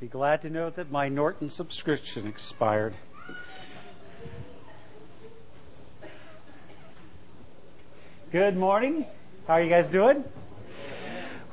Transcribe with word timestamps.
You'd 0.00 0.12
be 0.12 0.12
glad 0.12 0.42
to 0.42 0.50
know 0.50 0.70
that 0.70 0.92
my 0.92 1.08
Norton 1.08 1.50
subscription 1.50 2.28
expired. 2.28 2.94
Good 8.30 8.56
morning. 8.56 9.06
How 9.48 9.54
are 9.54 9.60
you 9.60 9.68
guys 9.68 9.88
doing? 9.88 10.22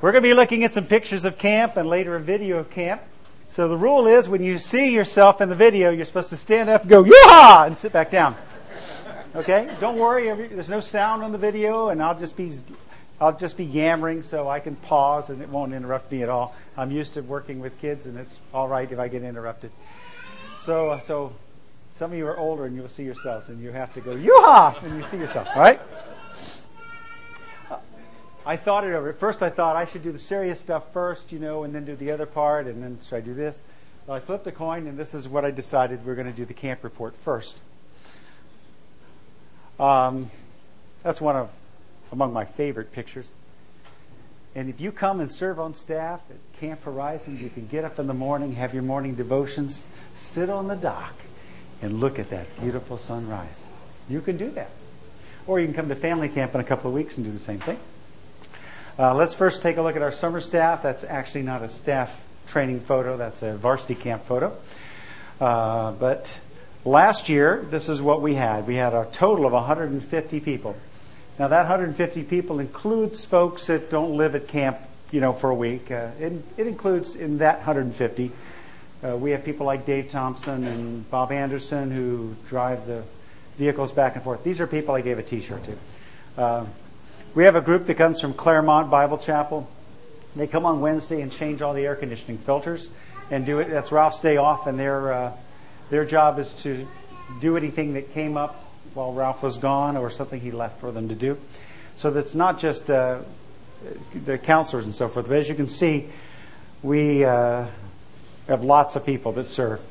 We're 0.00 0.12
going 0.12 0.22
to 0.22 0.28
be 0.28 0.34
looking 0.34 0.62
at 0.62 0.72
some 0.72 0.84
pictures 0.84 1.24
of 1.24 1.38
camp 1.38 1.76
and 1.76 1.88
later 1.88 2.14
a 2.14 2.20
video 2.20 2.58
of 2.58 2.70
camp. 2.70 3.02
So 3.48 3.66
the 3.66 3.76
rule 3.76 4.06
is 4.06 4.28
when 4.28 4.44
you 4.44 4.58
see 4.58 4.94
yourself 4.94 5.40
in 5.40 5.48
the 5.48 5.56
video, 5.56 5.90
you're 5.90 6.06
supposed 6.06 6.30
to 6.30 6.36
stand 6.36 6.68
up 6.68 6.82
and 6.82 6.90
go, 6.90 7.04
yeah, 7.04 7.66
and 7.66 7.76
sit 7.76 7.92
back 7.92 8.12
down. 8.12 8.36
Okay? 9.34 9.68
Don't 9.80 9.98
worry, 9.98 10.26
there's 10.46 10.70
no 10.70 10.78
sound 10.78 11.24
on 11.24 11.32
the 11.32 11.38
video, 11.38 11.88
and 11.88 12.00
I'll 12.00 12.16
just 12.16 12.36
be 12.36 12.52
I'll 13.20 13.36
just 13.36 13.56
be 13.56 13.64
yammering 13.64 14.22
so 14.22 14.48
I 14.48 14.60
can 14.60 14.76
pause 14.76 15.30
and 15.30 15.40
it 15.40 15.48
won't 15.48 15.72
interrupt 15.72 16.12
me 16.12 16.22
at 16.22 16.28
all. 16.28 16.54
I'm 16.76 16.90
used 16.90 17.14
to 17.14 17.22
working 17.22 17.60
with 17.60 17.80
kids, 17.80 18.04
and 18.04 18.18
it's 18.18 18.38
all 18.52 18.68
right 18.68 18.90
if 18.90 18.98
I 18.98 19.08
get 19.08 19.22
interrupted. 19.22 19.70
So, 20.60 21.00
so 21.06 21.32
some 21.94 22.12
of 22.12 22.18
you 22.18 22.26
are 22.26 22.36
older, 22.36 22.66
and 22.66 22.76
you'll 22.76 22.88
see 22.88 23.04
yourselves, 23.04 23.48
and 23.48 23.62
you 23.62 23.70
have 23.70 23.94
to 23.94 24.00
go 24.02 24.12
yoo-ha, 24.12 24.78
and 24.82 25.00
you 25.00 25.08
see 25.08 25.16
yourself, 25.16 25.48
right? 25.56 25.80
I 28.44 28.56
thought 28.56 28.84
it 28.84 28.92
over. 28.92 29.08
At 29.08 29.18
first, 29.18 29.42
I 29.42 29.48
thought 29.48 29.76
I 29.76 29.86
should 29.86 30.02
do 30.02 30.12
the 30.12 30.18
serious 30.18 30.60
stuff 30.60 30.92
first, 30.92 31.32
you 31.32 31.38
know, 31.38 31.64
and 31.64 31.74
then 31.74 31.84
do 31.84 31.96
the 31.96 32.10
other 32.10 32.26
part, 32.26 32.66
and 32.66 32.82
then 32.82 32.98
should 33.02 33.16
I 33.16 33.20
do 33.20 33.34
this? 33.34 33.62
Well, 34.06 34.16
I 34.16 34.20
flipped 34.20 34.46
a 34.46 34.52
coin, 34.52 34.86
and 34.86 34.98
this 34.98 35.14
is 35.14 35.26
what 35.26 35.44
I 35.44 35.50
decided 35.50 36.04
we're 36.04 36.14
going 36.14 36.30
to 36.30 36.36
do 36.36 36.44
the 36.44 36.54
camp 36.54 36.84
report 36.84 37.16
first. 37.16 37.60
Um, 39.80 40.30
that's 41.02 41.20
one 41.20 41.34
of 41.34 41.50
among 42.12 42.32
my 42.32 42.44
favorite 42.44 42.92
pictures. 42.92 43.28
And 44.54 44.70
if 44.70 44.80
you 44.80 44.90
come 44.90 45.20
and 45.20 45.30
serve 45.30 45.60
on 45.60 45.74
staff 45.74 46.20
at 46.30 46.60
Camp 46.60 46.82
Horizon, 46.84 47.38
you 47.38 47.50
can 47.50 47.66
get 47.66 47.84
up 47.84 47.98
in 47.98 48.06
the 48.06 48.14
morning, 48.14 48.54
have 48.54 48.72
your 48.72 48.82
morning 48.82 49.14
devotions, 49.14 49.86
sit 50.14 50.48
on 50.48 50.68
the 50.68 50.76
dock, 50.76 51.14
and 51.82 52.00
look 52.00 52.18
at 52.18 52.30
that 52.30 52.46
beautiful 52.60 52.96
sunrise. 52.96 53.68
You 54.08 54.20
can 54.22 54.38
do 54.38 54.50
that. 54.52 54.70
Or 55.46 55.60
you 55.60 55.66
can 55.66 55.74
come 55.74 55.88
to 55.90 55.94
family 55.94 56.30
camp 56.30 56.54
in 56.54 56.60
a 56.60 56.64
couple 56.64 56.88
of 56.88 56.94
weeks 56.94 57.18
and 57.18 57.26
do 57.26 57.32
the 57.32 57.38
same 57.38 57.60
thing. 57.60 57.78
Uh, 58.98 59.14
let's 59.14 59.34
first 59.34 59.60
take 59.60 59.76
a 59.76 59.82
look 59.82 59.94
at 59.94 60.00
our 60.00 60.10
summer 60.10 60.40
staff. 60.40 60.82
That's 60.82 61.04
actually 61.04 61.42
not 61.42 61.62
a 61.62 61.68
staff 61.68 62.18
training 62.46 62.80
photo, 62.80 63.16
that's 63.16 63.42
a 63.42 63.56
varsity 63.56 63.94
camp 63.94 64.24
photo. 64.24 64.56
Uh, 65.40 65.92
but 65.92 66.40
last 66.84 67.28
year, 67.28 67.66
this 67.70 67.88
is 67.88 68.00
what 68.00 68.22
we 68.22 68.34
had. 68.34 68.66
We 68.66 68.76
had 68.76 68.94
a 68.94 69.06
total 69.12 69.46
of 69.46 69.52
150 69.52 70.40
people. 70.40 70.76
Now, 71.38 71.48
that 71.48 71.68
150 71.68 72.24
people 72.24 72.60
includes 72.60 73.26
folks 73.26 73.66
that 73.66 73.90
don't 73.90 74.16
live 74.16 74.34
at 74.34 74.48
camp, 74.48 74.78
you 75.10 75.20
know, 75.20 75.34
for 75.34 75.50
a 75.50 75.54
week. 75.54 75.90
Uh, 75.90 76.08
it, 76.18 76.32
it, 76.56 76.66
includes 76.66 77.14
in 77.14 77.38
that 77.38 77.56
150. 77.56 78.32
Uh, 79.04 79.16
we 79.18 79.32
have 79.32 79.44
people 79.44 79.66
like 79.66 79.84
Dave 79.84 80.10
Thompson 80.10 80.64
and 80.66 81.10
Bob 81.10 81.32
Anderson 81.32 81.90
who 81.90 82.34
drive 82.48 82.86
the 82.86 83.04
vehicles 83.58 83.92
back 83.92 84.14
and 84.14 84.24
forth. 84.24 84.44
These 84.44 84.62
are 84.62 84.66
people 84.66 84.94
I 84.94 85.02
gave 85.02 85.18
a 85.18 85.22
T-shirt 85.22 85.62
to. 85.64 86.42
Uh, 86.42 86.66
we 87.34 87.44
have 87.44 87.54
a 87.54 87.60
group 87.60 87.84
that 87.84 87.96
comes 87.96 88.18
from 88.18 88.32
Claremont 88.32 88.90
Bible 88.90 89.18
Chapel. 89.18 89.68
They 90.36 90.46
come 90.46 90.64
on 90.64 90.80
Wednesday 90.80 91.20
and 91.20 91.30
change 91.30 91.60
all 91.60 91.74
the 91.74 91.84
air 91.84 91.96
conditioning 91.96 92.38
filters 92.38 92.88
and 93.30 93.44
do 93.44 93.58
it. 93.60 93.68
That's 93.68 93.92
Ralph's 93.92 94.20
day 94.20 94.38
off, 94.38 94.66
and 94.66 94.78
their 94.78 95.12
uh, 95.12 95.32
their 95.90 96.06
job 96.06 96.38
is 96.38 96.54
to 96.62 96.86
do 97.42 97.58
anything 97.58 97.92
that 97.92 98.14
came 98.14 98.38
up 98.38 98.65
while 98.96 99.12
Ralph 99.12 99.42
was 99.42 99.58
gone 99.58 99.98
or 99.98 100.08
something 100.08 100.40
he 100.40 100.50
left 100.50 100.80
for 100.80 100.90
them 100.90 101.10
to 101.10 101.14
do. 101.14 101.36
So 101.96 102.10
that's 102.10 102.34
not 102.34 102.58
just 102.58 102.90
uh, 102.90 103.18
the 104.24 104.38
counselors 104.38 104.86
and 104.86 104.94
so 104.94 105.08
forth, 105.08 105.28
but 105.28 105.36
as 105.36 105.48
you 105.50 105.54
can 105.54 105.66
see, 105.66 106.08
we 106.82 107.22
uh, 107.22 107.66
have 108.48 108.64
lots 108.64 108.96
of 108.96 109.04
people 109.04 109.32
that 109.32 109.44
serve. 109.44 109.82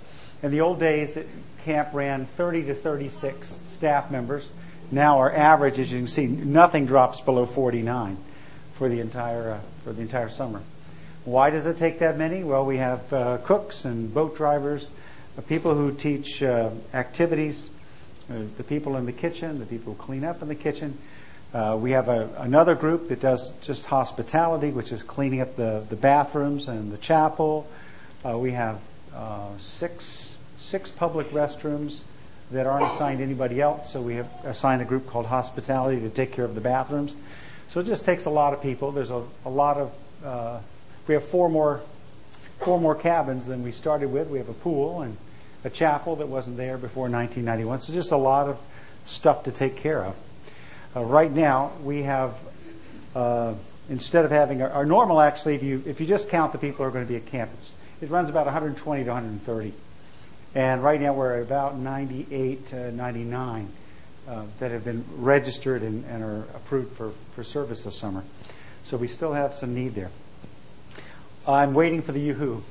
In 0.41 0.49
the 0.49 0.61
old 0.61 0.79
days, 0.79 1.17
camp 1.63 1.89
ran 1.93 2.25
30 2.25 2.63
to 2.63 2.73
36 2.73 3.47
staff 3.47 4.09
members. 4.09 4.49
Now 4.91 5.19
our 5.19 5.31
average, 5.31 5.77
as 5.77 5.91
you 5.91 5.99
can 5.99 6.07
see, 6.07 6.25
nothing 6.25 6.87
drops 6.87 7.21
below 7.21 7.45
49 7.45 8.17
for 8.73 8.89
the 8.89 8.99
entire 9.01 9.51
uh, 9.51 9.59
for 9.83 9.93
the 9.93 10.01
entire 10.01 10.29
summer. 10.29 10.61
Why 11.25 11.49
does 11.51 11.65
it 11.65 11.77
take 11.77 11.99
that 11.99 12.17
many? 12.17 12.43
Well, 12.43 12.65
we 12.65 12.77
have 12.77 13.13
uh, 13.13 13.37
cooks 13.37 13.85
and 13.85 14.13
boat 14.13 14.35
drivers, 14.35 14.89
uh, 15.37 15.41
people 15.41 15.73
who 15.73 15.91
teach 15.91 16.41
uh, 16.43 16.71
activities, 16.93 17.69
the 18.27 18.63
people 18.63 18.97
in 18.97 19.05
the 19.05 19.11
kitchen, 19.11 19.59
the 19.59 19.65
people 19.65 19.93
who 19.93 20.01
clean 20.01 20.23
up 20.23 20.41
in 20.41 20.47
the 20.47 20.55
kitchen. 20.55 20.97
Uh, 21.53 21.77
we 21.79 21.91
have 21.91 22.09
a, 22.09 22.29
another 22.39 22.75
group 22.75 23.07
that 23.07 23.21
does 23.21 23.51
just 23.61 23.85
hospitality, 23.85 24.71
which 24.71 24.91
is 24.91 25.03
cleaning 25.03 25.41
up 25.41 25.55
the, 25.55 25.85
the 25.89 25.95
bathrooms 25.95 26.67
and 26.67 26.91
the 26.91 26.97
chapel. 26.97 27.67
Uh, 28.25 28.37
we 28.37 28.51
have 28.51 28.79
uh, 29.15 29.49
six 29.57 30.35
six 30.57 30.89
public 30.89 31.29
restrooms 31.29 31.99
that 32.51 32.65
aren't 32.65 32.85
assigned 32.85 33.19
to 33.19 33.23
anybody 33.23 33.61
else, 33.61 33.93
so 33.93 34.01
we 34.01 34.15
have 34.15 34.29
assigned 34.43 34.81
a 34.81 34.85
group 34.85 35.07
called 35.07 35.27
hospitality 35.27 36.01
to 36.01 36.09
take 36.09 36.31
care 36.31 36.45
of 36.45 36.55
the 36.55 36.61
bathrooms. 36.61 37.15
So 37.67 37.79
it 37.79 37.85
just 37.85 38.03
takes 38.03 38.25
a 38.25 38.29
lot 38.29 38.53
of 38.53 38.61
people. 38.61 38.91
There's 38.91 39.11
a, 39.11 39.23
a 39.45 39.49
lot 39.49 39.77
of 39.77 39.93
uh, 40.23 40.59
we 41.07 41.13
have 41.13 41.23
four 41.23 41.49
more 41.49 41.81
four 42.59 42.79
more 42.79 42.95
cabins 42.95 43.45
than 43.45 43.63
we 43.63 43.71
started 43.71 44.11
with. 44.11 44.27
We 44.27 44.39
have 44.39 44.49
a 44.49 44.53
pool 44.53 45.01
and 45.01 45.15
a 45.65 45.69
chapel 45.69 46.15
that 46.17 46.27
wasn't 46.27 46.55
there 46.55 46.77
before 46.77 47.09
1991. 47.09 47.79
So 47.79 47.91
just 47.91 48.11
a 48.11 48.17
lot 48.17 48.47
of 48.47 48.59
stuff 49.05 49.43
to 49.43 49.51
take 49.51 49.75
care 49.75 50.03
of. 50.03 50.15
Uh, 50.95 51.03
right 51.03 51.31
now, 51.31 51.71
we 51.83 52.03
have, 52.03 52.37
uh, 53.15 53.55
instead 53.89 54.25
of 54.25 54.31
having 54.31 54.61
our, 54.61 54.69
our, 54.69 54.85
normal, 54.85 55.19
actually, 55.19 55.55
if 55.55 55.63
you 55.63 55.83
if 55.85 55.99
you 55.99 56.05
just 56.05 56.29
count 56.29 56.51
the 56.51 56.59
people 56.59 56.77
who 56.77 56.83
are 56.83 56.91
going 56.91 57.05
to 57.05 57.11
be 57.11 57.17
at 57.17 57.25
campus, 57.25 57.71
it 57.99 58.09
runs 58.09 58.29
about 58.29 58.45
120 58.45 59.03
to 59.03 59.09
130. 59.09 59.73
And 60.53 60.83
right 60.83 61.01
now, 61.01 61.13
we're 61.13 61.35
at 61.37 61.41
about 61.41 61.77
98 61.77 62.67
to 62.67 62.91
99 62.91 63.67
uh, 64.27 64.43
that 64.59 64.71
have 64.71 64.85
been 64.85 65.03
registered 65.17 65.81
and, 65.81 66.05
and 66.05 66.23
are 66.23 66.43
approved 66.53 66.95
for, 66.95 67.11
for 67.33 67.43
service 67.43 67.83
this 67.83 67.97
summer. 67.97 68.23
So 68.83 68.97
we 68.97 69.07
still 69.07 69.33
have 69.33 69.55
some 69.55 69.73
need 69.73 69.95
there. 69.95 70.11
I'm 71.47 71.73
waiting 71.73 72.03
for 72.03 72.11
the 72.11 72.19
yoo-hoo. 72.19 72.63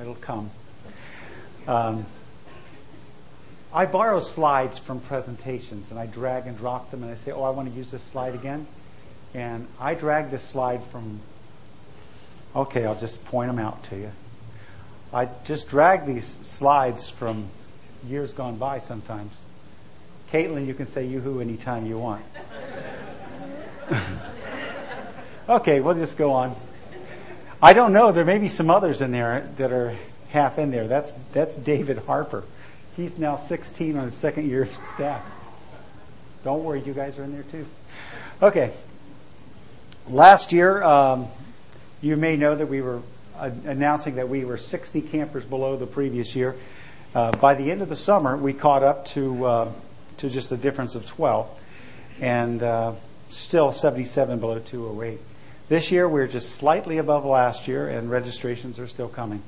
It'll 0.00 0.14
come. 0.14 0.50
Um, 1.66 2.06
I 3.76 3.84
borrow 3.84 4.20
slides 4.20 4.78
from 4.78 5.00
presentations 5.00 5.90
and 5.90 6.00
I 6.00 6.06
drag 6.06 6.46
and 6.46 6.56
drop 6.56 6.90
them 6.90 7.02
and 7.02 7.12
I 7.12 7.14
say, 7.14 7.30
oh, 7.30 7.42
I 7.42 7.50
want 7.50 7.70
to 7.70 7.76
use 7.76 7.90
this 7.90 8.02
slide 8.02 8.34
again. 8.34 8.66
And 9.34 9.66
I 9.78 9.92
drag 9.92 10.30
this 10.30 10.42
slide 10.42 10.82
from, 10.84 11.20
okay, 12.56 12.86
I'll 12.86 12.98
just 12.98 13.22
point 13.26 13.50
them 13.50 13.58
out 13.58 13.84
to 13.84 13.96
you. 13.96 14.12
I 15.12 15.28
just 15.44 15.68
drag 15.68 16.06
these 16.06 16.24
slides 16.24 17.10
from 17.10 17.50
years 18.08 18.32
gone 18.32 18.56
by 18.56 18.78
sometimes. 18.78 19.36
Caitlin, 20.32 20.66
you 20.66 20.72
can 20.72 20.86
say 20.86 21.06
yoo-hoo 21.06 21.42
anytime 21.42 21.84
you 21.84 21.98
want. 21.98 22.24
okay, 25.50 25.80
we'll 25.80 25.96
just 25.96 26.16
go 26.16 26.32
on. 26.32 26.56
I 27.60 27.74
don't 27.74 27.92
know. 27.92 28.10
There 28.10 28.24
may 28.24 28.38
be 28.38 28.48
some 28.48 28.70
others 28.70 29.02
in 29.02 29.12
there 29.12 29.46
that 29.58 29.70
are 29.70 29.94
half 30.30 30.58
in 30.58 30.70
there. 30.70 30.88
That's 30.88 31.12
that's 31.32 31.56
David 31.56 31.98
Harper. 31.98 32.42
He's 32.96 33.18
now 33.18 33.36
16 33.36 33.96
on 33.96 34.04
his 34.04 34.14
second 34.14 34.48
year 34.48 34.62
of 34.62 34.74
staff. 34.74 35.22
Don't 36.44 36.64
worry, 36.64 36.80
you 36.80 36.94
guys 36.94 37.18
are 37.18 37.24
in 37.24 37.32
there 37.32 37.42
too. 37.42 37.66
Okay. 38.40 38.72
Last 40.08 40.52
year, 40.52 40.82
um, 40.82 41.26
you 42.00 42.16
may 42.16 42.36
know 42.36 42.54
that 42.54 42.66
we 42.66 42.80
were 42.80 43.02
uh, 43.38 43.50
announcing 43.66 44.14
that 44.14 44.28
we 44.28 44.44
were 44.44 44.56
60 44.56 45.02
campers 45.02 45.44
below 45.44 45.76
the 45.76 45.86
previous 45.86 46.34
year. 46.34 46.56
Uh, 47.14 47.32
by 47.32 47.54
the 47.54 47.70
end 47.70 47.82
of 47.82 47.88
the 47.88 47.96
summer, 47.96 48.36
we 48.36 48.52
caught 48.52 48.82
up 48.82 49.04
to 49.06 49.44
uh, 49.44 49.72
to 50.18 50.30
just 50.30 50.50
a 50.52 50.56
difference 50.56 50.94
of 50.94 51.06
12, 51.06 51.48
and 52.20 52.62
uh, 52.62 52.92
still 53.28 53.72
77 53.72 54.38
below 54.38 54.58
208. 54.58 55.18
This 55.68 55.90
year, 55.90 56.08
we're 56.08 56.26
just 56.26 56.54
slightly 56.54 56.98
above 56.98 57.24
last 57.24 57.68
year, 57.68 57.88
and 57.88 58.10
registrations 58.10 58.78
are 58.78 58.86
still 58.86 59.08
coming. 59.08 59.42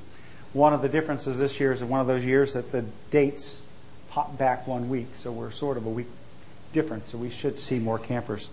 One 0.53 0.73
of 0.73 0.81
the 0.81 0.89
differences 0.89 1.37
this 1.37 1.59
year 1.59 1.71
is 1.71 1.83
one 1.83 1.99
of 1.99 2.07
those 2.07 2.25
years 2.25 2.53
that 2.53 2.71
the 2.71 2.83
dates 3.11 3.61
pop 4.09 4.37
back 4.37 4.65
one 4.65 4.89
week, 4.89 5.09
so 5.13 5.31
we're 5.31 5.51
sort 5.51 5.77
of 5.77 5.85
a 5.85 5.89
week 5.89 6.07
different, 6.73 7.07
so 7.07 7.17
we 7.17 7.29
should 7.29 7.59
see 7.59 7.77
more 7.77 7.99
campers. 7.99 8.49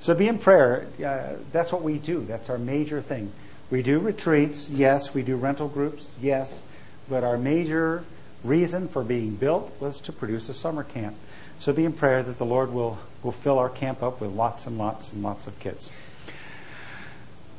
So 0.00 0.14
be 0.14 0.26
in 0.26 0.38
prayer. 0.38 0.86
Uh, 1.04 1.36
that's 1.52 1.72
what 1.72 1.82
we 1.82 1.98
do. 1.98 2.24
That's 2.24 2.50
our 2.50 2.58
major 2.58 3.00
thing. 3.00 3.32
We 3.70 3.82
do 3.82 3.98
retreats, 4.00 4.68
yes. 4.70 5.14
We 5.14 5.22
do 5.22 5.36
rental 5.36 5.68
groups, 5.68 6.10
yes. 6.20 6.62
But 7.08 7.22
our 7.22 7.38
major 7.38 8.04
reason 8.42 8.88
for 8.88 9.04
being 9.04 9.36
built 9.36 9.72
was 9.80 10.00
to 10.02 10.12
produce 10.12 10.48
a 10.48 10.54
summer 10.54 10.82
camp. 10.82 11.14
So 11.58 11.72
be 11.72 11.84
in 11.84 11.92
prayer 11.92 12.22
that 12.22 12.38
the 12.38 12.44
Lord 12.44 12.72
will, 12.72 12.98
will 13.22 13.32
fill 13.32 13.58
our 13.58 13.70
camp 13.70 14.02
up 14.02 14.20
with 14.20 14.32
lots 14.32 14.66
and 14.66 14.78
lots 14.78 15.12
and 15.12 15.22
lots 15.22 15.46
of 15.46 15.58
kids. 15.60 15.90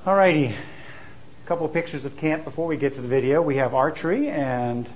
All 0.06 0.16
righty 0.16 0.56
couple 1.48 1.66
of 1.66 1.72
pictures 1.72 2.04
of 2.04 2.18
camp 2.18 2.44
before 2.44 2.68
we 2.68 2.76
get 2.76 2.96
to 2.96 3.00
the 3.00 3.08
video. 3.08 3.42
We 3.42 3.56
have 3.56 3.74
archery, 3.74 4.28
and 4.28 4.88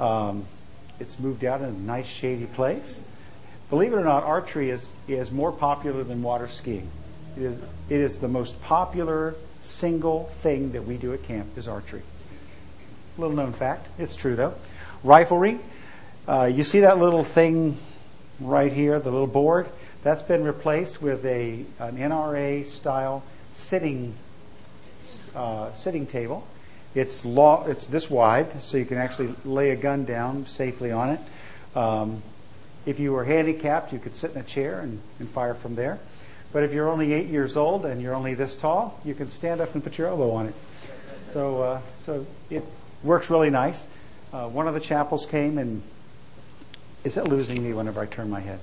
um, 0.00 0.44
it's 0.98 1.20
moved 1.20 1.44
out 1.44 1.60
in 1.60 1.68
a 1.68 1.70
nice 1.70 2.06
shady 2.06 2.46
place. 2.46 3.00
Believe 3.70 3.92
it 3.92 3.96
or 3.96 4.02
not, 4.02 4.24
archery 4.24 4.70
is, 4.70 4.90
is 5.06 5.30
more 5.30 5.52
popular 5.52 6.02
than 6.02 6.20
water 6.20 6.48
skiing. 6.48 6.90
It 7.36 7.42
is, 7.44 7.58
it 7.88 8.00
is 8.00 8.18
the 8.18 8.26
most 8.26 8.60
popular 8.62 9.36
single 9.60 10.24
thing 10.24 10.72
that 10.72 10.84
we 10.84 10.96
do 10.96 11.12
at 11.12 11.22
camp 11.22 11.56
is 11.56 11.68
archery. 11.68 12.02
Little 13.16 13.36
known 13.36 13.52
fact. 13.52 13.86
It's 13.96 14.16
true 14.16 14.34
though. 14.34 14.54
Riflery. 15.04 15.60
Uh, 16.26 16.50
you 16.52 16.64
see 16.64 16.80
that 16.80 16.98
little 16.98 17.22
thing 17.22 17.76
right 18.40 18.72
here, 18.72 18.98
the 18.98 19.12
little 19.12 19.28
board? 19.28 19.68
That's 20.02 20.22
been 20.22 20.42
replaced 20.42 21.00
with 21.00 21.24
a 21.24 21.64
an 21.78 21.96
NRA 21.96 22.66
style 22.66 23.22
sitting 23.52 24.14
uh, 25.34 25.72
sitting 25.74 26.06
table. 26.06 26.46
It's 26.94 27.24
law. 27.24 27.66
It's 27.66 27.86
this 27.86 28.10
wide, 28.10 28.60
so 28.60 28.76
you 28.76 28.84
can 28.84 28.98
actually 28.98 29.34
lay 29.44 29.70
a 29.70 29.76
gun 29.76 30.04
down 30.04 30.46
safely 30.46 30.92
on 30.92 31.10
it. 31.10 31.20
Um, 31.74 32.22
if 32.84 32.98
you 32.98 33.12
were 33.12 33.24
handicapped, 33.24 33.92
you 33.92 33.98
could 33.98 34.14
sit 34.14 34.32
in 34.32 34.38
a 34.38 34.42
chair 34.44 34.80
and, 34.80 35.00
and 35.18 35.28
fire 35.28 35.54
from 35.54 35.74
there. 35.74 35.98
But 36.52 36.64
if 36.64 36.72
you're 36.72 36.90
only 36.90 37.14
eight 37.14 37.28
years 37.28 37.56
old 37.56 37.86
and 37.86 38.02
you're 38.02 38.14
only 38.14 38.34
this 38.34 38.56
tall, 38.56 39.00
you 39.04 39.14
can 39.14 39.30
stand 39.30 39.60
up 39.60 39.74
and 39.74 39.82
put 39.82 39.96
your 39.96 40.08
elbow 40.08 40.32
on 40.32 40.46
it. 40.48 40.54
So, 41.32 41.62
uh, 41.62 41.80
so 42.04 42.26
it 42.50 42.62
works 43.02 43.30
really 43.30 43.48
nice. 43.48 43.88
Uh, 44.32 44.48
one 44.48 44.68
of 44.68 44.74
the 44.74 44.80
chapels 44.80 45.24
came 45.24 45.56
and 45.56 45.82
is 47.04 47.16
it 47.16 47.24
losing 47.24 47.62
me 47.62 47.72
whenever 47.72 48.00
I 48.00 48.06
turn 48.06 48.28
my 48.28 48.40
head? 48.40 48.60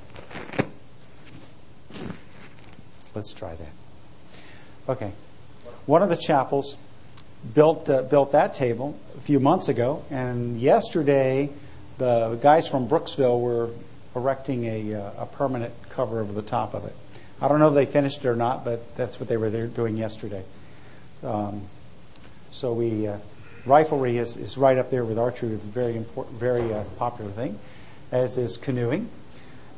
Let's 3.16 3.33
try 3.33 3.56
that. 3.56 3.74
Okay. 4.88 5.12
One 5.89 6.03
of 6.03 6.09
the 6.09 6.18
chapels 6.18 6.77
built 7.56 7.89
uh, 7.89 8.03
built 8.03 8.33
that 8.33 8.53
table 8.53 8.95
a 9.18 9.21
few 9.21 9.39
months 9.39 9.69
ago, 9.69 10.06
and 10.12 10.62
yesterday 10.62 11.50
the 11.97 12.38
guys 12.39 12.68
from 12.68 12.88
Brooksville 12.88 13.41
were 13.41 13.71
erecting 14.15 14.65
a, 14.65 14.94
uh, 14.94 15.24
a 15.24 15.25
permanent 15.25 15.74
cover 15.89 16.19
over 16.19 16.31
the 16.31 16.44
top 16.44 16.75
of 16.75 16.86
it. 16.86 16.95
I 17.41 17.47
don't 17.47 17.57
know 17.57 17.69
if 17.69 17.74
they 17.74 17.88
finished 17.88 18.19
it 18.19 18.27
or 18.27 18.36
not, 18.36 18.63
but 18.63 18.95
that's 18.97 19.19
what 19.19 19.30
they 19.30 19.36
were 19.36 19.50
doing 19.65 19.97
yesterday. 19.97 20.44
Um, 21.24 21.63
so 22.51 22.71
we 22.71 23.07
uh, 23.07 23.18
riflery 23.65 24.19
is, 24.19 24.38
is 24.38 24.59
right 24.59 24.77
up 24.77 24.92
there 24.92 25.03
with 25.03 25.18
archery, 25.18 25.56
a 25.56 25.57
very 25.57 25.97
important, 25.97 26.38
very 26.38 26.71
uh, 26.71 26.83
popular 27.00 27.31
thing, 27.31 27.57
as 28.12 28.38
is 28.38 28.57
canoeing. 28.57 29.09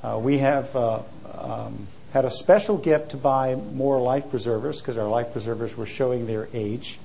Uh, 0.03 0.19
we 0.21 0.39
have 0.39 0.75
uh, 0.75 1.03
um, 1.35 1.87
had 2.11 2.25
a 2.25 2.29
special 2.29 2.77
gift 2.77 3.11
to 3.11 3.17
buy 3.17 3.55
more 3.55 3.99
life 3.99 4.29
preservers 4.29 4.81
because 4.81 4.97
our 4.97 5.07
life 5.07 5.31
preservers 5.31 5.75
were 5.77 5.85
showing 5.85 6.27
their 6.27 6.47
age, 6.53 6.99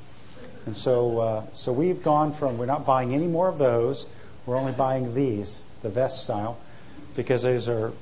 and 0.66 0.76
so 0.76 1.18
uh, 1.20 1.44
so 1.52 1.72
we've 1.72 2.02
gone 2.02 2.32
from 2.32 2.58
we're 2.58 2.66
not 2.66 2.84
buying 2.84 3.14
any 3.14 3.26
more 3.26 3.48
of 3.48 3.58
those. 3.58 4.06
We're 4.46 4.56
only 4.56 4.72
buying 4.72 5.14
these, 5.14 5.64
the 5.82 5.88
vest 5.88 6.20
style, 6.20 6.58
because 7.16 7.42
those 7.42 7.68
are 7.68 7.92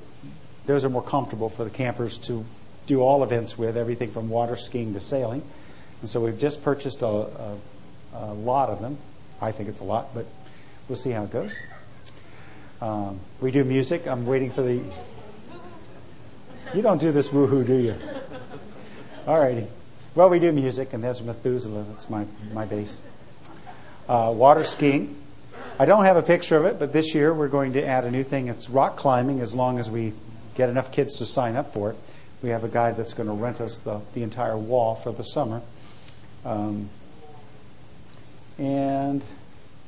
those 0.65 0.83
are 0.83 0.89
more 0.89 1.03
comfortable 1.03 1.49
for 1.49 1.63
the 1.63 1.69
campers 1.69 2.17
to 2.19 2.45
do 2.87 3.01
all 3.01 3.23
events 3.23 3.57
with, 3.57 3.77
everything 3.77 4.11
from 4.11 4.29
water 4.29 4.55
skiing 4.55 4.93
to 4.93 4.99
sailing. 4.99 5.41
And 6.01 6.09
so 6.09 6.21
we've 6.21 6.39
just 6.39 6.63
purchased 6.63 7.01
a, 7.01 7.07
a, 7.07 7.57
a 8.13 8.33
lot 8.33 8.69
of 8.69 8.81
them. 8.81 8.97
I 9.41 9.51
think 9.51 9.69
it's 9.69 9.79
a 9.79 9.83
lot, 9.83 10.13
but 10.13 10.25
we'll 10.87 10.95
see 10.95 11.11
how 11.11 11.23
it 11.23 11.31
goes. 11.31 11.53
Um, 12.81 13.19
we 13.41 13.51
do 13.51 13.63
music. 13.63 14.07
I'm 14.07 14.25
waiting 14.25 14.51
for 14.51 14.61
the. 14.61 14.81
You 16.75 16.81
don't 16.81 16.99
do 16.99 17.13
this 17.13 17.29
woohoo, 17.29 17.65
do 17.65 17.77
you? 17.77 17.95
All 19.25 19.39
righty. 19.39 19.65
Well, 20.13 20.29
we 20.29 20.39
do 20.39 20.51
music, 20.51 20.91
and 20.91 21.01
there's 21.01 21.21
Methuselah. 21.21 21.83
That's 21.83 22.09
my, 22.09 22.25
my 22.51 22.65
bass. 22.65 22.99
Uh, 24.09 24.33
water 24.35 24.65
skiing. 24.65 25.15
I 25.79 25.85
don't 25.85 26.03
have 26.03 26.17
a 26.17 26.21
picture 26.21 26.57
of 26.57 26.65
it, 26.65 26.77
but 26.77 26.91
this 26.91 27.15
year 27.15 27.33
we're 27.33 27.47
going 27.47 27.71
to 27.73 27.85
add 27.85 28.03
a 28.03 28.11
new 28.11 28.23
thing. 28.23 28.49
It's 28.49 28.69
rock 28.69 28.97
climbing 28.97 29.39
as 29.39 29.55
long 29.55 29.79
as 29.79 29.89
we 29.89 30.11
get 30.55 30.67
enough 30.67 30.91
kids 30.91 31.15
to 31.19 31.25
sign 31.25 31.55
up 31.55 31.73
for 31.73 31.91
it. 31.91 31.97
We 32.43 32.49
have 32.49 32.65
a 32.65 32.69
guy 32.69 32.91
that's 32.91 33.13
going 33.13 33.29
to 33.29 33.35
rent 33.35 33.61
us 33.61 33.77
the, 33.77 34.01
the 34.13 34.23
entire 34.23 34.57
wall 34.57 34.95
for 34.95 35.13
the 35.13 35.23
summer. 35.23 35.61
Um, 36.43 36.89
and 38.59 39.23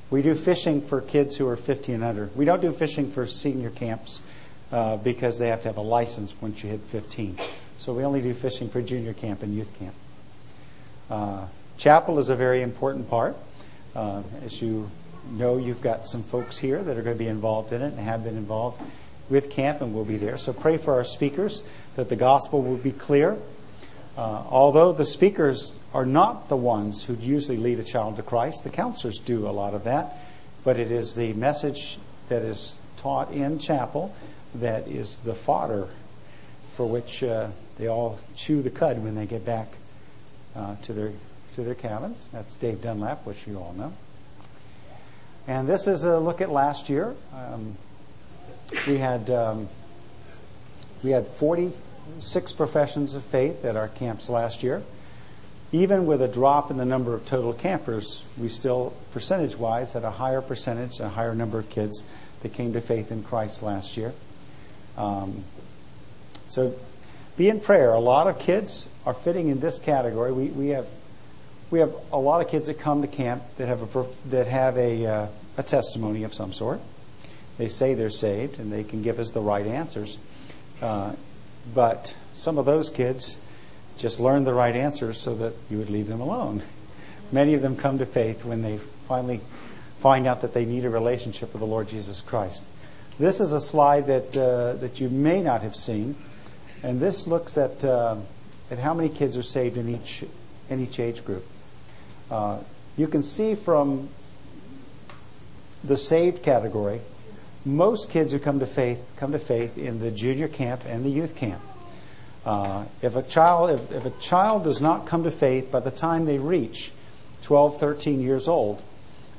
we 0.10 0.22
do 0.22 0.36
fishing 0.36 0.80
for 0.80 1.02
kids 1.02 1.36
who 1.36 1.50
are 1.50 1.58
15 1.58 1.96
and 1.96 2.04
under. 2.06 2.30
We 2.34 2.46
don't 2.46 2.62
do 2.62 2.72
fishing 2.72 3.10
for 3.10 3.28
senior 3.28 3.72
camps 3.72 4.22
uh, 4.72 4.98
because 4.98 5.40
they 5.40 5.50
have 5.50 5.62
to 5.62 5.70
have 5.70 5.78
a 5.78 5.82
license 5.82 6.34
once 6.42 6.64
you 6.64 6.70
hit 6.70 6.82
15. 6.82 7.38
So 7.78 7.94
we 7.94 8.04
only 8.04 8.22
do 8.22 8.34
fishing 8.34 8.70
for 8.70 8.82
junior 8.82 9.14
camp 9.14 9.44
and 9.44 9.56
youth 9.56 9.78
camp. 9.80 9.96
Uh, 11.10 11.46
chapel 11.78 12.20
is 12.20 12.30
a 12.30 12.36
very 12.36 12.62
important 12.62 13.10
part. 13.10 13.36
Uh, 13.96 14.24
as 14.44 14.62
you 14.62 14.90
know, 15.32 15.58
you've 15.58 15.82
got 15.82 16.08
some 16.08 16.24
folks 16.24 16.58
here 16.58 16.82
that 16.82 16.98
are 16.98 17.02
going 17.02 17.16
to 17.16 17.24
be 17.24 17.30
involved 17.30 17.72
in 17.72 17.82
it 17.82 17.94
and 17.94 18.00
have 18.00 18.24
been 18.24 18.38
involved 18.38 18.82
with 19.30 19.50
camp 19.50 19.82
and 19.82 19.94
will 19.94 20.06
be 20.06 20.18
there. 20.18 20.38
So 20.38 20.54
pray 20.54 20.78
for 20.78 20.94
our 20.94 21.04
speakers 21.04 21.64
that 21.96 22.10
the 22.10 22.16
gospel 22.16 22.62
will 22.62 22.78
be 22.78 22.92
clear. 22.92 23.38
Uh, 24.18 24.44
although 24.50 24.94
the 24.94 25.06
speakers 25.06 25.76
are 25.94 26.06
not 26.06 26.50
the 26.50 26.58
ones 26.58 27.04
who 27.04 27.14
usually 27.16 27.58
lead 27.58 27.80
a 27.80 27.84
child 27.84 28.16
to 28.16 28.24
Christ, 28.24 28.64
the 28.64 28.70
counselors 28.70 29.20
do 29.20 29.48
a 29.48 29.52
lot 29.52 29.74
of 29.74 29.84
that, 29.84 30.18
but 30.64 30.80
it 30.80 30.92
is 30.92 31.14
the 31.14 31.34
message 31.34 32.00
that 32.30 32.42
is 32.42 32.76
taught 32.98 33.32
in 33.32 33.60
chapel 33.60 34.14
that 34.62 34.88
is 34.88 35.20
the 35.20 35.36
fodder 35.36 35.88
for 36.76 36.86
which 36.86 37.24
uh, 37.24 37.50
they 37.78 37.88
all 37.88 38.20
chew 38.36 38.62
the 38.62 38.70
cud 38.70 39.04
when 39.04 39.16
they 39.16 39.26
get 39.26 39.46
back 39.46 39.68
uh, 40.56 40.76
to 40.84 40.94
their 40.94 41.12
to 41.56 41.64
their 41.64 41.76
cabins. 41.76 42.28
That's 42.32 42.56
Dave 42.56 42.82
Dunlap, 42.82 43.26
which 43.26 43.48
you 43.48 43.58
all 43.58 43.74
know. 43.74 43.94
And 45.48 45.68
this 45.68 45.88
is 45.88 46.04
a 46.04 46.20
look 46.20 46.42
at 46.42 46.52
last 46.52 46.88
year. 46.90 47.16
Um, 47.34 47.76
we 48.86 48.98
had 48.98 49.30
um, 49.30 49.68
we 51.04 51.12
had 51.12 51.28
46 51.28 52.54
professions 52.54 53.14
of 53.14 53.24
faith 53.24 53.66
at 53.66 53.76
our 53.76 53.88
camps 53.88 54.30
last 54.30 54.64
year. 54.64 54.84
Even 55.72 56.06
with 56.06 56.22
a 56.22 56.28
drop 56.28 56.72
in 56.72 56.78
the 56.78 56.86
number 56.86 57.14
of 57.14 57.26
total 57.26 57.52
campers, 57.52 58.24
we 58.38 58.48
still, 58.48 58.94
percentage 59.12 59.58
wise, 59.58 59.92
had 59.92 60.04
a 60.04 60.12
higher 60.12 60.42
percentage, 60.42 61.00
a 61.02 61.10
higher 61.10 61.36
number 61.36 61.60
of 61.60 61.70
kids 61.70 62.04
that 62.42 62.54
came 62.54 62.72
to 62.74 62.80
faith 62.80 63.12
in 63.12 63.22
Christ 63.22 63.62
last 63.62 63.98
year. 63.98 64.14
Um, 64.98 65.44
so 66.48 66.74
be 67.38 67.50
in 67.50 67.60
prayer. 67.60 67.94
A 67.94 68.00
lot 68.00 68.28
of 68.28 68.40
kids 68.40 68.90
are 69.06 69.14
fitting 69.14 69.50
in 69.50 69.60
this 69.60 69.80
category. 69.80 70.32
We, 70.32 70.48
we 70.48 70.70
have 70.70 70.88
we 71.70 71.80
have 71.80 71.94
a 72.14 72.18
lot 72.18 72.42
of 72.42 72.50
kids 72.50 72.68
that 72.68 72.80
come 72.80 73.02
to 73.02 73.08
camp 73.08 73.44
that 73.58 73.68
have 73.68 73.96
a 73.96 74.06
that 74.30 74.48
have 74.48 74.78
a 74.78 75.06
uh, 75.06 75.28
a 75.58 75.64
testimony 75.64 76.24
of 76.24 76.34
some 76.34 76.54
sort. 76.54 76.80
They 77.58 77.68
say 77.68 77.94
they're 77.94 78.10
saved 78.10 78.60
and 78.60 78.72
they 78.72 78.84
can 78.84 79.02
give 79.02 79.20
us 79.20 79.32
the 79.32 79.42
right 79.42 79.66
answers. 79.66 80.18
Uh, 80.82 81.14
but 81.74 82.16
some 82.34 82.58
of 82.58 82.66
those 82.66 82.90
kids 82.90 83.38
just 83.98 84.20
learned 84.20 84.46
the 84.46 84.54
right 84.54 84.76
answers 84.76 85.20
so 85.20 85.34
that 85.36 85.54
you 85.70 85.78
would 85.80 85.90
leave 85.90 86.08
them 86.08 86.22
alone. 86.22 86.62
Many 87.32 87.56
of 87.56 87.62
them 87.62 87.76
come 87.76 87.98
to 87.98 88.06
faith 88.06 88.46
when 88.46 88.62
they 88.62 88.78
finally 89.08 89.42
find 90.00 90.28
out 90.28 90.42
that 90.42 90.54
they 90.54 90.66
need 90.66 90.86
a 90.86 90.90
relationship 90.90 91.52
with 91.52 91.60
the 91.60 91.68
Lord 91.68 91.90
Jesus 91.90 92.22
Christ. 92.22 92.64
This 93.20 93.40
is 93.40 93.52
a 93.52 93.62
slide 93.62 94.08
that 94.08 94.38
uh, 94.38 94.74
that 94.74 95.00
you 95.00 95.10
may 95.10 95.42
not 95.42 95.64
have 95.64 95.76
seen, 95.76 96.16
and 96.84 97.00
this 97.00 97.26
looks 97.26 97.58
at 97.58 97.84
uh, 97.84 98.18
at 98.70 98.78
how 98.78 98.94
many 98.94 99.10
kids 99.10 99.36
are 99.36 99.44
saved 99.44 99.78
in 99.78 99.90
each 99.90 100.24
in 100.70 100.84
each 100.84 101.00
age 101.00 101.26
group. 101.26 101.44
Uh, 102.30 102.60
you 102.96 103.08
can 103.08 103.24
see 103.24 103.56
from 103.56 104.10
the 105.84 105.98
saved 105.98 106.44
category 106.44 107.02
most 107.66 108.10
kids 108.10 108.34
who 108.34 108.40
come 108.40 108.60
to 108.60 108.68
faith 108.68 109.04
come 109.18 109.32
to 109.32 109.40
faith 109.40 109.78
in 109.78 110.00
the 110.00 110.12
junior 110.12 110.48
camp 110.48 110.84
and 110.86 111.04
the 111.04 111.10
youth 111.10 111.36
camp. 111.36 111.62
Uh, 112.46 112.86
if 113.02 113.16
a 113.16 113.24
child 113.24 113.72
if, 113.72 113.92
if, 113.92 114.06
a 114.06 114.22
child 114.22 114.64
does 114.64 114.80
not 114.80 115.08
come 115.08 115.24
to 115.24 115.32
faith 115.32 115.72
by 115.72 115.80
the 115.80 115.92
time 115.92 116.26
they 116.26 116.38
reach 116.38 116.92
12, 117.42 117.80
13 117.80 118.22
years 118.22 118.48
old, 118.48 118.82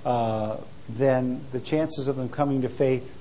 uh, 0.04 0.56
then 0.88 1.40
the 1.52 1.60
chances 1.60 2.08
of 2.08 2.16
them 2.16 2.28
coming 2.28 2.62
to 2.62 2.68
faith 2.68 3.17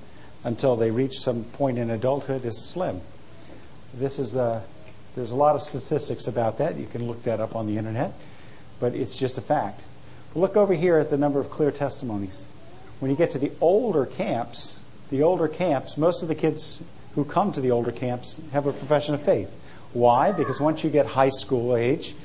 until 0.47 0.77
they 0.77 0.89
reach 0.89 1.19
some 1.19 1.43
point 1.43 1.77
in 1.77 1.89
adulthood 1.89 2.45
is 2.45 2.57
slim. 2.57 3.01
This 3.93 4.17
is 4.17 4.33
a, 4.33 4.63
there's 5.13 5.31
a 5.31 5.35
lot 5.35 5.55
of 5.55 5.61
statistics 5.61 6.25
about 6.25 6.57
that. 6.59 6.77
You 6.77 6.87
can 6.87 7.05
look 7.05 7.21
that 7.23 7.41
up 7.41 7.53
on 7.53 7.67
the 7.67 7.77
internet, 7.77 8.13
but 8.79 8.95
it's 8.95 9.17
just 9.17 9.37
a 9.37 9.41
fact. 9.41 9.81
Look 10.35 10.55
over 10.55 10.73
here 10.73 10.97
at 10.97 11.09
the 11.09 11.17
number 11.17 11.41
of 11.41 11.49
clear 11.49 11.69
testimonies. 11.69 12.47
When 12.99 13.11
you 13.11 13.17
get 13.17 13.31
to 13.31 13.39
the 13.39 13.51
older 13.59 14.05
camps, 14.05 14.83
the 15.09 15.21
older 15.21 15.49
camps, 15.49 15.97
most 15.97 16.21
of 16.21 16.29
the 16.29 16.35
kids 16.35 16.81
who 17.15 17.25
come 17.25 17.51
to 17.51 17.59
the 17.59 17.71
older 17.71 17.91
camps 17.91 18.39
have 18.53 18.67
a 18.67 18.71
profession 18.71 19.13
of 19.13 19.21
faith. 19.21 19.51
Why? 19.91 20.31
Because 20.31 20.61
once 20.61 20.81
you 20.81 20.89
get 20.89 21.07
high 21.07 21.29
school 21.29 21.75
age, 21.75 22.15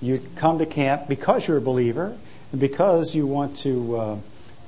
you 0.00 0.22
come 0.36 0.58
to 0.58 0.66
camp 0.66 1.08
because 1.08 1.48
you're 1.48 1.56
a 1.56 1.62
believer 1.62 2.16
and 2.52 2.60
because 2.60 3.16
you 3.16 3.26
want 3.26 3.56
to 3.58 3.96
uh, 3.96 4.18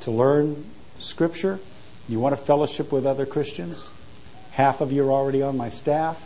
to 0.00 0.10
learn 0.10 0.64
Scripture. 0.98 1.60
You 2.08 2.20
want 2.20 2.36
to 2.36 2.42
fellowship 2.42 2.92
with 2.92 3.06
other 3.06 3.26
Christians. 3.26 3.90
Half 4.52 4.80
of 4.80 4.92
you 4.92 5.06
are 5.06 5.12
already 5.12 5.42
on 5.42 5.56
my 5.56 5.68
staff, 5.68 6.22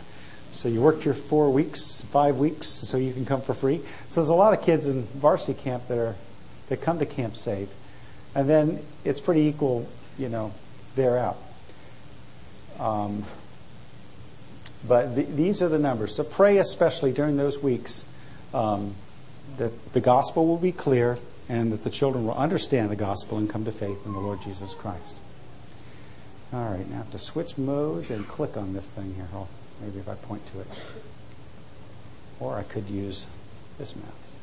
so 0.51 0.69
you 0.69 0.81
worked 0.81 1.05
your 1.05 1.13
four 1.13 1.51
weeks, 1.51 2.01
five 2.11 2.37
weeks, 2.37 2.67
so 2.67 2.97
you 2.97 3.13
can 3.13 3.25
come 3.25 3.41
for 3.41 3.53
free. 3.53 3.81
So 4.07 4.21
there's 4.21 4.29
a 4.29 4.35
lot 4.35 4.53
of 4.53 4.63
kids 4.63 4.87
in 4.87 5.03
varsity 5.03 5.59
camp 5.59 5.87
that 5.87 5.97
are 5.97 6.15
that 6.69 6.81
come 6.81 6.99
to 6.99 7.05
camp 7.05 7.35
saved, 7.35 7.73
and 8.33 8.47
then 8.47 8.81
it's 9.03 9.19
pretty 9.19 9.41
equal, 9.41 9.89
you 10.17 10.29
know, 10.29 10.53
they're 10.95 11.17
out. 11.17 11.37
Um, 12.79 13.25
but 14.87 15.15
th- 15.15 15.27
these 15.29 15.61
are 15.61 15.69
the 15.69 15.79
numbers. 15.79 16.15
So 16.15 16.23
pray 16.23 16.57
especially 16.57 17.11
during 17.11 17.37
those 17.37 17.61
weeks 17.61 18.05
um, 18.53 18.95
that 19.57 19.93
the 19.93 20.01
gospel 20.01 20.47
will 20.47 20.57
be 20.57 20.71
clear 20.71 21.17
and 21.49 21.71
that 21.71 21.83
the 21.83 21.89
children 21.89 22.25
will 22.25 22.35
understand 22.35 22.89
the 22.89 22.95
gospel 22.95 23.37
and 23.37 23.49
come 23.49 23.65
to 23.65 23.71
faith 23.71 24.05
in 24.05 24.13
the 24.13 24.19
Lord 24.19 24.41
Jesus 24.41 24.73
Christ. 24.73 25.17
All 26.53 26.65
right, 26.65 26.85
now 26.89 26.95
I 26.95 26.97
have 26.97 27.11
to 27.11 27.19
switch 27.19 27.57
modes 27.57 28.09
and 28.09 28.27
click 28.27 28.57
on 28.57 28.73
this 28.73 28.89
thing 28.89 29.15
here. 29.15 29.25
Maybe 29.81 29.99
if 29.99 30.09
I 30.09 30.15
point 30.15 30.45
to 30.47 30.59
it. 30.59 30.67
Or 32.41 32.57
I 32.57 32.63
could 32.63 32.89
use 32.89 33.25
this 33.77 33.95
mouse. 33.95 34.35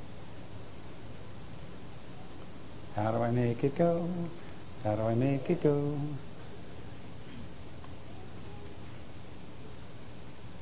How 2.96 3.12
do 3.12 3.18
I 3.18 3.30
make 3.30 3.62
it 3.62 3.76
go? 3.76 4.08
How 4.84 4.96
do 4.96 5.02
I 5.02 5.14
make 5.14 5.50
it 5.50 5.62
go? 5.62 6.00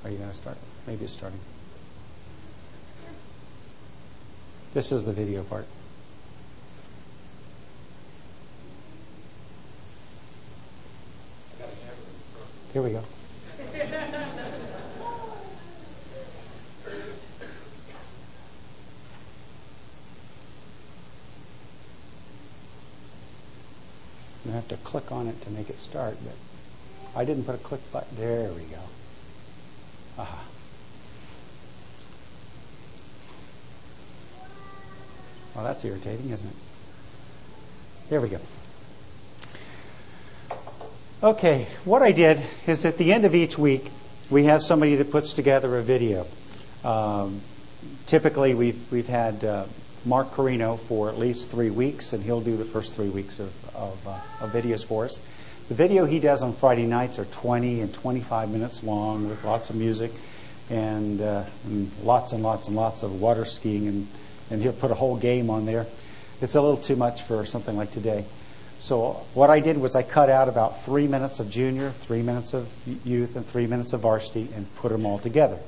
Are 0.05 0.11
you 0.11 0.19
going 0.19 0.31
to 0.31 0.37
start? 0.37 0.57
Maybe 0.87 1.05
it's 1.05 1.15
starting. 1.15 1.41
This 4.75 4.91
is 4.91 5.05
the 5.05 5.13
video 5.13 5.45
part. 5.45 5.67
Here 12.77 12.83
we 12.83 12.91
go. 12.91 13.03
You 24.45 24.53
have 24.53 24.69
to 24.69 24.77
click 24.77 25.11
on 25.11 25.27
it 25.27 25.41
to 25.41 25.51
make 25.53 25.71
it 25.71 25.79
start, 25.79 26.19
but 26.23 26.35
I 27.19 27.25
didn't 27.25 27.45
put 27.45 27.55
a 27.55 27.59
click 27.59 27.81
button. 27.91 28.15
There 28.19 28.51
we 28.51 28.65
go. 28.65 28.83
Aha. 30.19 30.45
Well, 35.55 35.65
that's 35.65 35.83
irritating, 35.83 36.29
isn't 36.29 36.47
it? 36.47 36.57
There 38.11 38.21
we 38.21 38.29
go. 38.29 38.41
Okay, 41.23 41.67
what 41.87 42.03
I 42.03 42.13
did 42.13 42.43
is 42.67 42.85
at 42.85 42.99
the 42.99 43.11
end 43.11 43.25
of 43.25 43.35
each 43.35 43.57
week, 43.57 43.91
we 44.29 44.45
have 44.45 44.63
somebody 44.63 44.97
that 44.97 45.11
puts 45.11 45.33
together 45.33 45.79
a 45.79 45.83
video. 45.83 46.27
Um, 46.85 47.41
typically, 48.05 48.55
we've, 48.55 48.93
we've 48.93 49.09
had 49.09 49.43
uh, 49.43 49.65
Mark 50.05 50.33
Carino 50.33 50.77
for 50.77 51.09
at 51.09 51.19
least 51.19 51.51
three 51.51 51.71
weeks, 51.71 52.13
and 52.13 52.23
he'll 52.23 52.43
do 52.43 52.59
the 52.59 52.67
first 52.67 52.95
three 52.95 53.09
weeks 53.09 53.39
of, 53.39 53.51
of, 53.75 54.07
uh, 54.07 54.21
of 54.43 54.51
videos 54.51 54.85
for 54.85 55.07
us. 55.07 55.19
The 55.71 55.75
video 55.75 56.05
he 56.05 56.19
does 56.21 56.43
on 56.43 56.53
Friday 56.53 56.85
nights 56.85 57.19
are 57.19 57.25
20 57.25 57.81
and 57.81 57.95
25 57.95 58.51
minutes 58.51 58.83
long 58.83 59.27
with 59.27 59.43
lots 59.43 59.71
of 59.71 59.77
music 59.77 60.13
and, 60.69 61.23
uh, 61.23 61.45
and 61.65 61.91
lots 62.03 62.33
and 62.33 62.43
lots 62.43 62.67
and 62.67 62.77
lots 62.77 63.03
of 63.03 63.23
water 63.23 63.47
skiing, 63.47 63.89
and, 63.89 64.07
and 64.51 64.61
he'll 64.61 64.75
put 64.75 64.91
a 64.91 64.95
whole 64.95 65.17
game 65.17 65.49
on 65.49 65.65
there. 65.65 65.87
It's 66.43 66.57
a 66.57 66.61
little 66.61 66.77
too 66.77 66.97
much 66.97 67.23
for 67.23 67.47
something 67.47 67.75
like 67.75 67.91
today. 67.91 68.27
So 68.79 69.25
what 69.35 69.51
I 69.51 69.61
did 69.61 69.79
was 69.79 69.97
I 69.97 70.03
cut 70.03 70.29
out 70.29 70.49
about 70.49 70.83
three 70.83 71.09
minutes 71.09 71.41
of 71.41 71.51
junior, 71.51 71.91
three 71.91 72.23
minutes 72.23 72.55
of 72.55 72.69
youth, 73.05 73.37
and 73.37 73.45
three 73.45 73.67
minutes 73.67 73.93
of 73.93 74.01
varsity, 74.01 74.49
and 74.55 74.73
put 74.77 74.93
them 74.93 75.07
all 75.07 75.19
together. 75.19 75.59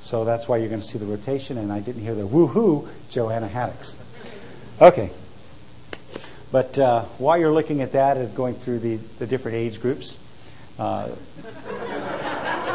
So 0.00 0.24
that's 0.24 0.48
why 0.48 0.56
you're 0.56 0.68
going 0.68 0.80
to 0.80 0.86
see 0.86 0.98
the 0.98 1.06
rotation, 1.06 1.58
and 1.58 1.72
I 1.72 1.80
didn't 1.80 2.02
hear 2.02 2.14
the 2.14 2.26
woohoo 2.26 2.88
Joanna 3.08 3.48
Haddocks. 3.48 3.98
Okay. 4.80 5.10
But 6.50 6.78
uh, 6.78 7.04
while 7.18 7.38
you're 7.38 7.52
looking 7.52 7.82
at 7.82 7.92
that 7.92 8.16
and 8.16 8.34
going 8.34 8.54
through 8.54 8.80
the, 8.80 8.96
the 9.18 9.26
different 9.26 9.56
age 9.56 9.80
groups, 9.80 10.18
uh, 10.78 11.08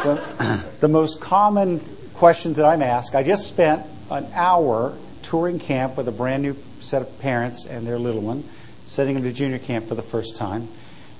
the, 0.02 0.64
the 0.80 0.88
most 0.88 1.20
common 1.20 1.80
questions 2.14 2.56
that 2.56 2.66
I'm 2.66 2.82
asked, 2.82 3.14
I 3.14 3.22
just 3.22 3.46
spent 3.46 3.86
an 4.10 4.26
hour 4.34 4.96
touring 5.22 5.58
camp 5.58 5.96
with 5.96 6.08
a 6.08 6.12
brand 6.12 6.42
new 6.42 6.56
set 6.80 7.02
of 7.02 7.18
parents 7.20 7.64
and 7.66 7.86
their 7.86 7.98
little 7.98 8.22
one, 8.22 8.44
sending 8.88 9.14
them 9.14 9.24
to 9.24 9.32
junior 9.32 9.58
camp 9.58 9.86
for 9.86 9.94
the 9.94 10.02
first 10.02 10.36
time. 10.36 10.66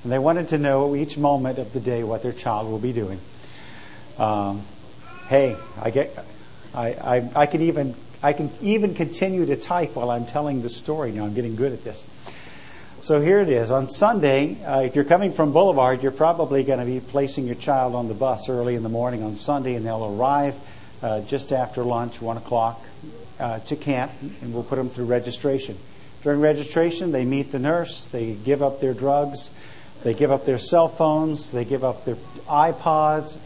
And 0.03 0.11
they 0.11 0.19
wanted 0.19 0.49
to 0.49 0.59
know 0.59 0.97
each 0.97 1.19
moment 1.19 1.59
of 1.59 1.73
the 1.73 1.81
day 1.81 2.03
what 2.03 2.23
their 2.23 2.33
child 2.33 2.69
will 2.69 2.79
be 2.79 2.93
doing. 2.93 3.21
Um, 4.19 4.63
hey, 5.29 5.57
I 5.81 5.91
get, 5.91 6.25
I, 6.75 6.87
I, 6.89 7.31
I 7.37 7.47
can 7.47 7.63
even, 7.63 7.95
I 8.23 8.33
can 8.33 8.51
even 8.63 8.95
continue 8.95 9.47
to 9.47 9.55
type 9.55 9.95
while 9.95 10.11
I'm 10.11 10.27
telling 10.27 10.63
the 10.63 10.71
story. 10.71 11.13
Now 11.13 11.25
I'm 11.25 11.35
getting 11.35 11.57
good 11.57 11.73
at 11.73 11.85
this. 11.85 12.05
So 13.01 13.21
here 13.21 13.39
it 13.39 13.49
is. 13.49 13.71
On 13.71 13.87
Sunday, 13.87 14.61
uh, 14.65 14.81
if 14.81 14.97
you're 14.97 15.05
coming 15.05 15.31
from 15.31 15.53
Boulevard, 15.53 16.03
you're 16.03 16.11
probably 16.11 16.65
going 16.65 16.81
to 16.81 16.85
be 16.85 16.99
placing 16.99 17.47
your 17.47 17.55
child 17.55 17.95
on 17.95 18.09
the 18.09 18.15
bus 18.15 18.49
early 18.49 18.75
in 18.75 18.83
the 18.83 18.89
morning 18.89 19.23
on 19.23 19.37
Sunday, 19.37 19.75
and 19.75 19.87
they'll 19.87 20.05
arrive 20.05 20.57
uh, 21.01 21.21
just 21.21 21.53
after 21.53 21.85
lunch, 21.85 22.21
1 22.21 22.39
o'clock, 22.39 22.85
uh, 23.39 23.61
to 23.61 23.77
camp, 23.77 24.11
and 24.21 24.53
we'll 24.53 24.65
put 24.65 24.77
them 24.77 24.91
through 24.91 25.05
registration. 25.05 25.79
During 26.23 26.41
registration, 26.41 27.13
they 27.13 27.25
meet 27.25 27.53
the 27.53 27.59
nurse, 27.59 28.05
they 28.07 28.33
give 28.33 28.63
up 28.63 28.81
their 28.81 28.95
drugs, 28.95 29.51
they 30.03 30.15
give 30.15 30.31
up 30.31 30.45
their 30.45 30.59
cell 30.59 30.89
phones, 30.89 31.51
they 31.51 31.65
give 31.65 31.85
up 31.85 32.05
their 32.05 32.17
iPods, 32.49 33.39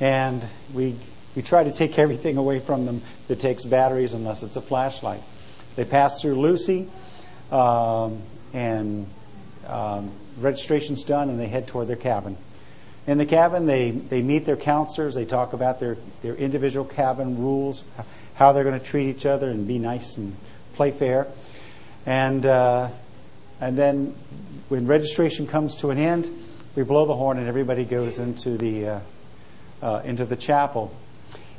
and 0.00 0.42
we, 0.74 0.96
we 1.34 1.42
try 1.42 1.64
to 1.64 1.72
take 1.72 1.98
everything 1.98 2.36
away 2.36 2.58
from 2.58 2.86
them 2.86 3.02
that 3.28 3.40
takes 3.40 3.64
batteries 3.64 4.14
unless 4.14 4.42
it's 4.42 4.56
a 4.56 4.60
flashlight. 4.60 5.22
They 5.76 5.84
pass 5.84 6.20
through 6.20 6.40
Lucy. 6.40 6.88
Um, 7.50 8.20
and 8.52 9.06
um, 9.66 10.10
registration's 10.38 11.04
done, 11.04 11.28
and 11.28 11.38
they 11.38 11.48
head 11.48 11.66
toward 11.66 11.88
their 11.88 11.96
cabin. 11.96 12.36
In 13.06 13.18
the 13.18 13.26
cabin, 13.26 13.66
they, 13.66 13.90
they 13.90 14.22
meet 14.22 14.44
their 14.44 14.56
counselors. 14.56 15.14
They 15.14 15.24
talk 15.24 15.52
about 15.52 15.80
their, 15.80 15.96
their 16.22 16.34
individual 16.34 16.84
cabin 16.84 17.38
rules, 17.38 17.84
how 18.34 18.52
they're 18.52 18.64
going 18.64 18.78
to 18.78 18.84
treat 18.84 19.08
each 19.08 19.26
other 19.26 19.48
and 19.48 19.66
be 19.66 19.78
nice 19.78 20.16
and 20.18 20.36
play 20.74 20.90
fair. 20.90 21.26
And, 22.08 22.46
uh, 22.46 22.88
and 23.60 23.76
then 23.76 24.14
when 24.70 24.86
registration 24.86 25.46
comes 25.46 25.76
to 25.76 25.90
an 25.90 25.98
end, 25.98 26.26
we 26.74 26.82
blow 26.82 27.04
the 27.04 27.14
horn 27.14 27.36
and 27.36 27.46
everybody 27.46 27.84
goes 27.84 28.18
into 28.18 28.56
the, 28.56 28.88
uh, 28.88 29.00
uh, 29.82 30.00
into 30.06 30.24
the 30.24 30.34
chapel. 30.34 30.90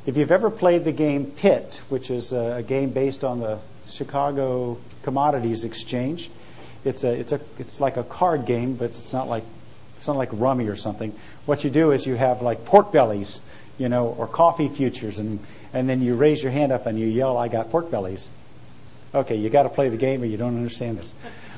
If 0.06 0.16
you've 0.16 0.32
ever 0.32 0.50
played 0.50 0.82
the 0.82 0.90
game 0.90 1.26
Pit, 1.26 1.80
which 1.88 2.10
is 2.10 2.32
a, 2.32 2.64
game 2.66 2.90
based 2.90 3.22
on 3.22 3.38
the 3.38 3.60
Chicago 3.86 4.76
Commodities 5.04 5.62
Exchange, 5.62 6.32
it's 6.84 7.04
a 7.04 7.12
it's 7.12 7.30
a 7.30 7.40
it's 7.60 7.80
like 7.80 7.96
a 7.96 8.02
card 8.02 8.44
game, 8.44 8.74
but 8.74 8.86
it's 8.86 9.12
not 9.12 9.28
like 9.28 9.44
it's 9.98 10.08
not 10.08 10.16
like 10.16 10.30
rummy 10.32 10.66
or 10.66 10.74
something. 10.74 11.14
What 11.46 11.62
you 11.62 11.70
do 11.70 11.92
is 11.92 12.06
you 12.06 12.16
have 12.16 12.42
like 12.42 12.64
pork 12.64 12.90
bellies, 12.90 13.40
you 13.78 13.88
know, 13.88 14.08
or 14.18 14.26
coffee 14.26 14.68
futures, 14.68 15.20
and 15.20 15.38
and 15.72 15.88
then 15.88 16.02
you 16.02 16.16
raise 16.16 16.42
your 16.42 16.50
hand 16.50 16.72
up 16.72 16.86
and 16.86 16.98
you 16.98 17.06
yell, 17.06 17.36
"I 17.36 17.46
got 17.46 17.70
pork 17.70 17.88
bellies." 17.88 18.30
Okay, 19.14 19.36
you 19.36 19.50
got 19.50 19.64
to 19.64 19.68
play 19.68 19.88
the 19.88 19.96
game, 19.96 20.22
or 20.22 20.26
you 20.26 20.36
don't 20.36 20.56
understand 20.56 20.98
this. 20.98 21.14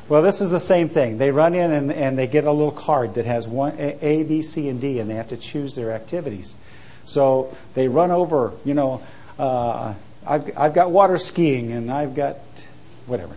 Well, 0.08 0.22
this 0.22 0.40
is 0.40 0.50
the 0.50 0.60
same 0.60 0.88
thing. 0.88 1.18
They 1.18 1.30
run 1.30 1.54
in 1.54 1.70
and, 1.70 1.92
and 1.92 2.18
they 2.18 2.26
get 2.26 2.44
a 2.44 2.52
little 2.52 2.72
card 2.72 3.14
that 3.14 3.24
has 3.24 3.46
one 3.46 3.78
A, 3.78 4.24
B, 4.24 4.42
C, 4.42 4.68
and 4.68 4.80
D, 4.80 4.98
and 4.98 5.08
they 5.08 5.14
have 5.14 5.28
to 5.28 5.36
choose 5.36 5.74
their 5.74 5.92
activities. 5.92 6.54
So 7.04 7.56
they 7.74 7.88
run 7.88 8.10
over, 8.10 8.52
you 8.64 8.74
know, 8.74 9.02
uh, 9.38 9.94
I've, 10.26 10.56
I've 10.56 10.74
got 10.74 10.90
water 10.90 11.18
skiing 11.18 11.72
and 11.72 11.90
I've 11.90 12.14
got 12.14 12.36
whatever. 13.06 13.36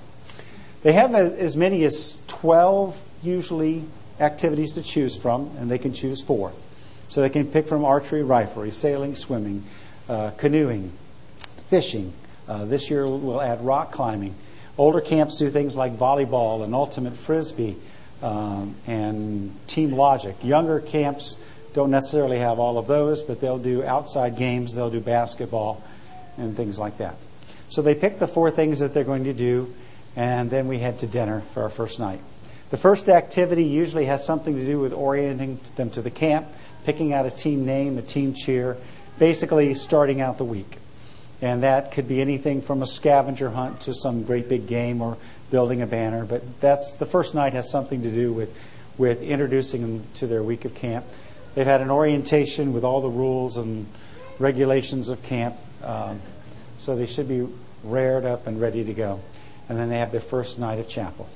They 0.84 0.94
have 0.94 1.14
a, 1.14 1.40
as 1.40 1.58
many 1.58 1.84
as 1.84 2.20
12 2.28 3.00
usually 3.24 3.84
activities 4.20 4.76
to 4.76 4.84
choose 4.84 5.16
from, 5.16 5.52
and 5.58 5.70
they 5.70 5.78
can 5.78 5.94
choose 5.94 6.22
four. 6.22 6.54
So 7.08 7.22
they 7.22 7.30
can 7.30 7.48
pick 7.48 7.68
from 7.68 7.86
archery, 7.86 8.22
riflery, 8.22 8.74
sailing, 8.74 9.16
swimming, 9.16 9.64
uh, 10.08 10.32
canoeing, 10.32 10.92
fishing. 11.70 12.14
Uh, 12.48 12.66
this 12.66 12.90
year 12.90 13.08
we'll 13.08 13.42
add 13.42 13.62
rock 13.64 13.92
climbing. 13.92 14.36
Older 14.78 15.02
camps 15.02 15.38
do 15.38 15.50
things 15.50 15.76
like 15.76 15.98
volleyball 15.98 16.64
and 16.64 16.76
ultimate 16.76 17.14
frisbee 17.14 17.78
um, 18.22 18.76
and 18.88 19.54
team 19.68 19.92
logic. 19.92 20.36
Younger 20.44 20.80
camps 20.80 21.38
don't 21.74 21.92
necessarily 21.92 22.40
have 22.40 22.60
all 22.60 22.78
of 22.78 22.88
those, 22.88 23.22
but 23.22 23.42
they'll 23.42 23.58
do 23.58 23.84
outside 23.84 24.38
games, 24.38 24.74
they'll 24.74 24.90
do 24.90 25.00
basketball, 25.00 25.84
and 26.38 26.56
things 26.56 26.78
like 26.78 26.98
that. 26.98 27.16
So 27.70 27.82
they 27.82 27.96
pick 27.96 28.20
the 28.20 28.28
four 28.28 28.52
things 28.52 28.80
that 28.80 28.94
they're 28.94 29.04
going 29.04 29.26
to 29.26 29.34
do 29.34 29.74
and 30.16 30.50
then 30.50 30.68
we 30.68 30.80
head 30.80 31.00
to 31.00 31.08
dinner 31.08 31.42
for 31.54 31.64
our 31.64 31.70
first 31.70 32.00
night. 32.00 32.20
The 32.70 32.78
first 32.78 33.10
activity 33.10 33.66
usually 33.66 34.06
has 34.06 34.26
something 34.26 34.56
to 34.56 34.66
do 34.66 34.80
with 34.80 34.94
orienting 34.94 35.60
them 35.76 35.90
to 35.92 36.02
the 36.02 36.12
camp, 36.12 36.48
picking 36.86 37.14
out 37.14 37.26
a 37.26 37.32
team 37.32 37.66
name, 37.66 37.98
a 37.98 38.02
team 38.02 38.34
cheer, 38.34 38.78
basically 39.20 39.74
starting 39.74 40.22
out 40.22 40.38
the 40.38 40.46
week. 40.46 40.78
And 41.46 41.64
that 41.64 41.92
could 41.92 42.08
be 42.08 42.22
anything 42.22 42.62
from 42.62 42.82
a 42.82 42.88
scavenger 42.88 43.50
hunt 43.50 43.82
to 43.82 43.94
some 43.94 44.24
great 44.24 44.50
big 44.50 44.68
game 44.68 45.02
or 45.02 45.18
building 45.52 45.82
a 45.82 45.88
banner. 45.88 46.26
But 46.26 46.60
that's 46.60 46.96
the 46.96 47.06
first 47.06 47.36
night 47.36 47.54
has 47.54 47.70
something 47.70 48.02
to 48.02 48.12
do 48.12 48.34
with, 48.34 48.58
with 48.98 49.22
introducing 49.22 49.82
them 49.82 50.04
to 50.16 50.28
their 50.28 50.44
week 50.44 50.66
of 50.66 50.74
camp. 50.74 51.06
They've 51.54 51.66
had 51.66 51.82
an 51.82 51.92
orientation 51.92 52.74
with 52.74 52.84
all 52.84 53.00
the 53.00 53.10
rules 53.10 53.58
and 53.58 53.86
regulations 54.40 55.08
of 55.10 55.22
camp, 55.24 55.56
um, 55.84 56.20
so 56.80 56.96
they 56.96 57.06
should 57.06 57.30
be 57.30 57.48
rared 57.84 58.26
up 58.26 58.48
and 58.48 58.60
ready 58.60 58.84
to 58.84 58.94
go 58.94 59.22
and 59.70 59.78
then 59.78 59.90
they 59.90 60.00
have 60.00 60.12
their 60.12 60.22
first 60.22 60.60
night 60.60 60.80
of 60.80 60.88
chapel. 60.88 61.28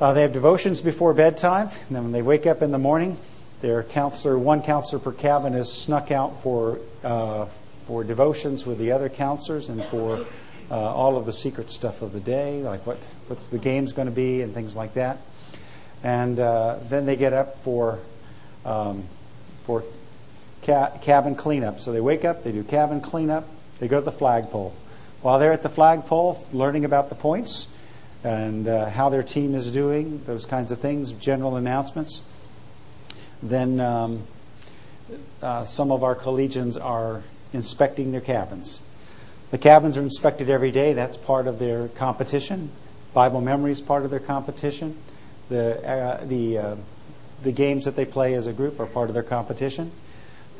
Uh, 0.00 0.12
they 0.12 0.22
have 0.22 0.32
devotions 0.32 0.80
before 0.80 1.12
bedtime, 1.12 1.68
and 1.68 1.96
then 1.96 2.04
when 2.04 2.12
they 2.12 2.22
wake 2.22 2.46
up 2.46 2.62
in 2.62 2.70
the 2.70 2.78
morning, 2.78 3.16
their 3.62 3.82
counselor, 3.82 4.38
one 4.38 4.62
counselor 4.62 5.00
per 5.00 5.12
cabin, 5.12 5.54
is 5.54 5.72
snuck 5.72 6.12
out 6.12 6.40
for 6.42 6.78
uh, 7.02 7.46
for 7.88 8.04
devotions 8.04 8.66
with 8.66 8.76
the 8.76 8.92
other 8.92 9.08
counselors 9.08 9.70
and 9.70 9.82
for 9.82 10.26
uh, 10.70 10.74
all 10.74 11.16
of 11.16 11.24
the 11.24 11.32
secret 11.32 11.70
stuff 11.70 12.02
of 12.02 12.12
the 12.12 12.20
day, 12.20 12.62
like 12.62 12.86
what 12.86 12.98
what's 13.28 13.46
the 13.46 13.56
game's 13.56 13.94
going 13.94 14.06
to 14.06 14.14
be 14.14 14.42
and 14.42 14.52
things 14.52 14.76
like 14.76 14.92
that. 14.92 15.16
And 16.04 16.38
uh, 16.38 16.76
then 16.90 17.06
they 17.06 17.16
get 17.16 17.32
up 17.32 17.56
for 17.60 17.98
um, 18.66 19.04
for 19.62 19.84
ca- 20.64 20.98
cabin 21.00 21.34
cleanup. 21.34 21.80
So 21.80 21.90
they 21.90 22.02
wake 22.02 22.26
up, 22.26 22.44
they 22.44 22.52
do 22.52 22.62
cabin 22.62 23.00
cleanup, 23.00 23.48
they 23.80 23.88
go 23.88 24.00
to 24.00 24.04
the 24.04 24.12
flagpole. 24.12 24.74
While 25.22 25.38
they're 25.38 25.52
at 25.52 25.62
the 25.62 25.70
flagpole, 25.70 26.46
learning 26.52 26.84
about 26.84 27.08
the 27.08 27.14
points 27.14 27.68
and 28.22 28.68
uh, 28.68 28.90
how 28.90 29.08
their 29.08 29.22
team 29.22 29.54
is 29.54 29.72
doing, 29.72 30.22
those 30.26 30.44
kinds 30.44 30.72
of 30.72 30.78
things, 30.78 31.12
general 31.12 31.56
announcements. 31.56 32.20
Then 33.42 33.80
um, 33.80 34.24
uh, 35.40 35.64
some 35.64 35.90
of 35.90 36.04
our 36.04 36.14
collegians 36.14 36.78
are 36.78 37.22
inspecting 37.52 38.12
their 38.12 38.20
cabins. 38.20 38.80
The 39.50 39.58
cabins 39.58 39.96
are 39.96 40.02
inspected 40.02 40.50
every 40.50 40.70
day. 40.70 40.92
That's 40.92 41.16
part 41.16 41.46
of 41.46 41.58
their 41.58 41.88
competition. 41.88 42.70
Bible 43.14 43.40
memory 43.40 43.72
is 43.72 43.80
part 43.80 44.04
of 44.04 44.10
their 44.10 44.20
competition. 44.20 44.96
The 45.48 45.88
uh, 45.88 46.24
the 46.24 46.58
uh, 46.58 46.76
the 47.42 47.52
games 47.52 47.86
that 47.86 47.96
they 47.96 48.04
play 48.04 48.34
as 48.34 48.46
a 48.46 48.52
group 48.52 48.78
are 48.80 48.86
part 48.86 49.08
of 49.08 49.14
their 49.14 49.22
competition. 49.22 49.90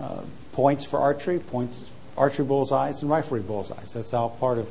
Uh, 0.00 0.22
points 0.52 0.84
for 0.84 0.98
archery, 1.00 1.38
points 1.38 1.84
archery 2.16 2.46
bullseyes, 2.46 3.02
and 3.02 3.10
riflery 3.10 3.46
bullseyes. 3.46 3.92
That's 3.92 4.14
all 4.14 4.30
part 4.30 4.58
of 4.58 4.68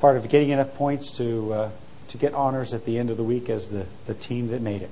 part 0.00 0.16
of 0.16 0.28
getting 0.28 0.50
enough 0.50 0.74
points 0.74 1.10
to 1.18 1.52
uh, 1.52 1.70
to 2.08 2.18
get 2.18 2.34
honors 2.34 2.74
at 2.74 2.84
the 2.84 2.98
end 2.98 3.10
of 3.10 3.16
the 3.16 3.24
week 3.24 3.48
as 3.48 3.70
the, 3.70 3.86
the 4.06 4.14
team 4.14 4.48
that 4.48 4.62
made 4.62 4.82
it. 4.82 4.90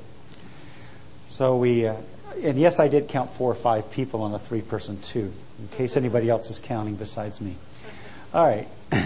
So 1.30 1.56
we, 1.56 1.86
uh, 1.86 1.96
and 2.42 2.58
yes, 2.58 2.78
I 2.78 2.88
did 2.88 3.08
count 3.08 3.30
four 3.30 3.50
or 3.50 3.54
five 3.54 3.90
people 3.90 4.22
on 4.22 4.32
a 4.34 4.38
three 4.38 4.62
person 4.62 5.00
two, 5.00 5.32
in 5.64 5.76
case 5.76 5.96
anybody 5.96 6.28
else 6.28 6.50
is 6.50 6.58
counting 6.58 6.94
besides 6.94 7.40
me. 7.40 7.56
All 8.34 8.44
right. 8.44 8.68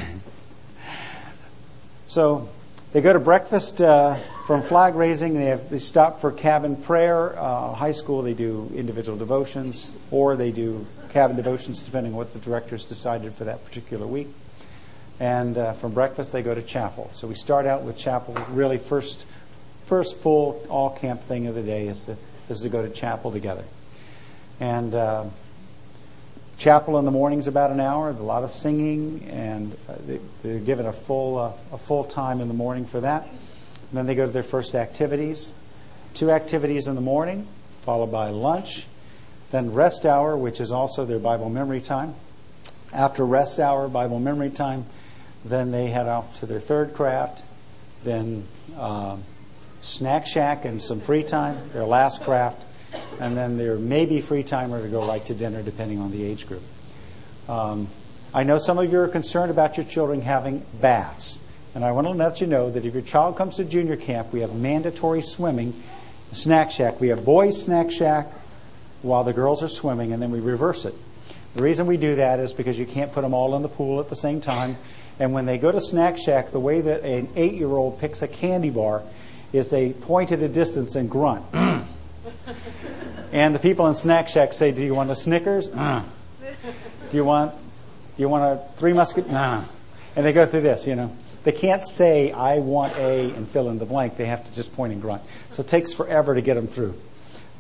so 2.09 2.49
they 2.93 3.01
go 3.01 3.13
to 3.13 3.21
breakfast 3.21 3.81
uh, 3.81 4.17
from 4.47 4.63
flag 4.63 4.97
raising. 4.97 5.35
They, 5.35 5.47
have, 5.47 5.71
they 5.71 5.79
stop 5.79 6.21
for 6.21 6.33
cabin 6.33 6.75
prayer. 6.75 7.39
Uh, 7.39 7.75
high 7.75 7.93
school, 7.93 8.23
they 8.23 8.35
do 8.35 8.71
individual 8.75 9.17
devotions, 9.17 9.93
or 10.11 10.35
they 10.35 10.51
do 10.51 10.85
cabin 11.11 11.37
devotions, 11.37 11.83
depending 11.83 12.13
on 12.13 12.17
what 12.17 12.33
the 12.33 12.41
directors 12.41 12.85
decided 12.85 13.35
for 13.35 13.45
that 13.45 13.65
particular 13.65 14.07
week. 14.07 14.29
And 15.21 15.57
uh, 15.57 15.75
from 15.75 15.93
breakfast, 15.93 16.33
they 16.33 16.43
go 16.43 16.55
to 16.55 16.63
chapel. 16.63 17.09
So 17.13 17.29
we 17.29 17.35
start 17.35 17.67
out 17.67 17.83
with 17.83 17.97
chapel. 17.97 18.35
Really, 18.51 18.79
first, 18.79 19.27
first 19.85 20.19
full 20.19 20.67
all 20.69 20.91
camp 20.91 21.23
thing 21.23 21.47
of 21.47 21.55
the 21.55 21.63
day 21.63 21.87
is 21.87 22.01
to 22.07 22.17
is 22.49 22.63
to 22.63 22.69
go 22.69 22.83
to 22.83 22.89
chapel 22.93 23.31
together. 23.31 23.65
And 24.61 24.95
uh, 24.95 25.25
chapel 26.59 26.99
in 26.99 27.05
the 27.05 27.11
morning 27.11 27.39
is 27.39 27.47
about 27.47 27.71
an 27.71 27.81
hour. 27.81 28.11
A 28.11 28.13
lot 28.13 28.43
of 28.43 28.51
singing, 28.51 29.29
and 29.31 29.75
uh, 29.89 29.95
they, 30.43 30.51
are 30.51 30.59
given 30.59 30.87
a 30.87 30.93
full 30.93 31.39
uh, 31.39 31.53
a 31.73 31.79
full 31.79 32.05
time 32.05 32.41
in 32.41 32.49
the 32.49 32.55
morning 32.55 32.85
for 32.85 33.01
that. 33.01 33.23
And 33.27 33.97
then 33.97 34.07
they 34.07 34.15
go 34.15 34.27
to 34.27 34.33
their 34.33 34.43
first 34.43 34.75
activities. 34.75 35.53
Two 36.15 36.31
activities 36.31 36.89
in 36.89 36.97
the 36.97 37.01
morning, 37.01 37.47
followed 37.83 38.11
by 38.11 38.31
lunch. 38.31 38.87
Then 39.51 39.73
rest 39.73 40.05
hour, 40.05 40.37
which 40.37 40.61
is 40.61 40.73
also 40.73 41.07
their 41.07 41.19
Bible 41.19 41.49
memory 41.49 41.81
time. 41.81 42.15
After 42.93 43.25
rest 43.25 43.59
hour, 43.59 43.89
Bible 43.89 44.19
memory 44.19 44.51
time, 44.51 44.85
then 45.45 45.71
they 45.71 45.87
head 45.87 46.07
off 46.07 46.41
to 46.41 46.47
their 46.47 46.61
third 46.61 46.93
craft. 46.93 47.43
Then 48.05 48.45
um, 48.77 49.23
snack 49.81 50.27
shack 50.27 50.65
and 50.65 50.83
some 50.83 51.01
free 51.01 51.23
time, 51.23 51.71
their 51.73 51.85
last 51.85 52.23
craft, 52.23 52.63
and 53.21 53.37
then 53.37 53.59
there 53.59 53.77
may 53.77 54.07
be 54.07 54.21
free 54.21 54.43
timer 54.43 54.83
to 54.83 54.89
go 54.89 55.07
right 55.07 55.25
to 55.27 55.35
dinner, 55.35 55.63
depending 55.63 56.01
on 56.01 56.11
the 56.11 56.25
age 56.25 56.47
group. 56.47 56.63
Um, 57.49 57.89
I 58.33 58.43
know 58.43 58.59
some 58.59 58.79
of 58.79 58.93
you 58.93 59.01
are 59.01 59.09
concerned 59.09 59.51
about 59.51 59.77
your 59.77 59.87
children 59.87 60.21
having 60.21 60.65
baths. 60.81 61.41
And 61.75 61.85
I 61.85 61.93
want 61.93 62.07
to 62.07 62.13
let 62.13 62.41
you 62.41 62.47
know 62.47 62.71
that 62.71 62.85
if 62.85 62.95
your 62.95 63.03
child 63.03 63.37
comes 63.37 63.57
to 63.57 63.65
junior 63.65 63.97
camp, 63.97 64.33
we 64.33 64.41
have 64.41 64.55
mandatory 64.55 65.23
swimming, 65.23 65.81
snack 66.33 66.71
shack. 66.71 67.01
We 67.01 67.09
have 67.09 67.25
boys' 67.25 67.63
snack 67.63 67.91
shack 67.91 68.27
while 69.03 69.25
the 69.25 69.33
girls 69.33 69.63
are 69.63 69.69
swimming, 69.69 70.13
and 70.13 70.21
then 70.21 70.31
we 70.31 70.41
reverse 70.41 70.85
it. 70.85 70.95
The 71.55 71.63
reason 71.63 71.87
we 71.87 71.97
do 71.97 72.17
that 72.17 72.41
is 72.41 72.53
because 72.53 72.79
you 72.79 72.87
can't 72.87 73.13
put 73.13 73.23
them 73.23 73.33
all 73.33 73.55
in 73.57 73.63
the 73.63 73.69
pool 73.69 74.01
at 74.01 74.09
the 74.09 74.17
same 74.17 74.41
time. 74.41 74.77
And 75.19 75.33
when 75.33 75.47
they 75.47 75.59
go 75.59 75.73
to 75.73 75.81
snack 75.81 76.19
shack, 76.19 76.51
the 76.51 76.61
way 76.61 76.81
that 76.81 77.03
an 77.03 77.29
eight 77.37 77.55
year 77.55 77.71
old 77.71 77.99
picks 77.99 78.23
a 78.23 78.29
candy 78.29 78.71
bar 78.71 79.03
is 79.53 79.71
they 79.71 79.93
point 79.93 80.33
at 80.33 80.41
a 80.41 80.49
distance 80.49 80.95
and 80.95 81.11
grunt. 81.11 81.45
and 83.33 83.55
the 83.55 83.59
people 83.59 83.87
in 83.87 83.95
Snack 83.95 84.29
Shack 84.29 84.53
say, 84.53 84.73
"Do 84.73 84.83
you 84.83 84.95
want 84.95 85.11
a 85.11 85.15
Snickers? 85.15 85.69
Uh. 85.69 86.03
Do 87.11 87.17
you 87.17 87.25
want 87.25 87.53
do 87.53 88.23
you 88.23 88.29
want 88.29 88.45
a 88.45 88.79
Three 88.79 88.93
Musket? 88.93 89.31
Uh. 89.31 89.63
And 90.17 90.27
they 90.27 90.33
go 90.33 90.47
through 90.47 90.63
this, 90.63 90.87
you 90.87 90.97
know. 90.97 91.15
They 91.45 91.53
can't 91.53 91.87
say, 91.87 92.33
"I 92.33 92.59
want 92.59 92.97
a," 92.97 93.33
and 93.35 93.49
fill 93.49 93.71
in 93.71 93.79
the 93.79 93.87
blank. 93.87 94.17
They 94.17 94.27
have 94.27 94.45
to 94.45 94.55
just 94.55 94.75
point 94.75 94.93
and 94.93 95.01
grunt. 95.01 95.23
So 95.51 95.63
it 95.63 95.69
takes 95.69 95.93
forever 95.93 96.35
to 96.35 96.41
get 96.41 96.55
them 96.55 96.67
through. 96.67 96.95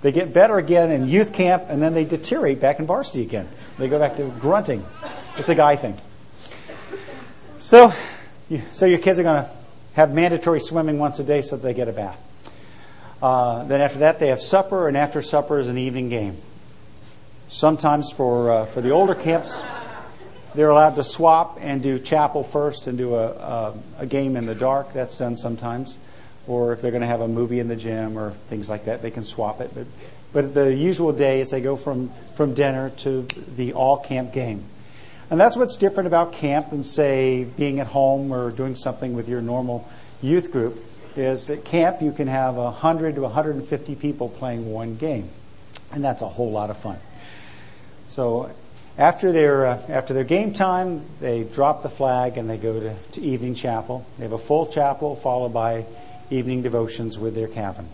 They 0.00 0.12
get 0.12 0.33
better 0.33 0.59
again 0.59 0.92
in 0.92 1.09
youth 1.09 1.33
camp, 1.33 1.64
and 1.68 1.83
then 1.83 1.94
they 1.94 2.04
deteriorate 2.04 2.61
back 2.61 2.78
in 2.78 2.87
varsity 2.87 3.22
again. 3.22 3.48
They 3.78 3.88
go 3.88 3.98
back 3.98 4.16
to 4.16 4.28
grunting. 4.40 4.85
It's 5.37 5.48
a 5.48 5.54
guy 5.54 5.76
thing. 5.76 5.96
So, 7.59 7.92
so 8.70 8.87
your 8.87 9.00
kids 9.00 9.18
are 9.18 9.24
going 9.24 9.44
to 9.44 9.50
have 9.94 10.14
mandatory 10.14 10.61
swimming 10.61 10.98
once 10.98 11.18
a 11.18 11.24
day 11.24 11.42
so 11.42 11.57
they 11.57 11.74
get 11.74 11.88
a 11.88 11.92
bath. 11.92 12.20
Uh, 13.22 13.64
then 13.64 13.81
after 13.81 14.00
that, 14.00 14.20
they 14.20 14.28
have 14.28 14.40
supper, 14.40 14.88
and 14.88 14.96
after 14.96 15.22
supper 15.22 15.59
is 15.59 15.68
an 15.68 15.78
evening 15.78 16.09
game. 16.09 16.37
Sometimes 17.48 18.11
for 18.12 18.50
uh, 18.50 18.64
for 18.66 18.81
the 18.81 18.90
older 18.90 19.14
camps, 19.14 19.62
they're 20.54 20.70
allowed 20.70 20.94
to 20.96 21.04
swap 21.04 21.59
and 21.61 21.83
do 21.83 21.98
chapel 21.98 22.42
first 22.42 22.87
and 22.87 22.96
do 22.96 23.14
a, 23.14 23.28
a, 23.28 23.74
a 24.00 24.07
game 24.07 24.37
in 24.37 24.46
the 24.46 24.54
dark. 24.54 24.92
That's 24.92 25.18
done 25.18 25.37
sometimes. 25.37 25.98
Or 26.46 26.72
if 26.72 26.81
they're 26.81 26.90
going 26.90 27.02
to 27.02 27.07
have 27.07 27.20
a 27.20 27.28
movie 27.28 27.61
in 27.61 27.68
the 27.68 27.76
gym 27.76 28.18
or 28.18 28.31
things 28.31 28.70
like 28.70 28.87
that, 28.87 29.02
they 29.02 29.11
can 29.11 29.24
swap 29.24 29.61
it. 29.61 29.70
But, 29.74 29.87
but 30.33 30.54
the 30.54 30.74
usual 30.74 31.12
day 31.12 31.40
is 31.40 31.50
they 31.50 31.61
go 31.61 31.76
from, 31.76 32.11
from 32.35 32.54
dinner 32.54 32.90
to 32.98 33.22
the 33.57 33.74
all 33.74 33.98
camp 33.98 34.33
game. 34.33 34.64
And 35.31 35.38
that's 35.38 35.57
what's 35.57 35.76
different 35.76 36.07
about 36.07 36.33
camp 36.33 36.70
than, 36.70 36.83
say, 36.83 37.44
being 37.44 37.81
at 37.81 37.87
home 37.87 38.33
or 38.33 38.50
doing 38.50 38.76
something 38.76 39.12
with 39.12 39.28
your 39.28 39.42
normal 39.42 39.87
youth 40.22 40.50
group. 40.50 40.83
Is 41.18 41.50
at 41.50 41.64
camp 41.64 42.00
you 42.00 42.12
can 42.12 42.28
have 42.28 42.54
100 42.57 43.16
to 43.16 43.22
150 43.22 43.94
people 43.96 44.28
playing 44.28 44.70
one 44.70 44.96
game, 44.96 45.28
and 45.92 46.04
that's 46.04 46.22
a 46.22 46.28
whole 46.28 46.50
lot 46.50 46.70
of 46.70 46.78
fun. 46.78 46.98
So 48.09 48.50
after 48.96 49.33
their 49.33 49.66
uh, 49.66 49.83
after 49.88 50.14
their 50.14 50.24
game 50.24 50.52
time, 50.52 51.04
they 51.20 51.44
drop 51.44 51.83
the 51.83 51.88
flag 51.88 52.37
and 52.37 52.48
they 52.48 52.57
go 52.57 52.78
to, 52.78 52.94
to 53.12 53.20
evening 53.20 53.54
chapel. 53.54 54.07
They 54.18 54.24
have 54.24 54.33
a 54.33 54.38
full 54.38 54.66
chapel 54.66 55.16
followed 55.16 55.52
by 55.52 55.87
evening 56.31 56.62
devotions 56.62 57.18
with 57.18 57.35
their 57.35 57.48
cabin. 57.48 57.88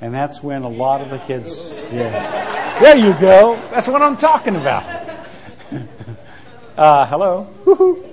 And 0.00 0.12
that's 0.12 0.42
when 0.42 0.62
a 0.62 0.68
lot 0.68 1.00
of 1.00 1.10
the 1.10 1.18
kids. 1.18 1.90
Yeah. 1.92 2.78
There 2.80 2.96
you 2.96 3.14
go. 3.18 3.54
That's 3.70 3.88
what 3.88 4.02
I'm 4.02 4.16
talking 4.16 4.56
about. 4.56 5.04
Uh, 6.76 7.06
hello? 7.06 8.04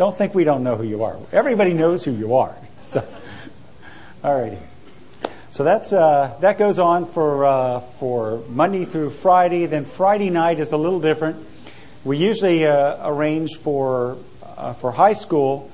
Don't 0.00 0.16
think 0.16 0.34
we 0.34 0.44
don't 0.44 0.64
know 0.64 0.76
who 0.76 0.84
you 0.84 1.04
are. 1.04 1.18
Everybody 1.30 1.74
knows 1.74 2.02
who 2.02 2.12
you 2.12 2.36
are. 2.36 2.56
So, 2.80 3.06
all 4.24 4.40
righty. 4.40 4.56
So 5.50 5.62
that's 5.62 5.92
uh, 5.92 6.34
that 6.40 6.56
goes 6.56 6.78
on 6.78 7.04
for 7.04 7.44
uh, 7.44 7.80
for 7.80 8.42
Monday 8.48 8.86
through 8.86 9.10
Friday. 9.10 9.66
Then 9.66 9.84
Friday 9.84 10.30
night 10.30 10.58
is 10.58 10.72
a 10.72 10.78
little 10.78 11.00
different. 11.00 11.46
We 12.02 12.16
usually 12.16 12.64
uh, 12.64 13.10
arrange 13.10 13.56
for 13.56 14.16
uh, 14.42 14.72
for 14.72 14.90
high 14.90 15.12
school. 15.12 15.70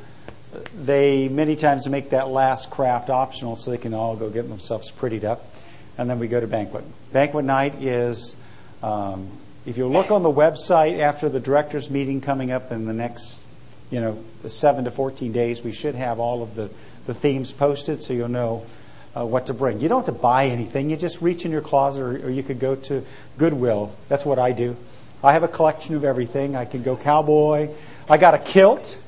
They 0.75 1.29
many 1.29 1.55
times 1.55 1.89
make 1.89 2.11
that 2.11 2.27
last 2.27 2.69
craft 2.69 3.11
optional, 3.11 3.55
so 3.55 3.71
they 3.71 3.79
can 3.79 3.95
all 3.95 4.17
go 4.17 4.29
get 4.29 4.49
themselves 4.49 4.91
prettied 4.91 5.23
up, 5.23 5.47
and 5.99 6.11
then 6.11 6.19
we 6.19 6.27
go 6.27 6.41
to 6.41 6.49
banquet. 6.49 6.83
Banquet 7.13 7.45
night 7.45 7.81
is 7.81 8.35
um, 8.83 9.29
if 9.67 9.79
you 9.79 9.87
look 9.87 10.11
on 10.11 10.25
the 10.25 10.33
website 10.33 10.99
after 10.99 11.29
the 11.29 11.39
directors 11.39 11.91
meeting 11.91 12.21
coming 12.21 12.51
up 12.51 12.73
in 12.73 12.87
the 12.87 12.93
next, 12.93 13.43
you 13.91 14.01
know, 14.01 14.19
seven 14.49 14.85
to 14.85 14.91
14 14.91 15.33
days, 15.33 15.63
we 15.63 15.73
should 15.73 15.95
have 15.95 16.19
all 16.19 16.43
of 16.43 16.55
the, 16.55 16.71
the 17.07 17.15
themes 17.15 17.53
posted 17.53 18.01
so 18.01 18.13
you'll 18.13 18.29
know 18.29 18.65
uh, 19.17 19.25
what 19.25 19.47
to 19.47 19.55
bring. 19.55 19.81
You 19.81 19.89
don't 19.89 20.05
have 20.05 20.15
to 20.15 20.21
buy 20.21 20.47
anything. 20.47 20.91
You 20.91 20.97
just 20.97 21.23
reach 21.23 21.45
in 21.45 21.51
your 21.51 21.63
closet 21.63 22.03
or, 22.03 22.27
or 22.27 22.31
you 22.31 22.43
could 22.43 22.59
go 22.59 22.75
to 22.75 23.05
Goodwill. 23.39 23.93
That's 24.09 24.25
what 24.25 24.39
I 24.39 24.53
do. 24.53 24.77
I 25.23 25.33
have 25.33 25.43
a 25.43 25.49
collection 25.49 25.95
of 25.95 26.05
everything. 26.05 26.55
I 26.55 26.65
can 26.65 26.83
go 26.83 26.97
cowboy. 26.97 27.71
I 28.09 28.19
got 28.19 28.35
a 28.35 28.39
kilt. 28.39 28.99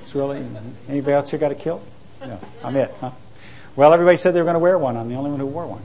It's 0.00 0.14
really, 0.14 0.44
anybody 0.88 1.12
else 1.12 1.30
here 1.30 1.38
got 1.38 1.52
a 1.52 1.56
kilt? 1.56 1.82
No, 2.20 2.38
I'm 2.62 2.76
it, 2.76 2.94
huh? 3.00 3.10
Well, 3.76 3.92
everybody 3.92 4.16
said 4.16 4.32
they 4.32 4.40
were 4.40 4.44
going 4.44 4.54
to 4.54 4.60
wear 4.60 4.78
one. 4.78 4.96
I'm 4.96 5.08
the 5.08 5.16
only 5.16 5.30
one 5.30 5.40
who 5.40 5.46
wore 5.46 5.66
one. 5.66 5.82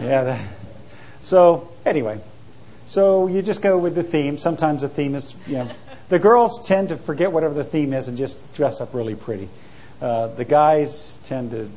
Yeah. 0.00 0.24
That, 0.24 0.48
so, 1.20 1.68
anyway, 1.86 2.20
so 2.86 3.28
you 3.28 3.42
just 3.42 3.62
go 3.62 3.78
with 3.78 3.94
the 3.94 4.02
theme. 4.02 4.38
Sometimes 4.38 4.82
the 4.82 4.88
theme 4.88 5.14
is, 5.14 5.34
you 5.46 5.58
know, 5.58 5.70
the 6.12 6.18
girls 6.18 6.60
tend 6.60 6.90
to 6.90 6.96
forget 6.96 7.32
whatever 7.32 7.54
the 7.54 7.64
theme 7.64 7.94
is 7.94 8.06
and 8.06 8.18
just 8.18 8.38
dress 8.52 8.82
up 8.82 8.92
really 8.92 9.14
pretty. 9.14 9.48
Uh, 9.98 10.26
the 10.26 10.44
guys 10.44 11.18
tend 11.24 11.50
to 11.52 11.70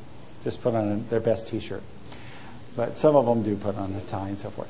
just 0.44 0.62
put 0.62 0.76
on 0.76 1.08
their 1.08 1.22
best 1.22 1.48
T-shirt, 1.48 1.82
but 2.76 2.98
some 2.98 3.16
of 3.16 3.26
them 3.26 3.44
do 3.44 3.56
put 3.56 3.78
on 3.78 3.96
a 3.96 4.02
tie 4.02 4.28
and 4.28 4.38
so 4.38 4.50
forth. 4.50 4.70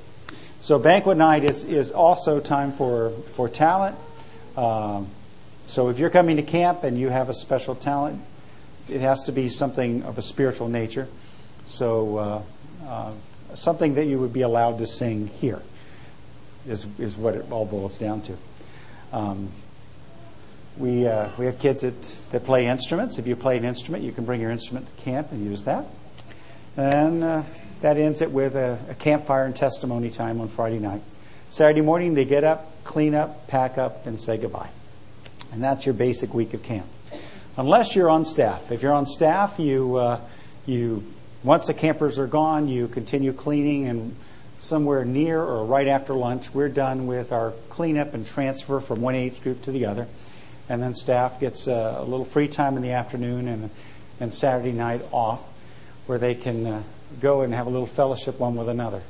So 0.61 0.77
banquet 0.77 1.17
night 1.17 1.43
is, 1.43 1.63
is 1.63 1.91
also 1.91 2.39
time 2.39 2.71
for 2.71 3.09
for 3.35 3.49
talent. 3.49 3.95
Um, 4.55 5.07
So 5.67 5.89
if 5.89 5.97
you're 5.97 6.11
coming 6.11 6.37
to 6.37 6.43
camp 6.43 6.83
and 6.83 6.97
you 6.97 7.09
have 7.09 7.27
a 7.27 7.33
special 7.33 7.73
talent, 7.73 8.21
it 8.87 9.01
has 9.01 9.23
to 9.23 9.31
be 9.31 9.49
something 9.49 10.03
of 10.03 10.17
a 10.17 10.21
spiritual 10.21 10.69
nature. 10.69 11.07
So 11.65 12.17
uh, 12.17 12.41
uh, 12.87 13.11
something 13.55 13.95
that 13.95 14.05
you 14.05 14.19
would 14.19 14.31
be 14.33 14.41
allowed 14.41 14.77
to 14.77 14.85
sing 14.85 15.27
here 15.41 15.61
is, 16.67 16.85
is 16.99 17.15
what 17.17 17.33
it 17.33 17.51
all 17.51 17.65
boils 17.65 17.97
down 17.97 18.21
to. 18.21 18.37
Um, 19.15 19.49
we, 20.77 21.07
uh, 21.07 21.29
we 21.37 21.45
have 21.45 21.57
kids 21.57 21.83
that, 21.83 22.01
that 22.31 22.43
play 22.43 22.67
instruments. 22.67 23.17
If 23.17 23.27
you 23.27 23.37
play 23.37 23.55
an 23.55 23.63
instrument, 23.63 24.03
you 24.03 24.11
can 24.11 24.25
bring 24.25 24.41
your 24.41 24.51
instrument 24.51 24.87
to 24.87 25.03
camp 25.03 25.31
and 25.31 25.45
use 25.45 25.63
that. 25.63 25.85
And 26.75 27.23
uh, 27.23 27.43
that 27.79 27.95
ends 27.95 28.19
it 28.19 28.29
with 28.29 28.57
a, 28.57 28.77
a 28.89 28.93
campfire 28.95 29.45
and 29.45 29.55
testimony 29.55 30.09
time 30.09 30.41
on 30.41 30.49
Friday 30.49 30.79
night. 30.79 31.01
Saturday 31.49 31.79
morning, 31.79 32.13
they 32.13 32.25
get 32.25 32.43
up, 32.43 32.83
clean 32.83 33.15
up, 33.15 33.47
pack 33.47 33.77
up, 33.77 34.05
and 34.05 34.19
say 34.19 34.35
goodbye. 34.35 34.69
And 35.53 35.63
that's 35.63 35.85
your 35.85 35.93
basic 35.93 36.33
week 36.33 36.53
of 36.53 36.61
camp. 36.61 36.87
Unless 37.55 37.95
you're 37.95 38.09
on 38.09 38.25
staff. 38.25 38.69
If 38.69 38.81
you're 38.81 38.91
on 38.91 39.05
staff, 39.05 39.59
you, 39.59 39.95
uh, 39.95 40.19
you 40.65 41.05
once 41.41 41.67
the 41.67 41.73
campers 41.73 42.19
are 42.19 42.27
gone, 42.27 42.67
you 42.67 42.89
continue 42.89 43.31
cleaning, 43.31 43.87
and 43.87 44.13
somewhere 44.65 45.05
near 45.05 45.39
or 45.39 45.63
right 45.63 45.87
after 45.87 46.13
lunch, 46.13 46.53
we're 46.53 46.69
done 46.69 47.05
with 47.05 47.31
our 47.31 47.51
cleanup 47.69 48.13
and 48.13 48.25
transfer 48.25 48.79
from 48.79 48.99
one 48.99 49.13
age 49.13 49.41
group 49.43 49.61
to 49.61 49.71
the 49.71 49.85
other. 49.85 50.07
And 50.67 50.81
then 50.81 50.95
staff 50.95 51.39
gets 51.39 51.67
uh, 51.67 51.95
a 51.99 52.03
little 52.03 52.25
free 52.25 52.47
time 52.47 52.75
in 52.75 52.81
the 52.81 52.91
afternoon 52.91 53.47
and, 53.47 53.69
and 54.19 54.33
Saturday 54.33 54.71
night 54.71 55.01
off 55.11 55.43
where 56.07 56.17
they 56.17 56.33
can 56.33 56.65
uh, 56.65 56.83
go 57.19 57.41
and 57.41 57.53
have 57.53 57.67
a 57.67 57.69
little 57.69 57.85
fellowship 57.85 58.39
one 58.39 58.55
with 58.55 58.67
another. 58.67 59.03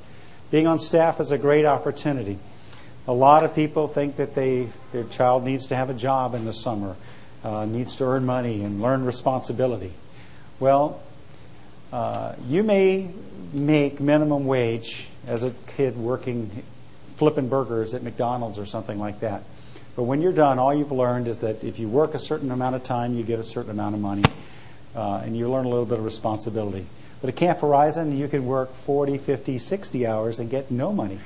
Being 0.52 0.68
on 0.68 0.78
staff 0.78 1.22
is 1.22 1.32
a 1.32 1.38
great 1.38 1.66
opportunity. 1.66 2.38
A 3.08 3.14
lot 3.14 3.46
of 3.46 3.56
people 3.56 3.88
think 3.88 4.18
that 4.18 4.36
they, 4.36 4.68
their 4.92 5.06
child 5.06 5.46
needs 5.46 5.68
to 5.68 5.76
have 5.76 5.90
a 5.90 5.94
job 5.94 6.36
in 6.36 6.44
the 6.44 6.54
summer, 6.54 6.98
uh, 7.44 7.66
needs 7.66 7.96
to 7.98 8.04
earn 8.04 8.26
money 8.26 8.64
and 8.64 8.82
learn 8.82 9.06
responsibility. 9.06 9.94
Well, 10.60 11.02
uh, 11.94 12.36
you 12.48 12.64
may 12.64 13.10
make 13.54 14.02
minimum 14.02 14.46
wage 14.46 15.08
as 15.28 15.44
a 15.44 15.52
kid 15.76 15.98
working 15.98 16.64
flipping 17.18 17.48
burgers 17.48 17.94
at 17.94 18.04
McDonald's 18.04 18.58
or 18.58 18.66
something 18.66 19.00
like 19.00 19.22
that. 19.22 19.44
But 19.96 20.04
when 20.04 20.22
you're 20.22 20.34
done, 20.34 20.60
all 20.60 20.74
you've 20.74 20.92
learned 20.92 21.28
is 21.28 21.40
that 21.40 21.64
if 21.64 21.80
you 21.80 21.88
work 21.88 22.14
a 22.14 22.20
certain 22.20 22.52
amount 22.52 22.76
of 22.76 22.84
time, 22.84 23.16
you 23.16 23.24
get 23.24 23.40
a 23.40 23.44
certain 23.44 23.72
amount 23.72 23.96
of 23.96 24.02
money, 24.02 24.24
uh, 24.94 25.22
and 25.24 25.38
you 25.38 25.50
learn 25.50 25.66
a 25.66 25.70
little 25.70 25.86
bit 25.86 25.98
of 25.98 26.04
responsibility. 26.04 26.86
But 27.22 27.30
at 27.30 27.38
Camp 27.38 27.60
Horizon, 27.60 28.16
you 28.18 28.28
can 28.28 28.46
work 28.46 28.74
40, 28.74 29.18
50, 29.18 29.58
60 29.58 30.06
hours 30.06 30.40
and 30.40 30.50
get 30.50 30.70
no 30.70 30.92
money. 30.92 31.20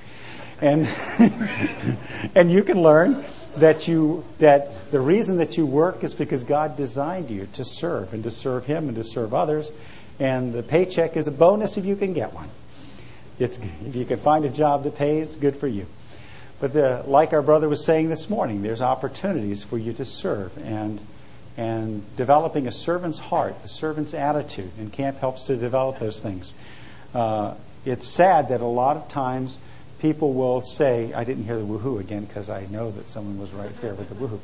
And, 0.62 0.88
and 2.36 2.52
you 2.52 2.64
can 2.64 2.82
learn 2.82 3.26
that, 3.58 3.88
you, 3.88 4.24
that 4.38 4.92
the 4.92 5.00
reason 5.00 5.38
that 5.38 5.58
you 5.58 5.66
work 5.66 6.04
is 6.04 6.14
because 6.14 6.44
God 6.44 6.78
designed 6.78 7.32
you 7.32 7.48
to 7.54 7.66
serve 7.66 8.14
and 8.14 8.24
to 8.24 8.32
serve 8.32 8.66
Him 8.66 8.88
and 8.88 8.96
to 8.98 9.04
serve 9.04 9.34
others. 9.34 9.72
And 10.20 10.54
the 10.54 10.62
paycheck 10.62 11.18
is 11.18 11.28
a 11.28 11.32
bonus 11.32 11.78
if 11.78 11.86
you 11.86 11.96
can 11.96 12.14
get 12.14 12.34
one. 12.34 12.50
It's, 13.40 13.60
if 13.86 13.96
you 13.96 14.06
can 14.06 14.18
find 14.18 14.46
a 14.46 14.50
job 14.50 14.84
that 14.84 14.96
pays, 14.96 15.36
good 15.36 15.56
for 15.56 15.68
you. 15.68 15.86
But 16.60 16.74
the, 16.74 17.04
like 17.08 17.32
our 17.32 17.42
brother 17.42 17.70
was 17.70 17.86
saying 17.86 18.10
this 18.10 18.30
morning, 18.30 18.62
there's 18.62 18.82
opportunities 18.82 19.64
for 19.64 19.78
you 19.78 19.94
to 19.94 20.06
serve 20.06 20.58
and 20.58 21.00
and 21.58 22.16
developing 22.16 22.68
a 22.68 22.72
servant's 22.72 23.20
heart, 23.20 23.54
a 23.66 23.68
servant's 23.68 24.14
attitude, 24.14 24.72
and 24.78 24.94
camp 24.94 25.18
helps 25.18 25.44
to 25.44 25.58
develop 25.58 26.00
those 26.00 26.24
things. 26.24 26.56
Uh, 27.14 27.54
it's 27.84 28.08
sad 28.08 28.48
that 28.48 28.62
a 28.62 28.66
lot 28.66 28.96
of 28.96 29.10
times 29.10 29.60
people 30.00 30.32
will 30.32 30.62
say, 30.62 31.12
I 31.12 31.26
didn't 31.26 31.44
hear 31.44 31.58
the 31.58 31.66
woohoo 31.66 32.00
again 32.00 32.24
because 32.24 32.50
I 32.50 32.66
know 32.68 32.92
that 32.92 33.10
someone 33.10 33.38
was 33.40 33.52
right 33.52 33.76
there 33.82 33.94
with 33.94 34.08
the 34.08 34.16
woohoo. 34.16 34.40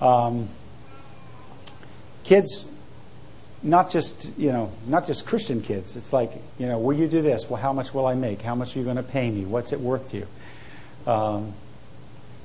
Um, 0.00 0.48
kids, 2.22 2.70
not 3.62 3.90
just 3.90 4.30
you 4.38 4.52
know, 4.52 4.72
not 4.86 5.06
just 5.06 5.26
Christian 5.26 5.62
kids. 5.62 5.96
It's 5.96 6.12
like 6.12 6.32
you 6.58 6.66
know, 6.66 6.78
will 6.78 6.96
you 6.96 7.08
do 7.08 7.22
this? 7.22 7.48
Well, 7.48 7.60
how 7.60 7.72
much 7.72 7.94
will 7.94 8.06
I 8.06 8.14
make? 8.14 8.42
How 8.42 8.54
much 8.54 8.76
are 8.76 8.78
you 8.78 8.84
going 8.84 8.96
to 8.96 9.02
pay 9.02 9.30
me? 9.30 9.44
What's 9.44 9.72
it 9.72 9.80
worth 9.80 10.10
to 10.10 10.18
you? 10.18 10.26
Um, 11.06 11.52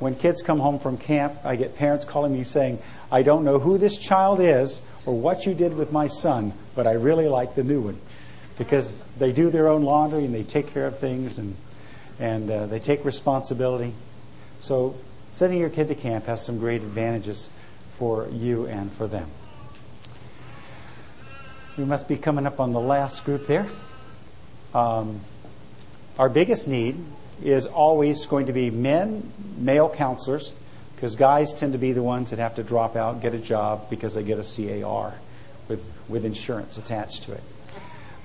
when 0.01 0.15
kids 0.15 0.41
come 0.41 0.59
home 0.59 0.79
from 0.79 0.97
camp, 0.97 1.35
I 1.43 1.55
get 1.55 1.75
parents 1.75 2.05
calling 2.05 2.33
me 2.33 2.43
saying, 2.43 2.79
I 3.11 3.21
don't 3.21 3.43
know 3.43 3.59
who 3.59 3.77
this 3.77 3.99
child 3.99 4.39
is 4.39 4.81
or 5.05 5.15
what 5.15 5.45
you 5.45 5.53
did 5.53 5.75
with 5.75 5.91
my 5.91 6.07
son, 6.07 6.53
but 6.75 6.87
I 6.87 6.93
really 6.93 7.27
like 7.27 7.53
the 7.53 7.63
new 7.63 7.81
one. 7.81 8.01
Because 8.57 9.03
they 9.19 9.31
do 9.31 9.51
their 9.51 9.67
own 9.67 9.83
laundry 9.83 10.25
and 10.25 10.33
they 10.33 10.41
take 10.41 10.73
care 10.73 10.87
of 10.87 10.97
things 10.97 11.37
and, 11.37 11.55
and 12.19 12.49
uh, 12.49 12.65
they 12.65 12.79
take 12.79 13.05
responsibility. 13.05 13.93
So, 14.59 14.95
sending 15.33 15.59
your 15.59 15.69
kid 15.69 15.87
to 15.89 15.95
camp 15.95 16.25
has 16.25 16.43
some 16.43 16.57
great 16.57 16.81
advantages 16.81 17.51
for 17.99 18.27
you 18.29 18.65
and 18.65 18.91
for 18.91 19.05
them. 19.05 19.29
We 21.77 21.85
must 21.85 22.09
be 22.09 22.17
coming 22.17 22.45
up 22.45 22.59
on 22.59 22.73
the 22.73 22.81
last 22.81 23.23
group 23.23 23.47
there. 23.47 23.65
Um, 24.73 25.21
our 26.19 26.27
biggest 26.27 26.67
need 26.67 26.97
is 27.41 27.65
always 27.65 28.25
going 28.25 28.47
to 28.47 28.53
be 28.53 28.69
men, 28.69 29.31
male 29.57 29.89
counselors, 29.89 30.53
because 30.95 31.15
guys 31.15 31.53
tend 31.53 31.71
to 31.71 31.79
be 31.79 31.93
the 31.93 32.03
ones 32.03 32.31
that 32.31 32.39
have 32.39 32.55
to 32.55 32.63
drop 32.63 32.97
out, 32.97 33.21
get 33.21 33.33
a 33.33 33.39
job 33.39 33.89
because 33.89 34.15
they 34.15 34.23
get 34.23 34.37
a 34.37 34.81
CAR 34.81 35.13
with, 35.69 35.81
with 36.09 36.25
insurance 36.25 36.77
attached 36.77 37.23
to 37.23 37.33
it. 37.33 37.43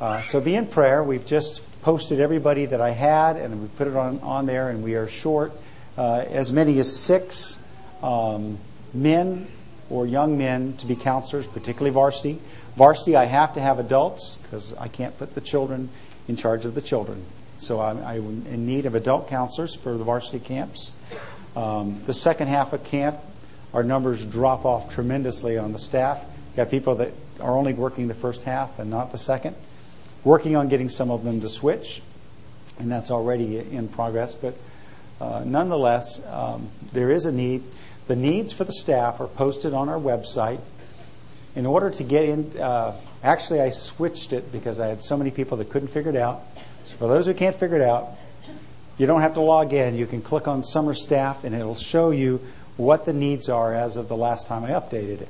Uh, 0.00 0.20
so 0.22 0.40
be 0.40 0.56
in 0.56 0.66
prayer. 0.66 1.04
We've 1.04 1.24
just 1.24 1.62
posted 1.82 2.18
everybody 2.18 2.66
that 2.66 2.80
I 2.80 2.90
had, 2.90 3.36
and 3.36 3.62
we 3.62 3.68
put 3.68 3.86
it 3.86 3.94
on, 3.94 4.18
on 4.20 4.46
there, 4.46 4.70
and 4.70 4.82
we 4.82 4.96
are 4.96 5.06
short 5.06 5.52
uh, 5.96 6.24
as 6.28 6.52
many 6.52 6.80
as 6.80 6.94
six 6.94 7.62
um, 8.02 8.58
men 8.92 9.46
or 9.90 10.06
young 10.06 10.36
men 10.36 10.76
to 10.78 10.86
be 10.86 10.96
counselors, 10.96 11.46
particularly 11.46 11.90
varsity. 11.90 12.40
Varsity, 12.76 13.16
I 13.16 13.24
have 13.24 13.54
to 13.54 13.60
have 13.60 13.78
adults 13.78 14.36
because 14.42 14.74
I 14.74 14.88
can't 14.88 15.16
put 15.18 15.34
the 15.34 15.40
children 15.40 15.88
in 16.28 16.36
charge 16.36 16.64
of 16.64 16.74
the 16.74 16.82
children. 16.82 17.24
So 17.58 17.80
I'm, 17.80 18.02
I'm 18.04 18.46
in 18.46 18.66
need 18.66 18.86
of 18.86 18.94
adult 18.94 19.28
counselors 19.28 19.74
for 19.74 19.96
the 19.96 20.04
varsity 20.04 20.40
camps. 20.40 20.92
Um, 21.54 22.02
the 22.04 22.12
second 22.12 22.48
half 22.48 22.72
of 22.72 22.84
camp, 22.84 23.16
our 23.72 23.82
numbers 23.82 24.26
drop 24.26 24.64
off 24.64 24.92
tremendously 24.92 25.56
on 25.56 25.72
the 25.72 25.78
staff. 25.78 26.18
You 26.22 26.60
have 26.60 26.66
got 26.66 26.70
people 26.70 26.94
that 26.96 27.12
are 27.40 27.56
only 27.56 27.72
working 27.72 28.08
the 28.08 28.14
first 28.14 28.42
half 28.42 28.78
and 28.78 28.90
not 28.90 29.10
the 29.12 29.18
second. 29.18 29.56
Working 30.24 30.56
on 30.56 30.68
getting 30.68 30.88
some 30.88 31.10
of 31.10 31.24
them 31.24 31.40
to 31.40 31.48
switch, 31.48 32.02
and 32.78 32.90
that's 32.90 33.10
already 33.10 33.58
in 33.58 33.88
progress. 33.88 34.34
But 34.34 34.54
uh, 35.20 35.44
nonetheless, 35.46 36.24
um, 36.26 36.68
there 36.92 37.10
is 37.10 37.24
a 37.24 37.32
need. 37.32 37.62
The 38.06 38.16
needs 38.16 38.52
for 38.52 38.64
the 38.64 38.72
staff 38.72 39.20
are 39.20 39.26
posted 39.26 39.74
on 39.74 39.88
our 39.88 39.98
website. 39.98 40.60
In 41.56 41.66
order 41.66 41.90
to 41.90 42.04
get 42.04 42.28
in, 42.28 42.60
uh, 42.60 42.94
actually, 43.22 43.60
I 43.60 43.70
switched 43.70 44.32
it 44.32 44.52
because 44.52 44.78
I 44.78 44.86
had 44.86 45.02
so 45.02 45.16
many 45.16 45.30
people 45.30 45.56
that 45.56 45.70
couldn't 45.70 45.88
figure 45.88 46.10
it 46.10 46.16
out. 46.16 46.42
So 46.84 46.96
for 46.96 47.08
those 47.08 47.26
who 47.26 47.34
can't 47.34 47.56
figure 47.56 47.76
it 47.76 47.82
out, 47.82 48.10
you 48.98 49.06
don't 49.06 49.22
have 49.22 49.34
to 49.34 49.40
log 49.40 49.72
in. 49.72 49.96
You 49.96 50.06
can 50.06 50.22
click 50.22 50.46
on 50.46 50.62
Summer 50.62 50.94
Staff, 50.94 51.44
and 51.44 51.54
it'll 51.54 51.74
show 51.74 52.10
you 52.10 52.40
what 52.76 53.04
the 53.04 53.12
needs 53.12 53.48
are 53.48 53.74
as 53.74 53.96
of 53.96 54.08
the 54.08 54.16
last 54.16 54.46
time 54.46 54.64
I 54.64 54.70
updated 54.70 55.22
it. 55.22 55.28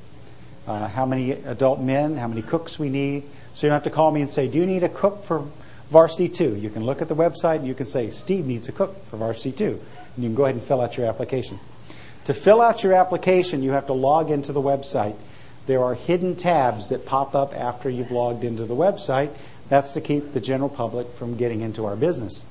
Uh, 0.66 0.88
how 0.88 1.06
many 1.06 1.30
adult 1.30 1.80
men, 1.80 2.16
how 2.16 2.28
many 2.28 2.42
cooks 2.42 2.78
we 2.78 2.88
need. 2.88 3.22
So 3.54 3.66
you 3.66 3.70
don't 3.70 3.76
have 3.76 3.84
to 3.84 3.90
call 3.90 4.10
me 4.10 4.20
and 4.20 4.28
say, 4.28 4.48
Do 4.48 4.58
you 4.58 4.66
need 4.66 4.82
a 4.82 4.88
cook 4.88 5.22
for 5.22 5.46
Varsity 5.90 6.28
2? 6.28 6.56
You 6.56 6.70
can 6.70 6.84
look 6.84 7.00
at 7.00 7.08
the 7.08 7.14
website 7.14 7.56
and 7.56 7.66
you 7.66 7.74
can 7.74 7.86
say, 7.86 8.10
Steve 8.10 8.46
needs 8.46 8.68
a 8.68 8.72
cook 8.72 9.02
for 9.06 9.16
Varsity 9.16 9.52
2. 9.52 9.66
And 9.66 10.24
you 10.24 10.28
can 10.28 10.34
go 10.34 10.44
ahead 10.44 10.56
and 10.56 10.64
fill 10.64 10.80
out 10.80 10.96
your 10.96 11.06
application. 11.06 11.58
To 12.26 12.34
fill 12.34 12.60
out 12.60 12.82
your 12.82 12.92
application, 12.92 13.62
you 13.62 13.70
have 13.70 13.86
to 13.86 13.92
log 13.92 14.32
into 14.32 14.52
the 14.52 14.60
website. 14.60 15.14
There 15.66 15.84
are 15.84 15.94
hidden 15.94 16.34
tabs 16.34 16.88
that 16.88 17.06
pop 17.06 17.36
up 17.36 17.54
after 17.54 17.88
you've 17.88 18.10
logged 18.10 18.42
into 18.42 18.64
the 18.64 18.74
website. 18.74 19.30
That's 19.68 19.92
to 19.92 20.00
keep 20.00 20.32
the 20.32 20.40
general 20.40 20.68
public 20.68 21.08
from 21.12 21.36
getting 21.36 21.60
into 21.60 21.86
our 21.86 21.94
business. 21.94 22.44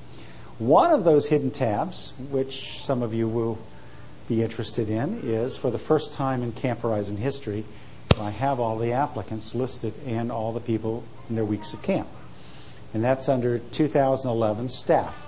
One 0.58 0.92
of 0.92 1.04
those 1.04 1.26
hidden 1.26 1.50
tabs, 1.50 2.14
which 2.30 2.82
some 2.82 3.02
of 3.02 3.12
you 3.12 3.28
will 3.28 3.58
be 4.28 4.42
interested 4.42 4.88
in, 4.88 5.20
is 5.22 5.58
for 5.58 5.70
the 5.70 5.78
first 5.78 6.14
time 6.14 6.42
in 6.42 6.52
Camp 6.52 6.80
Horizon 6.80 7.18
history, 7.18 7.66
I 8.18 8.30
have 8.30 8.58
all 8.58 8.78
the 8.78 8.92
applicants 8.92 9.54
listed 9.54 9.92
and 10.06 10.32
all 10.32 10.54
the 10.54 10.60
people 10.60 11.04
in 11.28 11.34
their 11.34 11.44
weeks 11.44 11.74
of 11.74 11.82
camp. 11.82 12.08
And 12.94 13.04
that's 13.04 13.28
under 13.28 13.58
2011 13.58 14.70
staff. 14.70 15.26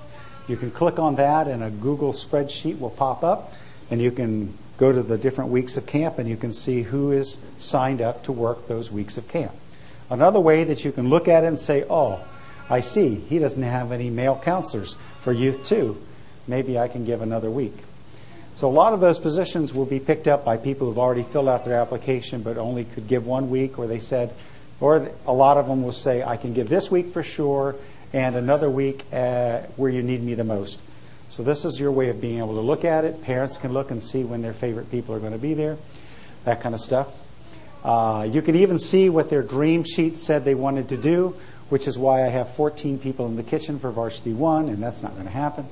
You 0.48 0.56
can 0.56 0.70
click 0.70 0.98
on 0.98 1.16
that, 1.16 1.48
and 1.48 1.62
a 1.62 1.68
Google 1.68 2.14
spreadsheet 2.14 2.78
will 2.78 2.88
pop 2.88 3.22
up, 3.22 3.52
and 3.90 4.00
you 4.00 4.10
can 4.10 4.52
go 4.76 4.92
to 4.92 5.02
the 5.02 5.18
different 5.18 5.50
weeks 5.50 5.76
of 5.76 5.86
camp 5.86 6.18
and 6.18 6.28
you 6.28 6.36
can 6.36 6.52
see 6.52 6.82
who 6.82 7.10
is 7.10 7.38
signed 7.56 8.00
up 8.00 8.22
to 8.24 8.32
work 8.32 8.68
those 8.68 8.92
weeks 8.92 9.18
of 9.18 9.26
camp. 9.28 9.52
Another 10.10 10.40
way 10.40 10.64
that 10.64 10.84
you 10.84 10.92
can 10.92 11.08
look 11.10 11.28
at 11.28 11.44
it 11.44 11.48
and 11.48 11.58
say, 11.58 11.84
oh, 11.90 12.24
I 12.70 12.80
see, 12.80 13.14
he 13.14 13.38
doesn't 13.38 13.62
have 13.62 13.92
any 13.92 14.10
male 14.10 14.40
counselors 14.42 14.96
for 15.20 15.32
youth 15.32 15.64
too. 15.64 16.00
Maybe 16.46 16.78
I 16.78 16.88
can 16.88 17.04
give 17.04 17.20
another 17.20 17.50
week. 17.50 17.76
So 18.54 18.68
a 18.68 18.72
lot 18.72 18.92
of 18.92 19.00
those 19.00 19.18
positions 19.18 19.72
will 19.72 19.86
be 19.86 20.00
picked 20.00 20.26
up 20.26 20.44
by 20.44 20.56
people 20.56 20.88
who've 20.88 20.98
already 20.98 21.22
filled 21.22 21.48
out 21.48 21.64
their 21.64 21.78
application 21.78 22.42
but 22.42 22.56
only 22.56 22.84
could 22.84 23.06
give 23.06 23.26
one 23.26 23.50
week, 23.50 23.78
or 23.78 23.86
they 23.86 24.00
said, 24.00 24.34
or 24.80 25.10
a 25.26 25.32
lot 25.32 25.56
of 25.56 25.66
them 25.66 25.82
will 25.82 25.92
say, 25.92 26.22
I 26.22 26.36
can 26.36 26.52
give 26.54 26.68
this 26.68 26.90
week 26.90 27.08
for 27.12 27.22
sure 27.22 27.76
and 28.12 28.36
another 28.36 28.70
week 28.70 29.04
uh, 29.12 29.60
where 29.76 29.90
you 29.90 30.02
need 30.02 30.22
me 30.22 30.34
the 30.34 30.44
most. 30.44 30.80
So 31.30 31.42
this 31.42 31.64
is 31.66 31.78
your 31.78 31.92
way 31.92 32.08
of 32.08 32.20
being 32.20 32.38
able 32.38 32.54
to 32.54 32.60
look 32.60 32.84
at 32.84 33.04
it. 33.04 33.22
Parents 33.22 33.58
can 33.58 33.72
look 33.72 33.90
and 33.90 34.02
see 34.02 34.24
when 34.24 34.40
their 34.40 34.54
favorite 34.54 34.90
people 34.90 35.14
are 35.14 35.20
going 35.20 35.32
to 35.32 35.38
be 35.38 35.54
there. 35.54 35.76
that 36.44 36.60
kind 36.62 36.74
of 36.74 36.80
stuff. 36.80 37.08
Uh, 37.84 38.26
you 38.28 38.40
can 38.40 38.56
even 38.56 38.78
see 38.78 39.08
what 39.10 39.28
their 39.28 39.42
dream 39.42 39.84
sheets 39.84 40.20
said 40.20 40.44
they 40.44 40.54
wanted 40.54 40.88
to 40.88 40.96
do, 40.96 41.36
which 41.68 41.86
is 41.86 41.98
why 41.98 42.24
I 42.24 42.28
have 42.28 42.48
14 42.54 42.98
people 42.98 43.26
in 43.26 43.36
the 43.36 43.42
kitchen 43.42 43.78
for 43.78 43.90
Varsity 43.90 44.32
1, 44.32 44.68
and 44.68 44.82
that's 44.82 45.02
not 45.02 45.12
going 45.12 45.26
to 45.26 45.32
happen. 45.32 45.66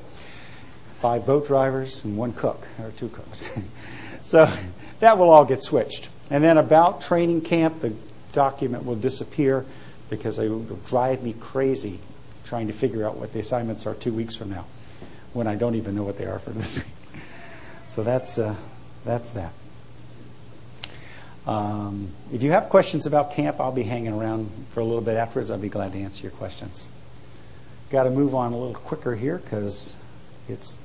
Five 0.98 1.24
boat 1.24 1.46
drivers 1.46 2.04
and 2.04 2.16
one 2.16 2.32
cook, 2.32 2.66
or 2.82 2.90
two 2.90 3.08
cooks. 3.08 3.48
so 4.22 4.50
that 5.00 5.18
will 5.18 5.30
all 5.30 5.44
get 5.44 5.62
switched. 5.62 6.10
And 6.30 6.44
then 6.44 6.58
about 6.58 7.00
training 7.00 7.40
camp, 7.40 7.80
the 7.80 7.94
document 8.32 8.84
will 8.84 8.96
disappear 8.96 9.64
because 10.10 10.38
it 10.38 10.48
will 10.48 10.60
drive 10.86 11.22
me 11.22 11.34
crazy 11.40 11.98
trying 12.44 12.66
to 12.66 12.72
figure 12.72 13.06
out 13.06 13.16
what 13.16 13.32
the 13.32 13.40
assignments 13.40 13.86
are 13.86 13.94
two 13.94 14.12
weeks 14.12 14.36
from 14.36 14.50
now 14.50 14.66
when 15.36 15.46
I 15.46 15.54
don't 15.54 15.74
even 15.74 15.94
know 15.94 16.02
what 16.02 16.16
they 16.18 16.24
are 16.24 16.38
for 16.38 16.50
this 16.50 16.78
week. 16.78 16.86
So 17.88 18.02
that's, 18.02 18.38
uh, 18.38 18.54
that's 19.04 19.30
that. 19.30 19.52
Um, 21.46 22.10
if 22.32 22.42
you 22.42 22.50
have 22.52 22.68
questions 22.70 23.06
about 23.06 23.34
camp, 23.34 23.60
I'll 23.60 23.70
be 23.70 23.84
hanging 23.84 24.12
around 24.12 24.50
for 24.70 24.80
a 24.80 24.84
little 24.84 25.02
bit 25.02 25.16
afterwards. 25.16 25.50
I'll 25.50 25.58
be 25.58 25.68
glad 25.68 25.92
to 25.92 25.98
answer 25.98 26.22
your 26.22 26.32
questions. 26.32 26.88
Got 27.90 28.04
to 28.04 28.10
move 28.10 28.34
on 28.34 28.52
a 28.52 28.56
little 28.56 28.74
quicker 28.74 29.14
here 29.14 29.38
because 29.38 29.94
it's 30.48 30.76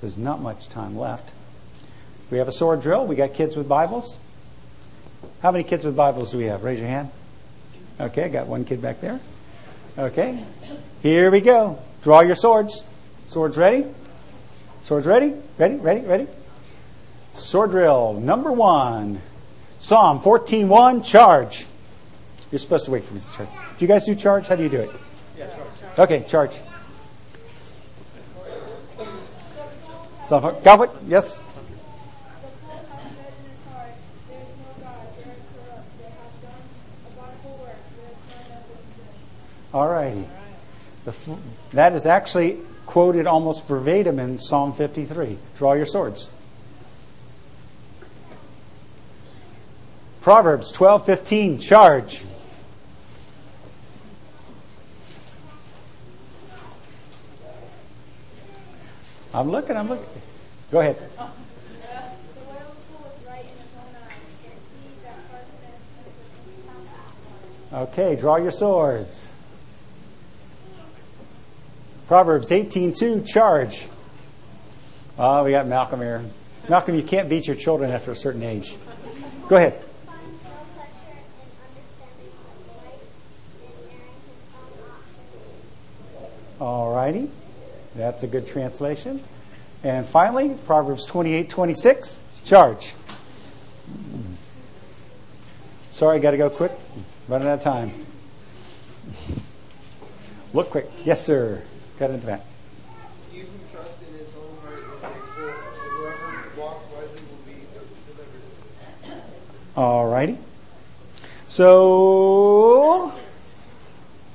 there's 0.00 0.16
not 0.16 0.40
much 0.40 0.68
time 0.68 0.96
left. 0.98 1.30
We 2.30 2.38
have 2.38 2.48
a 2.48 2.52
sword 2.52 2.80
drill. 2.80 3.06
We 3.06 3.14
got 3.16 3.34
kids 3.34 3.56
with 3.56 3.68
Bibles. 3.68 4.18
How 5.42 5.52
many 5.52 5.64
kids 5.64 5.84
with 5.84 5.96
Bibles 5.96 6.32
do 6.32 6.38
we 6.38 6.44
have? 6.44 6.64
Raise 6.64 6.78
your 6.78 6.88
hand. 6.88 7.10
Okay, 8.00 8.24
I 8.24 8.28
got 8.28 8.46
one 8.46 8.64
kid 8.64 8.82
back 8.82 9.00
there. 9.00 9.20
Okay, 9.96 10.44
here 11.02 11.30
we 11.30 11.40
go. 11.40 11.78
Draw 12.02 12.20
your 12.20 12.34
swords. 12.34 12.84
Swords 13.24 13.56
ready? 13.56 13.86
Swords 14.82 15.06
ready? 15.06 15.34
Ready? 15.58 15.76
Ready? 15.76 16.00
Ready? 16.00 16.26
Sword 17.34 17.70
drill 17.70 18.14
number 18.14 18.50
one. 18.50 19.20
Psalm 19.80 20.20
14.1, 20.20 21.04
charge. 21.04 21.66
You're 22.50 22.58
supposed 22.58 22.86
to 22.86 22.90
wait 22.90 23.04
for 23.04 23.14
me 23.14 23.20
to 23.20 23.32
charge. 23.32 23.48
Do 23.48 23.84
you 23.84 23.86
guys 23.86 24.06
do 24.06 24.14
charge? 24.14 24.48
How 24.48 24.56
do 24.56 24.62
you 24.62 24.68
do 24.68 24.80
it? 24.80 24.90
Yeah, 25.36 25.46
charge. 25.46 25.98
Okay, 25.98 26.24
charge. 26.28 26.58
Got 30.28 30.78
what? 30.78 30.94
Yes? 31.06 31.40
All 39.72 39.88
righty. 39.88 40.26
That 41.72 41.92
is 41.92 42.06
actually 42.06 42.58
quoted 42.86 43.26
almost 43.26 43.66
verbatim 43.66 44.18
in 44.18 44.38
Psalm 44.38 44.72
53. 44.72 45.36
Draw 45.56 45.72
your 45.74 45.86
swords. 45.86 46.28
Proverbs 50.20 50.72
12:15 50.72 51.60
charge. 51.60 52.22
I'm 59.34 59.50
looking, 59.50 59.76
I'm 59.76 59.88
looking. 59.88 60.06
Go 60.72 60.80
ahead. 60.80 60.96
Okay, 67.72 68.16
draw 68.16 68.36
your 68.36 68.50
swords. 68.50 69.28
Proverbs 72.08 72.50
18:2 72.50 73.26
charge. 73.26 73.86
Oh, 75.18 75.44
we 75.44 75.50
got 75.50 75.66
Malcolm 75.66 76.00
here. 76.00 76.24
Malcolm, 76.66 76.94
you 76.94 77.02
can't 77.02 77.28
beat 77.28 77.46
your 77.46 77.54
children 77.54 77.90
after 77.90 78.10
a 78.10 78.16
certain 78.16 78.42
age. 78.42 78.76
Go 79.48 79.56
ahead. 79.56 79.82
All 86.58 86.94
righty. 86.94 87.30
That's 87.94 88.22
a 88.22 88.26
good 88.26 88.46
translation. 88.46 89.22
And 89.84 90.06
finally, 90.06 90.56
Proverbs 90.64 91.04
28 91.04 91.50
26, 91.50 92.20
charge. 92.44 92.94
Sorry, 95.90 96.20
got 96.20 96.30
to 96.30 96.36
go 96.38 96.48
quick. 96.48 96.72
Running 97.28 97.48
out 97.48 97.54
of 97.54 97.60
time. 97.60 97.92
Look 100.54 100.70
quick. 100.70 100.86
Yes, 101.04 101.22
sir. 101.22 101.62
Got 101.98 102.10
into 102.10 102.26
that. 102.26 102.44
All 109.76 110.08
righty. 110.08 110.38
So, 111.48 113.12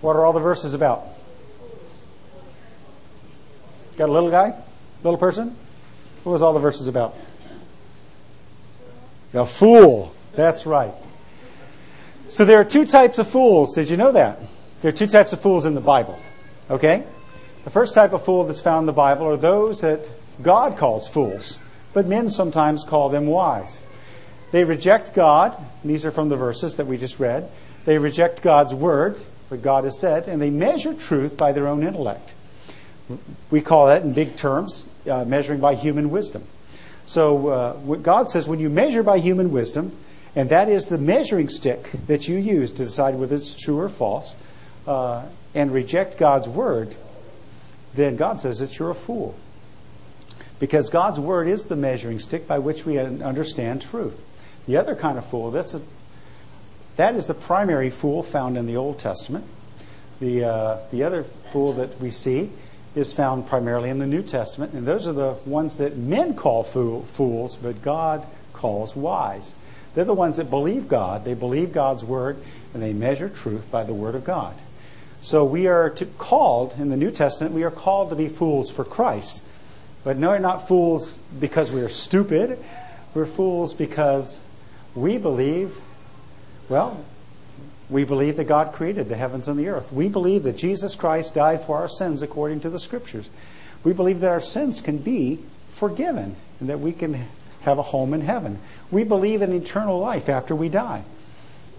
what 0.01 0.15
are 0.15 0.25
all 0.25 0.33
the 0.33 0.39
verses 0.39 0.73
about? 0.73 1.05
Got 3.97 4.09
a 4.09 4.11
little 4.11 4.31
guy? 4.31 4.55
Little 5.03 5.19
person? 5.19 5.55
What 6.23 6.33
was 6.33 6.41
all 6.41 6.53
the 6.53 6.59
verses 6.59 6.87
about? 6.87 7.15
A 9.33 9.45
fool. 9.45 10.13
That's 10.33 10.65
right. 10.65 10.93
So 12.29 12.45
there 12.45 12.59
are 12.59 12.65
two 12.65 12.85
types 12.85 13.19
of 13.19 13.27
fools. 13.27 13.73
Did 13.75 13.89
you 13.89 13.97
know 13.97 14.11
that? 14.11 14.39
There 14.81 14.89
are 14.89 14.95
two 14.95 15.07
types 15.07 15.33
of 15.33 15.41
fools 15.41 15.65
in 15.65 15.75
the 15.75 15.81
Bible. 15.81 16.17
Okay? 16.69 17.03
The 17.63 17.69
first 17.69 17.95
type 17.95 18.11
of 18.11 18.25
fool 18.25 18.43
that's 18.43 18.61
found 18.61 18.83
in 18.83 18.85
the 18.87 18.93
Bible 18.93 19.25
are 19.25 19.37
those 19.37 19.81
that 19.81 20.09
God 20.41 20.77
calls 20.77 21.07
fools, 21.07 21.59
but 21.93 22.05
men 22.05 22.29
sometimes 22.29 22.83
call 22.83 23.07
them 23.07 23.27
wise. 23.27 23.81
They 24.51 24.65
reject 24.65 25.13
God. 25.13 25.55
These 25.83 26.05
are 26.05 26.11
from 26.11 26.27
the 26.27 26.35
verses 26.35 26.75
that 26.77 26.87
we 26.87 26.97
just 26.97 27.19
read. 27.19 27.49
They 27.85 27.97
reject 27.97 28.41
God's 28.41 28.73
word, 28.73 29.17
what 29.47 29.61
God 29.61 29.85
has 29.85 29.97
said, 29.97 30.27
and 30.27 30.41
they 30.41 30.49
measure 30.49 30.93
truth 30.93 31.37
by 31.37 31.53
their 31.53 31.67
own 31.67 31.83
intellect. 31.83 32.33
We 33.49 33.61
call 33.61 33.87
that, 33.87 34.03
in 34.03 34.13
big 34.13 34.35
terms, 34.35 34.85
uh, 35.09 35.23
measuring 35.23 35.59
by 35.59 35.75
human 35.75 36.09
wisdom. 36.09 36.43
So, 37.05 37.47
uh, 37.47 37.73
what 37.73 38.03
God 38.03 38.27
says 38.29 38.47
when 38.47 38.59
you 38.59 38.69
measure 38.69 39.03
by 39.03 39.19
human 39.19 39.51
wisdom, 39.51 39.95
and 40.35 40.49
that 40.49 40.67
is 40.67 40.87
the 40.87 40.97
measuring 40.97 41.49
stick 41.49 41.91
that 42.07 42.27
you 42.27 42.37
use 42.37 42.71
to 42.73 42.83
decide 42.83 43.15
whether 43.15 43.35
it's 43.35 43.55
true 43.55 43.79
or 43.79 43.89
false, 43.89 44.35
uh, 44.85 45.23
and 45.55 45.71
reject 45.71 46.17
God's 46.17 46.49
word, 46.49 46.95
then 47.95 48.15
God 48.15 48.39
says 48.39 48.59
that 48.59 48.77
you're 48.77 48.91
a 48.91 48.95
fool. 48.95 49.35
Because 50.59 50.89
God's 50.89 51.19
word 51.19 51.47
is 51.47 51.65
the 51.65 51.75
measuring 51.75 52.19
stick 52.19 52.47
by 52.47 52.59
which 52.59 52.85
we 52.85 52.97
understand 52.97 53.81
truth. 53.81 54.19
The 54.65 54.77
other 54.77 54.95
kind 54.95 55.17
of 55.17 55.25
fool, 55.25 55.51
that's 55.51 55.73
a, 55.73 55.81
that 56.95 57.15
is 57.15 57.27
the 57.27 57.33
primary 57.33 57.89
fool 57.89 58.23
found 58.23 58.57
in 58.57 58.65
the 58.65 58.77
Old 58.77 58.99
Testament. 58.99 59.45
The, 60.19 60.45
uh, 60.45 60.77
the 60.91 61.03
other 61.03 61.23
fool 61.23 61.73
that 61.73 61.99
we 61.99 62.11
see 62.11 62.49
is 62.95 63.13
found 63.13 63.47
primarily 63.47 63.89
in 63.89 63.99
the 63.99 64.07
New 64.07 64.21
Testament, 64.21 64.73
and 64.73 64.85
those 64.85 65.07
are 65.07 65.13
the 65.13 65.33
ones 65.45 65.77
that 65.77 65.97
men 65.97 66.35
call 66.35 66.63
fool, 66.63 67.03
fools, 67.03 67.55
but 67.55 67.81
God 67.81 68.25
calls 68.53 68.95
wise. 68.95 69.55
They're 69.95 70.05
the 70.05 70.13
ones 70.13 70.37
that 70.37 70.49
believe 70.49 70.87
God, 70.87 71.25
they 71.25 71.33
believe 71.33 71.73
God's 71.73 72.03
word, 72.03 72.37
and 72.73 72.81
they 72.81 72.93
measure 72.93 73.29
truth 73.29 73.69
by 73.71 73.83
the 73.83 73.93
word 73.93 74.15
of 74.15 74.23
God. 74.23 74.55
So 75.23 75.45
we 75.45 75.67
are 75.67 75.89
to, 75.89 76.05
called, 76.05 76.75
in 76.77 76.89
the 76.89 76.97
New 76.97 77.09
Testament, 77.09 77.55
we 77.55 77.63
are 77.63 77.71
called 77.71 78.09
to 78.09 78.15
be 78.15 78.27
fools 78.27 78.69
for 78.69 78.83
Christ. 78.83 79.41
But 80.03 80.17
no, 80.17 80.27
we're 80.27 80.39
not 80.39 80.67
fools 80.67 81.17
because 81.39 81.71
we 81.71 81.81
are 81.81 81.87
stupid. 81.87 82.59
We're 83.13 83.25
fools 83.25 83.73
because 83.73 84.41
we 84.93 85.17
believe, 85.17 85.79
well, 86.67 87.05
we 87.89 88.03
believe 88.03 88.35
that 88.35 88.49
God 88.49 88.73
created 88.73 89.07
the 89.07 89.15
heavens 89.15 89.47
and 89.47 89.57
the 89.57 89.69
earth. 89.69 89.93
We 89.93 90.09
believe 90.09 90.43
that 90.43 90.57
Jesus 90.57 90.93
Christ 90.93 91.35
died 91.35 91.63
for 91.63 91.77
our 91.77 91.87
sins 91.87 92.21
according 92.21 92.59
to 92.59 92.69
the 92.69 92.79
Scriptures. 92.79 93.29
We 93.85 93.93
believe 93.93 94.19
that 94.19 94.29
our 94.29 94.41
sins 94.41 94.81
can 94.81 94.97
be 94.97 95.39
forgiven 95.69 96.35
and 96.59 96.67
that 96.67 96.81
we 96.81 96.91
can 96.91 97.27
have 97.61 97.77
a 97.77 97.81
home 97.81 98.13
in 98.13 98.21
heaven. 98.21 98.59
We 98.91 99.05
believe 99.05 99.41
in 99.41 99.53
eternal 99.53 99.99
life 99.99 100.27
after 100.27 100.53
we 100.53 100.67
die. 100.67 101.05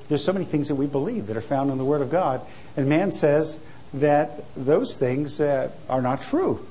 There's 0.09 0.25
so 0.25 0.33
many 0.33 0.45
things 0.45 0.69
that 0.69 0.75
we 0.75 0.87
believe 0.87 1.29
that 1.29 1.37
are 1.37 1.43
found 1.43 1.71
in 1.71 1.79
the 1.79 1.85
Word 1.85 2.03
of 2.03 2.11
God, 2.11 2.41
and 2.77 2.89
man 2.89 3.11
says 3.11 3.59
that 3.95 4.45
those 4.57 4.97
things 4.97 5.41
uh, 5.41 5.71
are 5.89 6.03
not 6.03 6.23
true. 6.23 6.67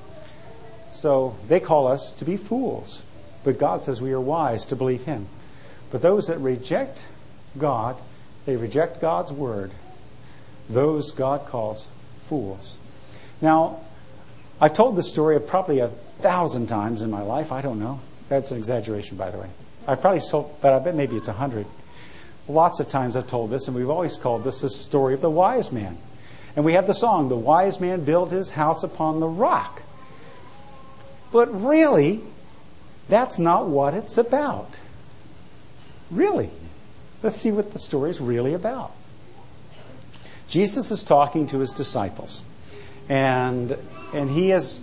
So 0.90 1.36
they 1.48 1.60
call 1.60 1.86
us 1.86 2.12
to 2.14 2.24
be 2.24 2.36
fools, 2.36 3.02
but 3.42 3.58
God 3.58 3.82
says 3.82 4.00
we 4.00 4.12
are 4.12 4.20
wise 4.20 4.66
to 4.66 4.76
believe 4.76 5.04
Him. 5.04 5.26
But 5.90 6.02
those 6.02 6.28
that 6.28 6.38
reject 6.38 7.04
God 7.58 7.96
they 8.46 8.56
reject 8.56 9.00
God's 9.00 9.32
word. 9.32 9.70
Those 10.68 11.12
God 11.12 11.46
calls 11.46 11.88
fools. 12.24 12.78
Now, 13.40 13.80
I've 14.60 14.74
told 14.74 14.96
this 14.96 15.08
story 15.08 15.38
probably 15.40 15.80
a 15.80 15.88
thousand 15.88 16.66
times 16.66 17.02
in 17.02 17.10
my 17.10 17.22
life. 17.22 17.52
I 17.52 17.62
don't 17.62 17.80
know. 17.80 18.00
That's 18.28 18.50
an 18.50 18.58
exaggeration, 18.58 19.16
by 19.16 19.30
the 19.30 19.38
way. 19.38 19.48
I've 19.86 20.00
probably 20.00 20.20
told, 20.20 20.60
but 20.60 20.72
I 20.72 20.78
bet 20.78 20.94
maybe 20.94 21.16
it's 21.16 21.28
a 21.28 21.34
hundred. 21.34 21.66
Lots 22.48 22.80
of 22.80 22.88
times 22.90 23.16
I've 23.16 23.26
told 23.26 23.50
this, 23.50 23.68
and 23.68 23.76
we've 23.76 23.90
always 23.90 24.16
called 24.16 24.44
this 24.44 24.60
the 24.60 24.70
story 24.70 25.14
of 25.14 25.20
the 25.20 25.30
wise 25.30 25.72
man. 25.72 25.96
And 26.56 26.64
we 26.64 26.74
have 26.74 26.86
the 26.86 26.94
song, 26.94 27.28
The 27.28 27.36
Wise 27.36 27.80
Man 27.80 28.04
Built 28.04 28.30
His 28.30 28.50
House 28.50 28.82
Upon 28.82 29.18
the 29.20 29.26
Rock. 29.26 29.82
But 31.32 31.48
really, 31.64 32.20
that's 33.08 33.38
not 33.38 33.66
what 33.66 33.94
it's 33.94 34.18
about. 34.18 34.78
Really? 36.10 36.50
Let's 37.22 37.36
see 37.36 37.50
what 37.50 37.72
the 37.72 37.78
story 37.78 38.10
is 38.10 38.20
really 38.20 38.54
about. 38.54 38.92
Jesus 40.48 40.90
is 40.90 41.02
talking 41.02 41.46
to 41.48 41.58
his 41.58 41.72
disciples, 41.72 42.42
and, 43.08 43.76
and 44.12 44.30
he 44.30 44.50
has 44.50 44.80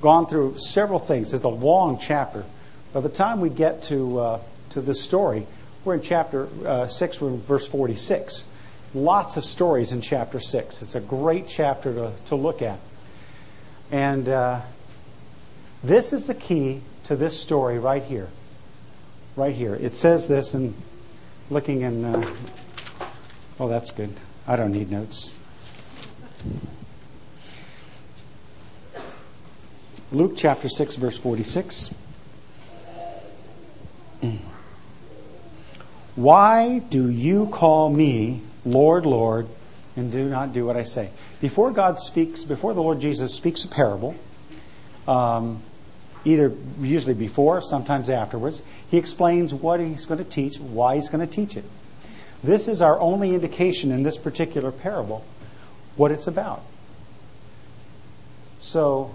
gone 0.00 0.26
through 0.26 0.58
several 0.58 0.98
things. 0.98 1.34
It's 1.34 1.44
a 1.44 1.48
long 1.48 1.98
chapter. 2.00 2.44
By 2.92 3.00
the 3.00 3.08
time 3.08 3.40
we 3.40 3.50
get 3.50 3.82
to, 3.84 4.18
uh, 4.18 4.40
to 4.70 4.80
this 4.80 5.02
story, 5.02 5.46
we're 5.84 5.94
in 5.94 6.02
chapter 6.02 6.48
uh, 6.64 6.86
6, 6.86 7.20
we're 7.20 7.30
in 7.30 7.38
verse 7.38 7.66
46. 7.68 8.44
Lots 8.94 9.36
of 9.36 9.44
stories 9.44 9.92
in 9.92 10.00
chapter 10.00 10.38
6. 10.38 10.82
It's 10.82 10.94
a 10.94 11.00
great 11.00 11.48
chapter 11.48 11.94
to, 11.94 12.12
to 12.26 12.36
look 12.36 12.62
at. 12.62 12.78
And 13.90 14.28
uh, 14.28 14.60
this 15.82 16.12
is 16.12 16.26
the 16.26 16.34
key 16.34 16.82
to 17.04 17.16
this 17.16 17.38
story 17.38 17.78
right 17.78 18.02
here. 18.02 18.28
Right 19.34 19.54
here. 19.54 19.74
It 19.74 19.94
says 19.94 20.28
this, 20.28 20.54
and 20.54 20.74
looking 21.50 21.80
in. 21.80 22.04
Uh, 22.04 22.34
oh, 23.58 23.68
that's 23.68 23.90
good. 23.90 24.10
I 24.46 24.56
don't 24.56 24.72
need 24.72 24.90
notes. 24.90 25.32
Luke 30.12 30.34
chapter 30.36 30.68
6, 30.68 30.96
verse 30.96 31.18
46. 31.18 31.90
Why 36.14 36.78
do 36.78 37.08
you 37.08 37.46
call 37.46 37.88
me 37.88 38.42
Lord, 38.64 39.06
Lord, 39.06 39.48
and 39.96 40.12
do 40.12 40.28
not 40.28 40.52
do 40.52 40.66
what 40.66 40.76
I 40.76 40.82
say? 40.82 41.10
Before 41.40 41.70
God 41.70 41.98
speaks, 41.98 42.44
before 42.44 42.74
the 42.74 42.82
Lord 42.82 43.00
Jesus 43.00 43.34
speaks 43.34 43.64
a 43.64 43.68
parable, 43.68 44.14
um, 45.08 45.62
either 46.24 46.52
usually 46.80 47.14
before, 47.14 47.60
sometimes 47.62 48.10
afterwards, 48.10 48.62
he 48.90 48.98
explains 48.98 49.54
what 49.54 49.80
he's 49.80 50.04
going 50.04 50.18
to 50.18 50.24
teach, 50.24 50.58
why 50.58 50.96
he's 50.96 51.08
going 51.08 51.26
to 51.26 51.32
teach 51.32 51.56
it. 51.56 51.64
This 52.44 52.68
is 52.68 52.82
our 52.82 53.00
only 53.00 53.34
indication 53.34 53.90
in 53.90 54.02
this 54.02 54.16
particular 54.16 54.70
parable 54.70 55.24
what 55.96 56.10
it's 56.10 56.26
about. 56.26 56.62
So, 58.60 59.14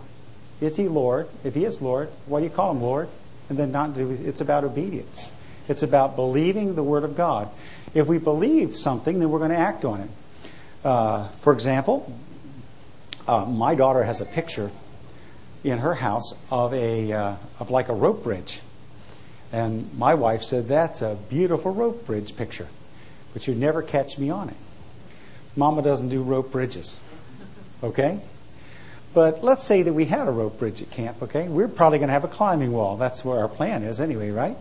is 0.59 0.77
he 0.77 0.87
Lord? 0.87 1.29
If 1.43 1.53
he 1.53 1.65
is 1.65 1.81
Lord, 1.81 2.09
why 2.25 2.39
do 2.39 2.45
you 2.45 2.49
call 2.49 2.71
him 2.71 2.81
Lord? 2.81 3.09
And 3.49 3.57
then 3.57 3.71
not 3.71 3.93
do 3.93 4.09
it's 4.09 4.41
about 4.41 4.63
obedience. 4.63 5.31
It's 5.67 5.83
about 5.83 6.15
believing 6.15 6.75
the 6.75 6.83
Word 6.83 7.03
of 7.03 7.15
God. 7.15 7.49
If 7.93 8.07
we 8.07 8.17
believe 8.17 8.75
something, 8.75 9.19
then 9.19 9.29
we're 9.29 9.39
going 9.39 9.51
to 9.51 9.57
act 9.57 9.85
on 9.85 10.01
it. 10.01 10.09
Uh, 10.83 11.27
for 11.41 11.53
example, 11.53 12.13
uh, 13.27 13.45
my 13.45 13.75
daughter 13.75 14.03
has 14.03 14.21
a 14.21 14.25
picture 14.25 14.71
in 15.63 15.79
her 15.79 15.95
house 15.95 16.33
of 16.49 16.73
a 16.73 17.11
uh, 17.11 17.35
of 17.59 17.69
like 17.69 17.89
a 17.89 17.93
rope 17.93 18.23
bridge, 18.23 18.61
and 19.51 19.93
my 19.97 20.13
wife 20.13 20.43
said 20.43 20.67
that's 20.67 21.01
a 21.01 21.17
beautiful 21.29 21.73
rope 21.73 22.05
bridge 22.05 22.37
picture, 22.37 22.67
but 23.33 23.47
you'd 23.47 23.57
never 23.57 23.81
catch 23.81 24.17
me 24.17 24.29
on 24.29 24.49
it. 24.49 24.55
Mama 25.55 25.81
doesn't 25.81 26.09
do 26.09 26.21
rope 26.21 26.51
bridges, 26.51 26.97
okay? 27.83 28.19
But 29.13 29.43
let's 29.43 29.63
say 29.63 29.81
that 29.81 29.93
we 29.93 30.05
had 30.05 30.27
a 30.27 30.31
rope 30.31 30.59
bridge 30.59 30.81
at 30.81 30.91
camp, 30.91 31.23
okay? 31.23 31.47
We're 31.47 31.67
probably 31.67 31.97
going 31.97 32.09
to 32.09 32.13
have 32.13 32.23
a 32.23 32.29
climbing 32.29 32.71
wall. 32.71 32.97
That's 32.97 33.25
where 33.25 33.39
our 33.39 33.47
plan 33.47 33.81
is, 33.81 33.99
anyway, 33.99 34.29
right? 34.29 34.55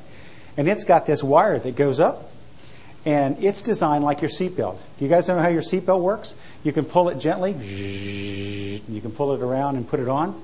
And 0.57 0.69
it's 0.69 0.85
got 0.85 1.07
this 1.07 1.23
wire 1.23 1.59
that 1.59 1.77
goes 1.77 2.01
up, 2.01 2.31
and 3.05 3.43
it's 3.45 3.63
designed 3.63 4.05
like 4.05 4.23
your 4.23 4.31
seatbelt. 4.31 4.79
Do 4.99 5.05
you 5.05 5.09
guys 5.09 5.29
know 5.29 5.39
how 5.39 5.49
your 5.49 5.63
seatbelt 5.63 6.01
works? 6.01 6.35
You 6.65 6.73
can 6.73 6.85
pull 6.85 7.09
it 7.09 7.19
gently, 7.19 7.53
you 7.53 9.01
can 9.01 9.13
pull 9.13 9.35
it 9.35 9.43
around 9.43 9.77
and 9.77 9.87
put 9.87 10.01
it 10.01 10.09
on. 10.09 10.41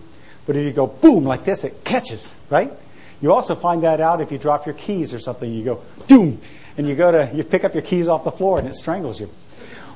But 0.47 0.57
if 0.57 0.65
you 0.65 0.73
go 0.73 0.87
boom 0.87 1.25
like 1.25 1.45
this, 1.45 1.65
it 1.65 1.85
catches, 1.85 2.35
right? 2.51 2.73
You 3.21 3.33
also 3.33 3.55
find 3.55 3.85
that 3.85 4.01
out 4.01 4.21
if 4.21 4.33
you 4.33 4.39
drop 4.39 4.67
your 4.67 4.75
keys 4.75 5.15
or 5.15 5.21
something. 5.21 5.53
You 5.53 5.65
go 5.65 5.83
doom, 6.09 6.41
and 6.77 6.89
you 6.89 6.95
go 6.95 7.13
to 7.13 7.35
you 7.35 7.45
pick 7.45 7.65
up 7.65 7.75
your 7.75 7.83
keys 7.83 8.09
off 8.09 8.25
the 8.25 8.33
floor 8.33 8.59
and 8.59 8.69
it 8.69 8.75
strangles 8.75 9.21
you. 9.21 9.31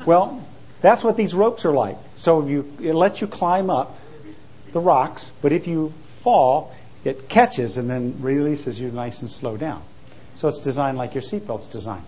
Well, 0.05 0.44
that's 0.81 1.02
what 1.02 1.16
these 1.16 1.35
ropes 1.35 1.64
are 1.64 1.72
like. 1.72 1.96
So 2.14 2.46
you 2.46 2.72
it 2.81 2.94
lets 2.94 3.20
you 3.20 3.26
climb 3.26 3.70
up 3.70 3.98
the 4.72 4.81
rocks, 4.81 5.33
but 5.42 5.52
if 5.52 5.66
you 5.66 5.90
fall, 6.16 6.72
it 7.05 7.29
catches 7.29 7.79
and 7.79 7.90
then 7.90 8.16
releases 8.20 8.79
you 8.79 8.90
nice 8.90 9.22
and 9.22 9.31
slow 9.31 9.57
down. 9.57 9.83
So 10.37 10.49
it's 10.49 10.61
designed 10.61 10.99
like 10.99 11.14
your 11.14 11.22
seatbelt's 11.22 11.66
designed. 11.66 12.05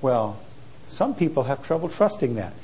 Well, 0.00 0.40
some 0.86 1.14
people 1.14 1.44
have 1.44 1.64
trouble 1.64 1.88
trusting 1.88 2.36
that. 2.36 2.54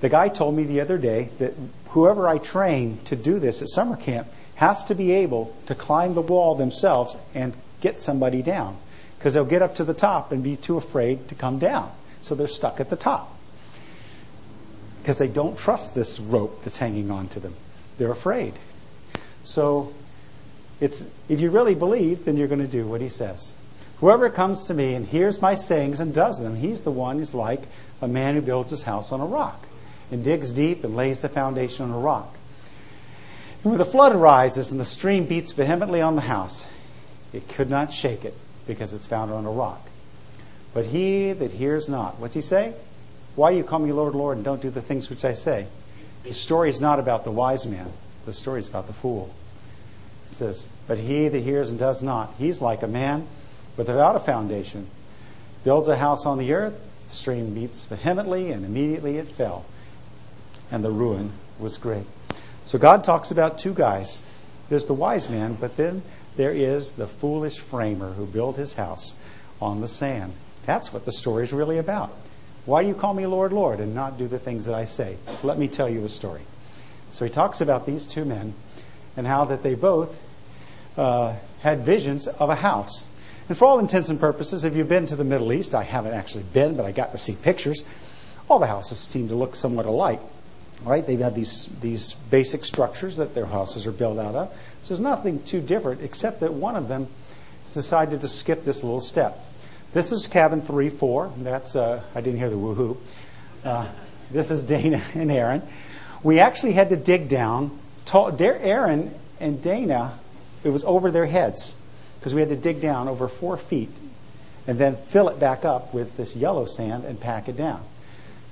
The 0.00 0.08
guy 0.08 0.28
told 0.28 0.56
me 0.56 0.64
the 0.64 0.80
other 0.80 0.98
day 0.98 1.30
that 1.38 1.54
whoever 1.88 2.28
I 2.28 2.38
train 2.38 2.98
to 3.04 3.16
do 3.16 3.38
this 3.38 3.60
at 3.60 3.68
summer 3.68 3.96
camp 3.96 4.28
has 4.56 4.84
to 4.86 4.94
be 4.94 5.12
able 5.12 5.54
to 5.66 5.74
climb 5.74 6.14
the 6.14 6.22
wall 6.22 6.54
themselves 6.54 7.16
and 7.34 7.54
get 7.80 7.98
somebody 7.98 8.42
down 8.42 8.76
because 9.18 9.34
they'll 9.34 9.44
get 9.44 9.62
up 9.62 9.74
to 9.76 9.84
the 9.84 9.94
top 9.94 10.32
and 10.32 10.42
be 10.42 10.56
too 10.56 10.76
afraid 10.76 11.28
to 11.28 11.34
come 11.34 11.58
down. 11.58 11.90
So 12.22 12.34
they're 12.34 12.48
stuck 12.48 12.80
at 12.80 12.90
the 12.90 12.96
top 12.96 13.36
because 15.02 15.18
they 15.18 15.28
don't 15.28 15.56
trust 15.56 15.94
this 15.94 16.18
rope 16.18 16.62
that's 16.62 16.78
hanging 16.78 17.10
on 17.10 17.28
to 17.28 17.40
them. 17.40 17.54
They're 17.98 18.10
afraid. 18.10 18.54
So 19.44 19.92
it's 20.80 21.06
if 21.28 21.40
you 21.40 21.50
really 21.50 21.74
believe, 21.74 22.24
then 22.24 22.36
you're 22.36 22.48
going 22.48 22.60
to 22.60 22.66
do 22.66 22.86
what 22.86 23.00
he 23.00 23.08
says. 23.08 23.52
Whoever 24.00 24.28
comes 24.28 24.64
to 24.66 24.74
me 24.74 24.94
and 24.94 25.06
hears 25.06 25.40
my 25.40 25.54
sayings 25.54 26.00
and 26.00 26.12
does 26.12 26.38
them, 26.40 26.56
he's 26.56 26.82
the 26.82 26.90
one 26.90 27.18
who's 27.18 27.34
like 27.34 27.62
a 28.02 28.08
man 28.08 28.34
who 28.34 28.42
builds 28.42 28.70
his 28.70 28.82
house 28.82 29.10
on 29.10 29.20
a 29.20 29.26
rock 29.26 29.66
and 30.10 30.22
digs 30.22 30.52
deep 30.52 30.84
and 30.84 30.94
lays 30.94 31.22
the 31.22 31.28
foundation 31.28 31.86
on 31.86 31.90
a 31.92 31.98
rock. 31.98 32.36
And 33.62 33.72
when 33.72 33.78
the 33.78 33.86
flood 33.86 34.14
arises 34.14 34.70
and 34.70 34.78
the 34.78 34.84
stream 34.84 35.24
beats 35.24 35.52
vehemently 35.52 36.02
on 36.02 36.14
the 36.14 36.22
house, 36.22 36.66
it 37.32 37.48
could 37.48 37.70
not 37.70 37.92
shake 37.92 38.24
it 38.24 38.34
because 38.66 38.92
it's 38.92 39.06
founded 39.06 39.36
on 39.36 39.46
a 39.46 39.50
rock. 39.50 39.80
But 40.74 40.86
he 40.86 41.32
that 41.32 41.52
hears 41.52 41.88
not, 41.88 42.18
what's 42.18 42.34
he 42.34 42.42
say? 42.42 42.74
Why 43.34 43.50
do 43.50 43.56
you 43.56 43.64
call 43.64 43.78
me 43.78 43.92
Lord, 43.92 44.14
Lord, 44.14 44.36
and 44.36 44.44
don't 44.44 44.60
do 44.60 44.70
the 44.70 44.82
things 44.82 45.08
which 45.08 45.24
I 45.24 45.32
say? 45.32 45.66
The 46.24 46.34
story 46.34 46.68
is 46.68 46.80
not 46.80 46.98
about 46.98 47.24
the 47.24 47.30
wise 47.30 47.66
man. 47.66 47.90
The 48.26 48.32
story 48.32 48.60
is 48.60 48.68
about 48.68 48.86
the 48.86 48.92
fool. 48.92 49.32
It 50.26 50.32
says, 50.32 50.68
But 50.86 50.98
he 50.98 51.28
that 51.28 51.40
hears 51.40 51.70
and 51.70 51.78
does 51.78 52.02
not, 52.02 52.34
he's 52.38 52.60
like 52.60 52.82
a 52.82 52.88
man 52.88 53.26
without 53.76 54.16
a 54.16 54.20
foundation. 54.20 54.86
Builds 55.64 55.88
a 55.88 55.96
house 55.96 56.26
on 56.26 56.38
the 56.38 56.52
earth, 56.52 56.80
stream 57.08 57.54
beats 57.54 57.84
vehemently, 57.86 58.52
and 58.52 58.64
immediately 58.64 59.18
it 59.18 59.28
fell. 59.28 59.64
And 60.70 60.84
the 60.84 60.90
ruin 60.90 61.32
was 61.58 61.76
great. 61.76 62.06
So 62.64 62.78
God 62.78 63.04
talks 63.04 63.30
about 63.30 63.58
two 63.58 63.74
guys. 63.74 64.22
There's 64.68 64.86
the 64.86 64.94
wise 64.94 65.28
man, 65.28 65.56
but 65.60 65.76
then 65.76 66.02
there 66.36 66.52
is 66.52 66.92
the 66.92 67.06
foolish 67.06 67.58
framer 67.58 68.12
who 68.12 68.26
built 68.26 68.56
his 68.56 68.74
house 68.74 69.14
on 69.60 69.80
the 69.80 69.88
sand. 69.88 70.32
That's 70.66 70.92
what 70.92 71.04
the 71.04 71.12
story 71.12 71.44
is 71.44 71.52
really 71.52 71.78
about. 71.78 72.10
Why 72.64 72.82
do 72.82 72.88
you 72.88 72.94
call 72.94 73.14
me 73.14 73.26
Lord, 73.26 73.52
Lord, 73.52 73.78
and 73.78 73.94
not 73.94 74.18
do 74.18 74.26
the 74.26 74.40
things 74.40 74.64
that 74.64 74.74
I 74.74 74.84
say? 74.84 75.16
Let 75.44 75.56
me 75.56 75.68
tell 75.68 75.88
you 75.88 76.04
a 76.04 76.08
story. 76.08 76.42
So 77.12 77.24
he 77.24 77.30
talks 77.30 77.60
about 77.60 77.86
these 77.86 78.06
two 78.06 78.24
men 78.24 78.54
and 79.16 79.26
how 79.26 79.44
that 79.46 79.62
they 79.62 79.74
both 79.74 80.14
uh, 80.98 81.34
had 81.60 81.80
visions 81.80 82.26
of 82.26 82.50
a 82.50 82.56
house. 82.56 83.06
And 83.48 83.56
for 83.56 83.64
all 83.66 83.78
intents 83.78 84.08
and 84.08 84.18
purposes, 84.18 84.64
if 84.64 84.74
you've 84.74 84.88
been 84.88 85.06
to 85.06 85.16
the 85.16 85.24
Middle 85.24 85.52
East, 85.52 85.74
I 85.74 85.84
haven't 85.84 86.14
actually 86.14 86.44
been, 86.52 86.76
but 86.76 86.84
I 86.84 86.90
got 86.90 87.12
to 87.12 87.18
see 87.18 87.34
pictures. 87.34 87.84
All 88.48 88.58
the 88.58 88.66
houses 88.66 88.98
seem 88.98 89.28
to 89.28 89.36
look 89.36 89.54
somewhat 89.54 89.86
alike, 89.86 90.20
right? 90.84 91.06
They've 91.06 91.20
had 91.20 91.34
these 91.34 91.66
these 91.80 92.14
basic 92.30 92.64
structures 92.64 93.16
that 93.16 93.34
their 93.34 93.46
houses 93.46 93.86
are 93.86 93.92
built 93.92 94.18
out 94.18 94.34
of. 94.34 94.50
So 94.82 94.88
there's 94.88 95.00
nothing 95.00 95.42
too 95.44 95.60
different, 95.60 96.02
except 96.02 96.40
that 96.40 96.54
one 96.54 96.74
of 96.74 96.88
them 96.88 97.06
has 97.62 97.74
decided 97.74 98.20
to 98.20 98.28
skip 98.28 98.64
this 98.64 98.82
little 98.82 99.00
step. 99.00 99.38
This 99.92 100.10
is 100.10 100.26
cabin 100.26 100.60
three 100.60 100.90
four. 100.90 101.32
That's 101.38 101.76
uh, 101.76 102.02
I 102.14 102.20
didn't 102.20 102.40
hear 102.40 102.50
the 102.50 102.56
woohoo. 102.56 102.96
Uh, 103.64 103.86
this 104.30 104.50
is 104.50 104.62
Dana 104.62 105.00
and 105.14 105.30
Aaron. 105.30 105.62
We 106.22 106.40
actually 106.40 106.72
had 106.72 106.88
to 106.88 106.96
dig 106.96 107.28
down. 107.28 107.78
Aaron 108.60 109.14
and 109.40 109.60
Dana, 109.60 110.18
it 110.64 110.70
was 110.70 110.84
over 110.84 111.10
their 111.10 111.26
heads 111.26 111.74
because 112.26 112.34
we 112.34 112.40
had 112.40 112.50
to 112.50 112.56
dig 112.56 112.80
down 112.80 113.06
over 113.06 113.28
four 113.28 113.56
feet 113.56 113.88
and 114.66 114.78
then 114.78 114.96
fill 114.96 115.28
it 115.28 115.38
back 115.38 115.64
up 115.64 115.94
with 115.94 116.16
this 116.16 116.34
yellow 116.34 116.66
sand 116.66 117.04
and 117.04 117.20
pack 117.20 117.48
it 117.48 117.56
down 117.56 117.80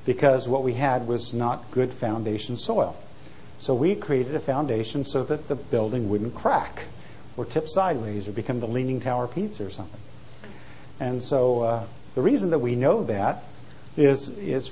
because 0.06 0.46
what 0.46 0.62
we 0.62 0.74
had 0.74 1.08
was 1.08 1.34
not 1.34 1.68
good 1.72 1.92
foundation 1.92 2.56
soil. 2.56 2.96
So 3.58 3.74
we 3.74 3.96
created 3.96 4.36
a 4.36 4.38
foundation 4.38 5.04
so 5.04 5.24
that 5.24 5.48
the 5.48 5.56
building 5.56 6.08
wouldn't 6.08 6.36
crack 6.36 6.84
or 7.36 7.44
tip 7.44 7.68
sideways 7.68 8.28
or 8.28 8.30
become 8.30 8.60
the 8.60 8.68
Leaning 8.68 9.00
Tower 9.00 9.26
pizza 9.26 9.66
or 9.66 9.70
something. 9.70 10.00
And 11.00 11.20
so 11.20 11.62
uh, 11.62 11.84
the 12.14 12.22
reason 12.22 12.50
that 12.50 12.60
we 12.60 12.76
know 12.76 13.02
that 13.02 13.42
is 13.96 14.28
is 14.38 14.70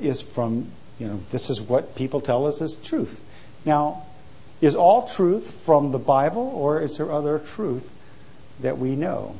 is 0.00 0.22
from 0.22 0.68
you 0.98 1.06
know 1.06 1.20
this 1.32 1.50
is 1.50 1.60
what 1.60 1.94
people 1.96 2.22
tell 2.22 2.46
us 2.46 2.62
is 2.62 2.76
truth. 2.76 3.20
Now, 3.66 4.04
is 4.62 4.74
all 4.74 5.06
truth 5.06 5.50
from 5.50 5.92
the 5.92 5.98
Bible 5.98 6.50
or 6.56 6.80
is 6.80 6.96
there 6.96 7.12
other 7.12 7.38
truth 7.38 7.91
that 8.60 8.78
we 8.78 8.96
know? 8.96 9.34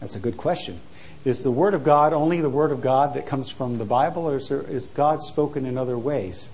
That's 0.00 0.16
a 0.16 0.20
good 0.20 0.36
question. 0.36 0.80
Is 1.24 1.42
the 1.42 1.50
Word 1.50 1.74
of 1.74 1.82
God 1.82 2.12
only 2.12 2.40
the 2.40 2.50
Word 2.50 2.70
of 2.70 2.80
God 2.80 3.14
that 3.14 3.26
comes 3.26 3.50
from 3.50 3.78
the 3.78 3.84
Bible, 3.84 4.28
or 4.28 4.36
is, 4.36 4.48
there, 4.48 4.62
is 4.62 4.90
God 4.90 5.22
spoken 5.22 5.66
in 5.66 5.76
other 5.76 5.98
ways 5.98 6.48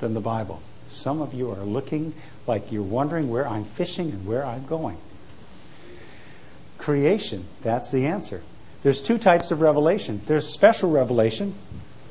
than 0.00 0.12
the 0.14 0.20
Bible? 0.20 0.60
Some 0.88 1.22
of 1.22 1.32
you 1.32 1.50
are 1.50 1.64
looking 1.64 2.12
like 2.46 2.70
you're 2.70 2.82
wondering 2.82 3.28
where 3.30 3.48
I'm 3.48 3.64
fishing 3.64 4.10
and 4.10 4.26
where 4.26 4.44
I'm 4.44 4.66
going. 4.66 4.98
creation. 6.78 7.44
That's 7.62 7.90
the 7.90 8.06
answer. 8.06 8.42
There's 8.82 9.02
two 9.02 9.18
types 9.18 9.50
of 9.50 9.60
revelation. 9.60 10.20
There's 10.26 10.46
special 10.46 10.90
revelation. 10.90 11.54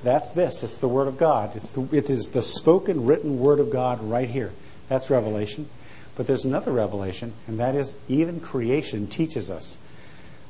That's 0.04 0.32
this. 0.32 0.64
It's 0.64 0.78
the 0.78 0.88
Word 0.90 1.08
of 1.08 1.18
God. 1.18 1.56
It's 1.56 1.72
the, 1.72 1.88
it 1.92 2.10
is 2.10 2.30
the 2.30 2.42
spoken, 2.42 3.06
written 3.06 3.40
Word 3.40 3.60
of 3.60 3.70
God 3.70 4.04
right 4.04 4.30
here. 4.30 4.52
That's 4.90 5.10
revelation. 5.10 5.70
But 6.16 6.28
there's 6.28 6.46
another 6.46 6.72
revelation, 6.72 7.34
and 7.48 7.60
that 7.60 7.76
is 7.76 7.96
even 8.08 8.40
creation 8.40 9.08
teaches 9.08 9.52
us 9.52 9.78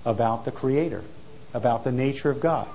about 0.05 0.45
the 0.45 0.51
Creator, 0.51 1.03
about 1.53 1.83
the 1.83 1.91
nature 1.91 2.29
of 2.29 2.39
God, 2.39 2.67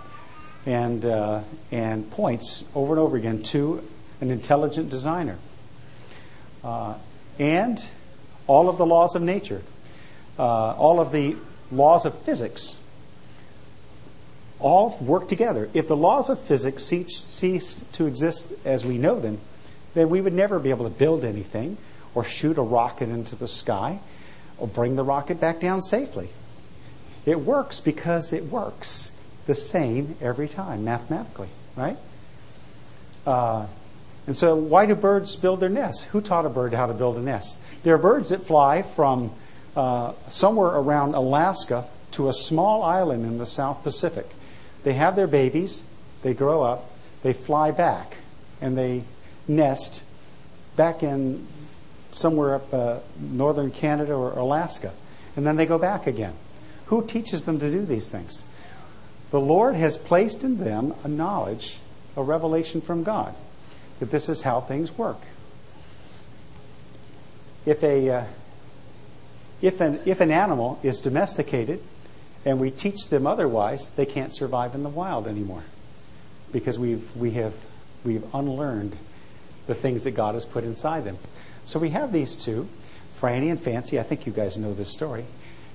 and, 0.66 1.04
uh, 1.04 1.42
and 1.70 2.10
points 2.10 2.64
over 2.74 2.92
and 2.92 3.00
over 3.00 3.16
again 3.16 3.42
to 3.44 3.82
an 4.20 4.30
intelligent 4.30 4.90
designer. 4.90 5.38
Uh, 6.64 6.94
and 7.38 7.84
all 8.46 8.68
of 8.68 8.76
the 8.76 8.86
laws 8.86 9.14
of 9.14 9.22
nature, 9.22 9.62
uh, 10.38 10.72
all 10.72 11.00
of 11.00 11.12
the 11.12 11.36
laws 11.70 12.04
of 12.04 12.18
physics, 12.22 12.76
all 14.58 14.98
work 15.00 15.28
together. 15.28 15.70
If 15.72 15.86
the 15.86 15.96
laws 15.96 16.28
of 16.28 16.40
physics 16.40 16.84
cease 16.84 17.84
to 17.92 18.06
exist 18.06 18.52
as 18.64 18.84
we 18.84 18.98
know 18.98 19.20
them, 19.20 19.38
then 19.94 20.10
we 20.10 20.20
would 20.20 20.34
never 20.34 20.58
be 20.58 20.70
able 20.70 20.84
to 20.84 20.90
build 20.90 21.24
anything 21.24 21.78
or 22.14 22.24
shoot 22.24 22.58
a 22.58 22.62
rocket 22.62 23.08
into 23.08 23.36
the 23.36 23.48
sky 23.48 24.00
or 24.58 24.66
bring 24.66 24.96
the 24.96 25.04
rocket 25.04 25.40
back 25.40 25.60
down 25.60 25.82
safely. 25.82 26.28
It 27.26 27.40
works 27.40 27.80
because 27.80 28.32
it 28.32 28.44
works 28.44 29.12
the 29.46 29.54
same 29.54 30.16
every 30.20 30.48
time, 30.48 30.84
mathematically, 30.84 31.48
right? 31.76 31.96
Uh, 33.26 33.66
and 34.26 34.36
so, 34.36 34.54
why 34.54 34.86
do 34.86 34.94
birds 34.94 35.36
build 35.36 35.60
their 35.60 35.68
nests? 35.68 36.04
Who 36.04 36.20
taught 36.20 36.46
a 36.46 36.48
bird 36.48 36.74
how 36.74 36.86
to 36.86 36.94
build 36.94 37.16
a 37.16 37.20
nest? 37.20 37.58
There 37.82 37.94
are 37.94 37.98
birds 37.98 38.30
that 38.30 38.42
fly 38.42 38.82
from 38.82 39.32
uh, 39.76 40.12
somewhere 40.28 40.68
around 40.68 41.14
Alaska 41.14 41.86
to 42.12 42.28
a 42.28 42.32
small 42.32 42.82
island 42.82 43.24
in 43.24 43.38
the 43.38 43.46
South 43.46 43.82
Pacific. 43.82 44.26
They 44.84 44.94
have 44.94 45.16
their 45.16 45.26
babies, 45.26 45.82
they 46.22 46.34
grow 46.34 46.62
up, 46.62 46.90
they 47.22 47.32
fly 47.32 47.70
back, 47.70 48.16
and 48.60 48.76
they 48.76 49.04
nest 49.48 50.02
back 50.76 51.02
in 51.02 51.46
somewhere 52.12 52.56
up 52.56 52.74
uh, 52.74 52.98
northern 53.18 53.70
Canada 53.70 54.14
or 54.14 54.32
Alaska. 54.32 54.92
And 55.36 55.46
then 55.46 55.56
they 55.56 55.66
go 55.66 55.78
back 55.78 56.06
again. 56.06 56.34
Who 56.86 57.06
teaches 57.06 57.44
them 57.44 57.60
to 57.60 57.70
do 57.70 57.84
these 57.84 58.08
things? 58.08 58.44
The 59.30 59.40
Lord 59.40 59.76
has 59.76 59.96
placed 59.96 60.42
in 60.42 60.58
them 60.58 60.92
a 61.04 61.08
knowledge, 61.08 61.78
a 62.16 62.22
revelation 62.22 62.80
from 62.80 63.04
God, 63.04 63.34
that 64.00 64.10
this 64.10 64.28
is 64.28 64.42
how 64.42 64.60
things 64.60 64.96
work. 64.98 65.20
If, 67.64 67.84
a, 67.84 68.08
uh, 68.10 68.24
if, 69.62 69.80
an, 69.80 70.00
if 70.04 70.20
an 70.20 70.32
animal 70.32 70.80
is 70.82 71.00
domesticated 71.00 71.80
and 72.44 72.58
we 72.58 72.70
teach 72.70 73.08
them 73.08 73.26
otherwise, 73.26 73.90
they 73.90 74.06
can't 74.06 74.34
survive 74.34 74.74
in 74.74 74.82
the 74.82 74.88
wild 74.88 75.28
anymore 75.28 75.62
because 76.52 76.78
we've, 76.78 77.14
we 77.14 77.32
have, 77.32 77.54
we've 78.04 78.24
unlearned 78.34 78.96
the 79.66 79.74
things 79.74 80.04
that 80.04 80.12
God 80.12 80.34
has 80.34 80.44
put 80.44 80.64
inside 80.64 81.04
them. 81.04 81.18
So 81.70 81.78
we 81.78 81.90
have 81.90 82.10
these 82.10 82.34
two, 82.34 82.68
Franny 83.16 83.48
and 83.48 83.60
Fancy. 83.60 84.00
I 84.00 84.02
think 84.02 84.26
you 84.26 84.32
guys 84.32 84.58
know 84.58 84.74
this 84.74 84.90
story. 84.90 85.24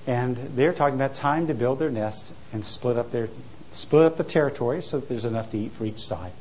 And 0.06 0.36
they're 0.36 0.74
talking 0.74 0.96
about 0.96 1.16
time 1.16 1.48
to 1.48 1.54
build 1.54 1.80
their 1.80 1.90
nest 1.90 2.34
and 2.52 2.66
split 2.66 2.98
up 2.98 3.14
their 3.14 3.30
split 3.72 4.04
up 4.04 4.18
the 4.18 4.26
territory 4.26 4.82
so 4.82 5.00
that 5.00 5.08
there's 5.08 5.24
enough 5.24 5.52
to 5.52 5.58
eat 5.58 5.72
for 5.72 5.86
each 5.86 6.02
side. 6.02 6.34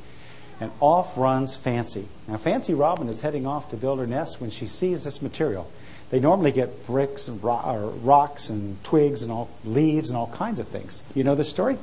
And 0.59 0.71
off 0.81 1.17
runs 1.17 1.55
Fancy. 1.55 2.09
Now 2.27 2.35
Fancy 2.35 2.73
Robin 2.73 3.07
is 3.07 3.21
heading 3.21 3.47
off 3.47 3.69
to 3.69 3.77
build 3.77 3.99
her 3.99 4.05
nest 4.05 4.41
when 4.41 4.49
she 4.49 4.67
sees 4.67 5.05
this 5.05 5.21
material. 5.21 5.71
They 6.09 6.19
normally 6.19 6.51
get 6.51 6.85
bricks 6.85 7.29
and 7.29 7.41
ro- 7.41 7.93
rocks 8.03 8.49
and 8.49 8.83
twigs 8.83 9.23
and 9.23 9.31
all 9.31 9.49
leaves 9.63 10.09
and 10.09 10.17
all 10.17 10.27
kinds 10.27 10.59
of 10.59 10.67
things. 10.67 11.01
You 11.15 11.23
know 11.23 11.35
the 11.35 11.45
story? 11.45 11.77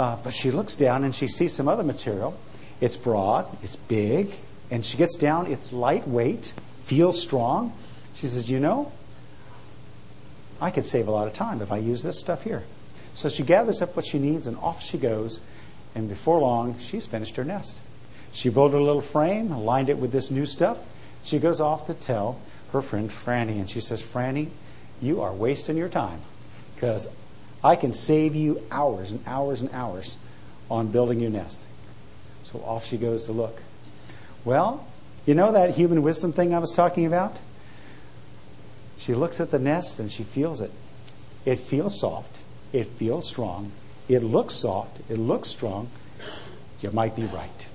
Uh, 0.00 0.16
but 0.24 0.34
she 0.34 0.50
looks 0.50 0.74
down 0.74 1.04
and 1.04 1.14
she 1.14 1.28
sees 1.28 1.52
some 1.52 1.68
other 1.68 1.84
material. 1.84 2.36
It's 2.80 2.96
broad, 2.96 3.46
it's 3.62 3.76
big, 3.76 4.32
and 4.72 4.84
she 4.84 4.96
gets 4.96 5.16
down. 5.16 5.46
It's 5.46 5.72
lightweight, 5.72 6.54
feels 6.84 7.20
strong. 7.20 7.72
She 8.14 8.26
says, 8.26 8.50
You 8.50 8.60
know, 8.60 8.92
I 10.60 10.70
could 10.70 10.84
save 10.84 11.08
a 11.08 11.10
lot 11.10 11.26
of 11.26 11.34
time 11.34 11.60
if 11.60 11.72
I 11.72 11.78
use 11.78 12.02
this 12.02 12.18
stuff 12.18 12.42
here. 12.42 12.62
So 13.14 13.28
she 13.28 13.42
gathers 13.42 13.82
up 13.82 13.96
what 13.96 14.04
she 14.04 14.18
needs 14.18 14.46
and 14.46 14.56
off 14.58 14.82
she 14.82 14.98
goes. 14.98 15.40
And 15.94 16.08
before 16.08 16.40
long, 16.40 16.78
she's 16.78 17.06
finished 17.06 17.36
her 17.36 17.44
nest. 17.44 17.80
She 18.32 18.48
built 18.48 18.72
a 18.72 18.78
little 18.78 19.02
frame, 19.02 19.50
lined 19.50 19.90
it 19.90 19.98
with 19.98 20.12
this 20.12 20.30
new 20.30 20.46
stuff. 20.46 20.78
She 21.22 21.38
goes 21.38 21.60
off 21.60 21.86
to 21.86 21.94
tell 21.94 22.40
her 22.72 22.80
friend 22.80 23.10
Franny. 23.10 23.58
And 23.58 23.68
she 23.68 23.80
says, 23.80 24.02
Franny, 24.02 24.48
you 25.00 25.20
are 25.20 25.32
wasting 25.32 25.76
your 25.76 25.88
time 25.88 26.20
because 26.74 27.06
I 27.62 27.76
can 27.76 27.92
save 27.92 28.34
you 28.34 28.62
hours 28.70 29.10
and 29.10 29.22
hours 29.26 29.60
and 29.60 29.70
hours 29.72 30.16
on 30.70 30.88
building 30.88 31.20
your 31.20 31.30
nest. 31.30 31.60
So 32.44 32.60
off 32.60 32.86
she 32.86 32.96
goes 32.96 33.26
to 33.26 33.32
look. 33.32 33.60
Well, 34.44 34.86
you 35.26 35.34
know 35.34 35.52
that 35.52 35.70
human 35.70 36.02
wisdom 36.02 36.32
thing 36.32 36.54
I 36.54 36.58
was 36.58 36.72
talking 36.72 37.06
about? 37.06 37.36
She 38.98 39.14
looks 39.14 39.40
at 39.40 39.50
the 39.50 39.58
nest 39.58 39.98
and 39.98 40.10
she 40.10 40.22
feels 40.22 40.60
it. 40.60 40.70
It 41.44 41.58
feels 41.58 41.98
soft. 41.98 42.36
It 42.72 42.86
feels 42.86 43.28
strong. 43.28 43.72
It 44.08 44.22
looks 44.22 44.54
soft. 44.54 44.98
It 45.10 45.18
looks 45.18 45.48
strong. 45.48 45.88
You 46.80 46.90
might 46.90 47.16
be 47.16 47.24
right. 47.24 47.66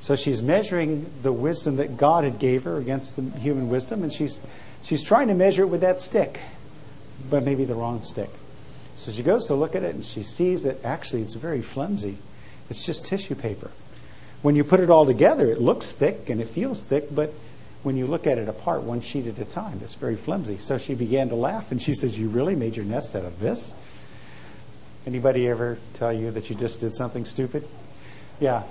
So 0.00 0.16
she's 0.16 0.42
measuring 0.42 1.10
the 1.22 1.32
wisdom 1.32 1.76
that 1.76 1.96
God 1.96 2.24
had 2.24 2.38
gave 2.38 2.64
her 2.64 2.78
against 2.78 3.16
the 3.16 3.22
human 3.38 3.68
wisdom, 3.68 4.02
and 4.02 4.12
she's 4.12 4.40
she's 4.82 5.02
trying 5.02 5.28
to 5.28 5.34
measure 5.34 5.62
it 5.62 5.66
with 5.66 5.82
that 5.82 6.00
stick, 6.00 6.40
but 7.28 7.44
maybe 7.44 7.64
the 7.64 7.74
wrong 7.74 8.02
stick. 8.02 8.30
So 8.96 9.10
she 9.10 9.22
goes 9.22 9.46
to 9.46 9.54
look 9.54 9.74
at 9.74 9.82
it 9.82 9.94
and 9.94 10.04
she 10.04 10.22
sees 10.22 10.64
that 10.64 10.84
actually 10.84 11.22
it's 11.22 11.34
very 11.34 11.62
flimsy. 11.62 12.18
It's 12.68 12.84
just 12.84 13.06
tissue 13.06 13.34
paper. 13.34 13.70
When 14.42 14.56
you 14.56 14.64
put 14.64 14.80
it 14.80 14.90
all 14.90 15.06
together, 15.06 15.50
it 15.50 15.60
looks 15.60 15.90
thick 15.90 16.30
and 16.30 16.40
it 16.40 16.48
feels 16.48 16.82
thick, 16.82 17.14
but 17.14 17.32
when 17.82 17.96
you 17.96 18.06
look 18.06 18.26
at 18.26 18.38
it 18.38 18.48
apart, 18.48 18.82
one 18.82 19.00
sheet 19.00 19.26
at 19.26 19.38
a 19.38 19.44
time, 19.44 19.80
it's 19.82 19.94
very 19.94 20.16
flimsy. 20.16 20.58
So 20.58 20.78
she 20.78 20.94
began 20.94 21.28
to 21.30 21.34
laugh 21.34 21.70
and 21.70 21.80
she 21.80 21.94
says, 21.94 22.18
You 22.18 22.28
really 22.28 22.54
made 22.54 22.76
your 22.76 22.84
nest 22.84 23.16
out 23.16 23.24
of 23.24 23.38
this? 23.40 23.74
Anybody 25.06 25.48
ever 25.48 25.78
tell 25.94 26.12
you 26.12 26.30
that 26.32 26.50
you 26.50 26.56
just 26.56 26.80
did 26.80 26.94
something 26.94 27.24
stupid? 27.24 27.66
Yeah. 28.38 28.62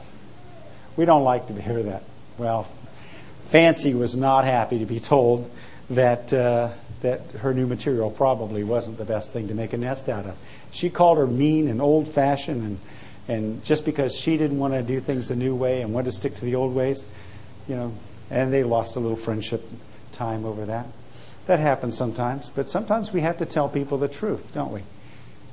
We 0.96 1.06
don't 1.06 1.24
like 1.24 1.48
to 1.48 1.60
hear 1.60 1.84
that. 1.84 2.04
Well, 2.38 2.68
Fancy 3.50 3.94
was 3.94 4.16
not 4.16 4.46
happy 4.46 4.80
to 4.80 4.86
be 4.86 5.00
told 5.00 5.50
that 5.90 6.32
uh, 6.32 6.70
that 7.02 7.22
her 7.40 7.54
new 7.54 7.66
material 7.66 8.12
probably 8.12 8.64
wasn't 8.64 8.98
the 8.98 9.06
best 9.06 9.34
thing 9.34 9.48
to 9.48 9.54
make 9.54 9.74
a 9.74 9.78
nest 9.78 10.10
out 10.10 10.26
of. 10.26 10.38
She 10.72 10.90
called 10.90 11.18
her 11.18 11.28
mean 11.28 11.68
and 11.68 11.82
old 11.82 12.08
fashioned 12.08 12.62
and 12.62 12.80
and 13.30 13.64
just 13.64 13.86
because 13.86 14.16
she 14.16 14.38
didn't 14.38 14.58
want 14.58 14.74
to 14.74 14.82
do 14.82 15.00
things 15.00 15.28
the 15.28 15.36
new 15.36 15.56
way 15.56 15.84
and 15.84 15.94
wanted 15.94 16.06
to 16.06 16.12
stick 16.12 16.34
to 16.36 16.46
the 16.46 16.56
old 16.56 16.74
ways, 16.74 17.06
you 17.68 17.76
know, 17.76 17.94
and 18.32 18.52
they 18.52 18.64
lost 18.64 18.96
a 18.96 19.00
little 19.00 19.16
friendship 19.16 19.64
time 20.12 20.46
over 20.46 20.66
that. 20.66 20.88
That 21.46 21.60
happens 21.60 21.96
sometimes, 21.96 22.50
but 22.50 22.68
sometimes 22.68 23.14
we 23.14 23.22
have 23.22 23.38
to 23.38 23.46
tell 23.46 23.70
people 23.70 24.00
the 24.00 24.08
truth, 24.08 24.52
don't 24.54 24.72
we? 24.72 24.82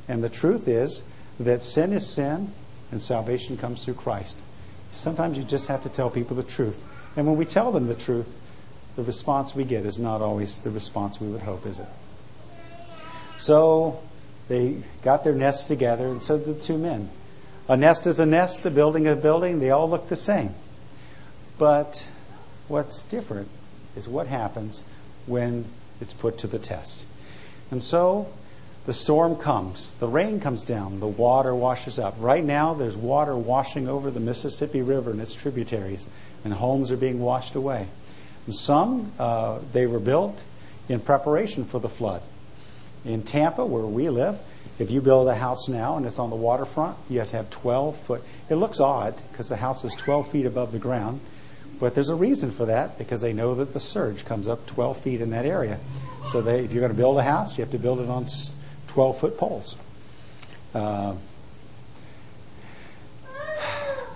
And 0.09 0.25
the 0.25 0.31
truth 0.31 0.69
is 0.69 1.03
that 1.39 1.61
sin 1.61 1.93
is 1.93 2.07
sin 2.07 2.51
and 2.91 3.01
salvation 3.01 3.59
comes 3.59 3.85
through 3.85 3.95
Christ. 3.95 4.39
Sometimes 4.91 5.37
you 5.37 5.45
just 5.45 5.67
have 5.69 5.83
to 5.83 5.91
tell 5.91 6.09
people 6.09 6.35
the 6.35 6.43
truth. 6.43 6.83
And 7.15 7.27
when 7.27 7.37
we 7.37 7.45
tell 7.45 7.73
them 7.73 7.89
the 7.89 7.95
truth, 7.95 8.29
the 8.97 9.03
response 9.03 9.55
we 9.55 9.65
get 9.65 9.85
is 9.85 9.99
not 9.99 10.23
always 10.23 10.61
the 10.61 10.71
response 10.71 11.21
we 11.21 11.29
would 11.29 11.43
hope, 11.43 11.67
is 11.67 11.79
it? 11.79 11.89
So 13.39 14.01
they 14.49 14.83
got 15.03 15.25
their 15.25 15.35
nests 15.35 15.69
together, 15.69 16.09
and 16.09 16.23
so 16.23 16.39
did 16.39 16.57
the 16.57 16.63
two 16.63 16.79
men. 16.79 17.11
A 17.69 17.77
nest 17.77 18.07
is 18.07 18.21
a 18.21 18.27
nest, 18.27 18.65
a 18.67 18.71
building 18.71 19.07
is 19.07 19.19
a 19.19 19.21
building. 19.21 19.59
They 19.59 19.71
all 19.71 19.89
look 19.89 20.09
the 20.09 20.17
same. 20.17 20.55
But 21.59 22.07
What's 22.69 23.03
different 23.05 23.49
is 23.95 24.09
what 24.09 24.27
happens 24.27 24.83
when 25.27 25.67
it's 26.01 26.13
put 26.13 26.39
to 26.39 26.47
the 26.47 26.59
test. 26.59 27.07
And 27.71 27.83
so 27.83 28.29
the 28.87 28.93
storm 28.93 29.37
comes, 29.37 29.93
the 29.93 30.09
rain 30.09 30.41
comes 30.41 30.63
down, 30.63 30.99
the 30.99 31.07
water 31.07 31.55
washes 31.55 31.99
up. 31.99 32.15
Right 32.19 32.45
now, 32.45 32.75
there's 32.75 32.97
water 32.97 33.37
washing 33.37 33.89
over 33.89 34.11
the 34.11 34.21
Mississippi 34.21 34.83
River 34.83 35.13
and 35.13 35.21
its 35.21 35.35
tributaries, 35.35 36.07
and 36.45 36.55
homes 36.55 36.91
are 36.91 36.97
being 36.97 37.21
washed 37.21 37.55
away. 37.55 37.87
And 38.47 38.55
some, 38.55 39.13
uh, 39.19 39.61
they 39.73 39.87
were 39.87 40.01
built 40.01 40.41
in 40.89 41.01
preparation 41.01 41.65
for 41.65 41.79
the 41.79 41.89
flood. 41.89 42.23
In 43.05 43.23
Tampa, 43.23 43.65
where 43.65 43.87
we 43.87 44.09
live, 44.09 44.41
if 44.79 44.91
you 44.91 45.01
build 45.01 45.29
a 45.29 45.35
house 45.35 45.69
now 45.69 45.97
and 45.97 46.05
it's 46.05 46.19
on 46.19 46.31
the 46.31 46.37
waterfront, 46.37 46.97
you 47.09 47.19
have 47.19 47.31
to 47.31 47.37
have 47.37 47.49
12 47.51 47.97
foot. 47.97 48.23
It 48.51 48.57
looks 48.57 48.79
odd 48.81 49.15
because 49.31 49.49
the 49.49 49.57
house 49.57 49.85
is 49.85 49.95
12 49.95 50.31
feet 50.31 50.47
above 50.47 50.73
the 50.73 50.79
ground. 50.79 51.21
But 51.81 51.95
there's 51.95 52.09
a 52.09 52.15
reason 52.15 52.51
for 52.51 52.67
that 52.67 52.99
because 52.99 53.21
they 53.21 53.33
know 53.33 53.55
that 53.57 53.73
the 53.73 53.81
surge 53.81 54.25
comes 54.25 54.49
up 54.49 54.67
12 54.67 54.99
feet 54.99 55.21
in 55.21 55.31
that 55.31 55.47
area. 55.47 55.79
So 56.27 56.43
they, 56.43 56.65
if 56.65 56.73
you're 56.73 56.81
going 56.81 56.93
to 56.93 56.97
build 56.97 57.19
a 57.19 57.23
house, 57.23 57.57
you 57.57 57.65
have 57.65 57.73
to 57.73 57.79
build 57.79 58.01
it 58.01 58.09
on 58.09 58.27
12 58.89 59.19
foot 59.19 59.39
poles. 59.39 59.77
Uh, 60.75 61.15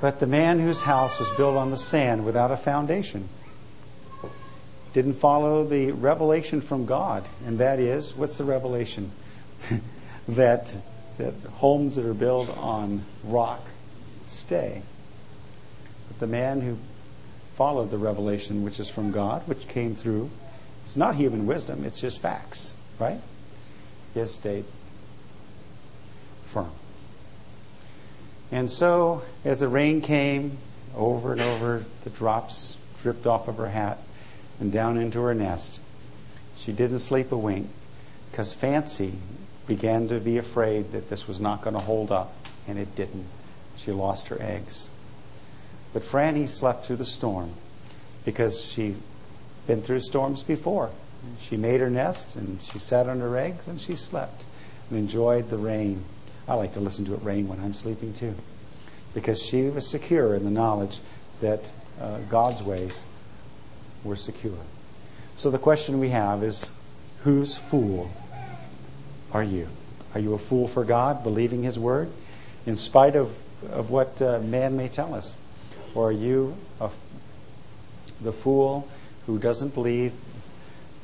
but 0.01 0.21
the 0.21 0.27
man 0.27 0.59
whose 0.59 0.83
house 0.83 1.19
was 1.19 1.29
built 1.37 1.57
on 1.57 1.71
the 1.71 1.77
sand 1.77 2.25
without 2.25 2.51
a 2.51 2.57
foundation 2.57 3.29
didn't 4.93 5.15
follow 5.15 5.65
the 5.65 5.93
revelation 5.93 6.61
from 6.61 6.87
God. 6.87 7.25
And 7.47 7.59
that 7.59 7.79
is, 7.79 8.15
what's 8.15 8.39
the 8.39 8.45
revelation? 8.45 9.11
that 10.29 10.75
that 11.21 11.35
homes 11.55 11.97
that 11.97 12.07
are 12.07 12.15
built 12.15 12.49
on 12.57 13.05
rock 13.25 13.61
stay. 14.27 14.83
But 16.09 16.19
the 16.19 16.27
man 16.27 16.63
who 16.63 16.79
followed 17.57 17.91
the 17.91 17.99
revelation, 17.99 18.63
which 18.63 18.81
is 18.81 18.89
from 18.89 19.11
God, 19.11 19.47
which 19.47 19.69
came 19.69 19.95
through, 19.95 20.31
it's 20.85 20.97
not 20.97 21.17
human 21.17 21.47
wisdom, 21.47 21.85
it's 21.85 22.01
just 22.01 22.21
facts, 22.21 22.73
right? 22.99 23.21
He 24.15 24.21
has 24.21 24.33
stayed 24.33 24.65
firm. 26.45 26.71
And 28.51 28.71
so, 28.71 29.23
as 29.45 29.61
the 29.61 29.69
rain 29.69 30.01
came 30.01 30.57
over 30.97 31.33
and 31.33 31.41
over, 31.41 31.85
the 32.03 32.11
drops 32.11 32.77
dripped 33.03 33.27
off 33.27 33.47
of 33.47 33.59
her 33.59 33.69
hat 33.69 33.99
and 34.59 34.73
down 34.73 34.97
into 34.97 35.21
her 35.21 35.35
nest. 35.35 35.81
She 36.57 36.73
didn't 36.73 36.99
sleep 36.99 37.31
a 37.31 37.37
wink 37.37 37.69
because 38.31 38.55
Fancy 38.55 39.19
began 39.71 40.09
to 40.09 40.19
be 40.19 40.37
afraid 40.37 40.91
that 40.91 41.09
this 41.11 41.29
was 41.29 41.39
not 41.39 41.63
going 41.63 41.75
to 41.75 41.83
hold 41.83 42.11
up, 42.11 42.35
and 42.67 42.77
it 42.77 42.93
didn't. 42.97 43.25
She 43.77 43.93
lost 43.93 44.27
her 44.27 44.43
eggs. 44.43 44.91
But 45.93 46.03
Franny 46.03 46.49
slept 46.49 46.85
through 46.85 46.97
the 46.97 47.05
storm 47.05 47.53
because 48.25 48.65
she'd 48.65 48.97
been 49.69 49.81
through 49.81 50.01
storms 50.01 50.43
before. 50.43 50.91
She 51.41 51.57
made 51.57 51.81
her 51.81 51.89
nest 51.89 52.35
and 52.35 52.61
she 52.61 52.81
sat 52.81 53.09
on 53.09 53.21
her 53.21 53.37
eggs 53.37 53.69
and 53.69 53.81
she 53.81 53.95
slept 53.95 54.45
and 54.89 54.99
enjoyed 54.99 55.51
the 55.51 55.59
rain. 55.59 56.03
I 56.49 56.55
like 56.55 56.73
to 56.73 56.81
listen 56.81 57.05
to 57.05 57.15
it 57.15 57.23
rain 57.23 57.47
when 57.47 57.61
I'm 57.61 57.75
sleeping 57.75 58.13
too 58.13 58.35
because 59.15 59.41
she 59.41 59.69
was 59.69 59.89
secure 59.89 60.35
in 60.35 60.45
the 60.45 60.51
knowledge 60.51 60.99
that 61.41 61.71
uh, 62.01 62.19
God's 62.29 62.63
ways 62.63 63.05
were 64.03 64.17
secure. 64.17 64.59
So 65.37 65.51
the 65.51 65.59
question 65.59 66.01
we 66.01 66.11
have 66.11 66.43
is 66.43 66.71
whose 67.23 67.57
fool 67.57 68.11
are 69.33 69.43
you? 69.43 69.69
Are 70.15 70.21
you 70.21 70.35
a 70.35 70.39
fool 70.39 70.67
for 70.67 70.85
God, 70.85 71.23
believing 71.23 71.63
His 71.63 71.79
word, 71.79 72.11
in 72.67 72.77
spite 72.77 73.17
of, 73.17 73.37
of 73.71 73.91
what 73.91 74.21
uh, 74.21 74.41
man 74.41 74.77
may 74.77 74.89
tell 74.89 75.15
us? 75.15 75.37
Or 75.95 76.09
are 76.09 76.13
you 76.13 76.57
a, 76.81 76.91
the 78.21 78.33
fool 78.33 78.89
who 79.27 79.39
doesn't 79.39 79.75
believe 79.75 80.13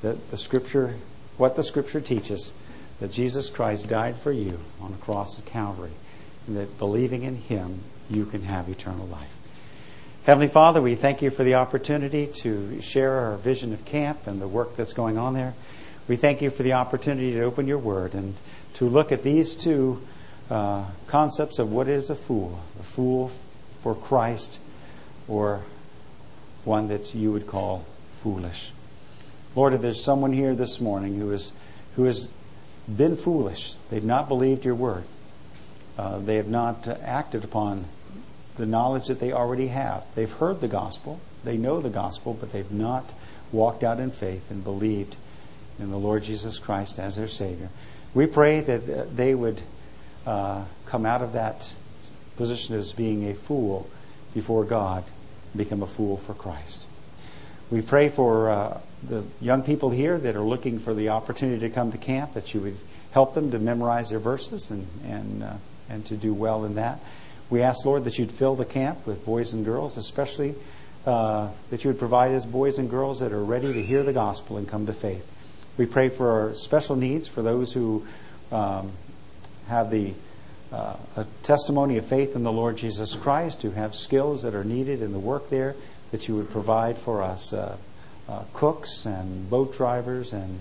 that 0.02 0.30
the 0.30 0.36
Scripture, 0.36 0.94
what 1.36 1.56
the 1.56 1.62
Scripture 1.62 2.00
teaches, 2.00 2.52
that 3.00 3.12
Jesus 3.12 3.50
Christ 3.50 3.88
died 3.88 4.16
for 4.16 4.32
you 4.32 4.58
on 4.80 4.92
the 4.92 4.98
cross 4.98 5.38
of 5.38 5.46
Calvary, 5.46 5.92
and 6.46 6.56
that 6.56 6.78
believing 6.78 7.22
in 7.22 7.36
Him, 7.36 7.80
you 8.10 8.26
can 8.26 8.42
have 8.42 8.68
eternal 8.68 9.06
life? 9.06 9.32
Heavenly 10.24 10.48
Father, 10.48 10.82
we 10.82 10.96
thank 10.96 11.22
you 11.22 11.30
for 11.30 11.44
the 11.44 11.54
opportunity 11.54 12.26
to 12.26 12.82
share 12.82 13.12
our 13.12 13.36
vision 13.36 13.72
of 13.72 13.84
camp 13.84 14.26
and 14.26 14.40
the 14.40 14.48
work 14.48 14.74
that's 14.74 14.92
going 14.92 15.18
on 15.18 15.34
there. 15.34 15.54
We 16.08 16.14
thank 16.14 16.40
you 16.40 16.50
for 16.50 16.62
the 16.62 16.74
opportunity 16.74 17.32
to 17.32 17.42
open 17.42 17.66
your 17.66 17.78
word 17.78 18.14
and 18.14 18.34
to 18.74 18.84
look 18.84 19.10
at 19.10 19.24
these 19.24 19.56
two 19.56 20.00
uh, 20.48 20.84
concepts 21.08 21.58
of 21.58 21.72
what 21.72 21.88
is 21.88 22.10
a 22.10 22.14
fool 22.14 22.60
a 22.78 22.84
fool 22.84 23.32
for 23.82 23.96
Christ 23.96 24.60
or 25.26 25.62
one 26.64 26.86
that 26.88 27.12
you 27.12 27.32
would 27.32 27.48
call 27.48 27.84
foolish. 28.22 28.70
Lord, 29.56 29.74
if 29.74 29.80
there's 29.80 30.04
someone 30.04 30.32
here 30.32 30.54
this 30.54 30.80
morning 30.80 31.18
who, 31.18 31.32
is, 31.32 31.52
who 31.96 32.04
has 32.04 32.28
been 32.88 33.16
foolish, 33.16 33.74
they've 33.90 34.04
not 34.04 34.28
believed 34.28 34.64
your 34.64 34.74
word, 34.76 35.04
uh, 35.98 36.18
they 36.18 36.36
have 36.36 36.48
not 36.48 36.86
uh, 36.86 36.96
acted 37.02 37.42
upon 37.42 37.86
the 38.56 38.66
knowledge 38.66 39.08
that 39.08 39.18
they 39.18 39.32
already 39.32 39.68
have. 39.68 40.04
They've 40.14 40.30
heard 40.30 40.60
the 40.60 40.68
gospel, 40.68 41.20
they 41.42 41.56
know 41.56 41.80
the 41.80 41.90
gospel, 41.90 42.34
but 42.34 42.52
they've 42.52 42.70
not 42.70 43.12
walked 43.50 43.82
out 43.82 43.98
in 43.98 44.12
faith 44.12 44.50
and 44.50 44.62
believed 44.62 45.16
in 45.78 45.90
the 45.90 45.98
Lord 45.98 46.22
Jesus 46.22 46.58
Christ 46.58 46.98
as 46.98 47.16
their 47.16 47.28
Savior. 47.28 47.68
We 48.14 48.26
pray 48.26 48.60
that 48.60 49.16
they 49.16 49.34
would 49.34 49.60
uh, 50.26 50.64
come 50.86 51.04
out 51.06 51.22
of 51.22 51.32
that 51.34 51.74
position 52.36 52.74
as 52.76 52.92
being 52.92 53.28
a 53.28 53.34
fool 53.34 53.88
before 54.34 54.64
God 54.64 55.04
become 55.54 55.82
a 55.82 55.86
fool 55.86 56.16
for 56.16 56.34
Christ. 56.34 56.86
We 57.70 57.82
pray 57.82 58.08
for 58.08 58.50
uh, 58.50 58.80
the 59.02 59.24
young 59.40 59.62
people 59.62 59.90
here 59.90 60.18
that 60.18 60.36
are 60.36 60.42
looking 60.42 60.78
for 60.78 60.94
the 60.94 61.08
opportunity 61.08 61.60
to 61.60 61.70
come 61.70 61.92
to 61.92 61.98
camp 61.98 62.34
that 62.34 62.54
you 62.54 62.60
would 62.60 62.76
help 63.12 63.34
them 63.34 63.50
to 63.50 63.58
memorize 63.58 64.10
their 64.10 64.18
verses 64.18 64.70
and, 64.70 64.86
and, 65.04 65.42
uh, 65.42 65.54
and 65.88 66.04
to 66.06 66.16
do 66.16 66.32
well 66.32 66.64
in 66.64 66.74
that. 66.76 67.00
We 67.48 67.62
ask, 67.62 67.84
Lord, 67.84 68.04
that 68.04 68.18
you'd 68.18 68.32
fill 68.32 68.56
the 68.56 68.64
camp 68.64 69.06
with 69.06 69.24
boys 69.24 69.52
and 69.52 69.64
girls, 69.64 69.96
especially 69.96 70.54
uh, 71.06 71.50
that 71.70 71.84
you 71.84 71.90
would 71.90 71.98
provide 71.98 72.32
us 72.32 72.44
boys 72.44 72.78
and 72.78 72.90
girls 72.90 73.20
that 73.20 73.32
are 73.32 73.44
ready 73.44 73.72
to 73.72 73.82
hear 73.82 74.02
the 74.02 74.12
gospel 74.12 74.56
and 74.56 74.68
come 74.68 74.86
to 74.86 74.92
faith. 74.92 75.32
We 75.78 75.84
pray 75.84 76.08
for 76.08 76.30
our 76.30 76.54
special 76.54 76.96
needs 76.96 77.28
for 77.28 77.42
those 77.42 77.72
who 77.72 78.06
um, 78.50 78.92
have 79.68 79.90
the 79.90 80.14
uh, 80.72 80.96
a 81.16 81.24
testimony 81.42 81.96
of 81.96 82.06
faith 82.06 82.34
in 82.34 82.42
the 82.42 82.52
Lord 82.52 82.76
Jesus 82.76 83.14
Christ, 83.14 83.62
who 83.62 83.70
have 83.70 83.94
skills 83.94 84.42
that 84.42 84.54
are 84.54 84.64
needed 84.64 85.00
in 85.00 85.12
the 85.12 85.18
work 85.18 85.48
there, 85.48 85.76
that 86.10 86.28
you 86.28 86.34
would 86.36 86.50
provide 86.50 86.98
for 86.98 87.22
us 87.22 87.52
uh, 87.52 87.76
uh, 88.28 88.42
cooks 88.52 89.06
and 89.06 89.48
boat 89.48 89.72
drivers 89.72 90.32
and 90.32 90.60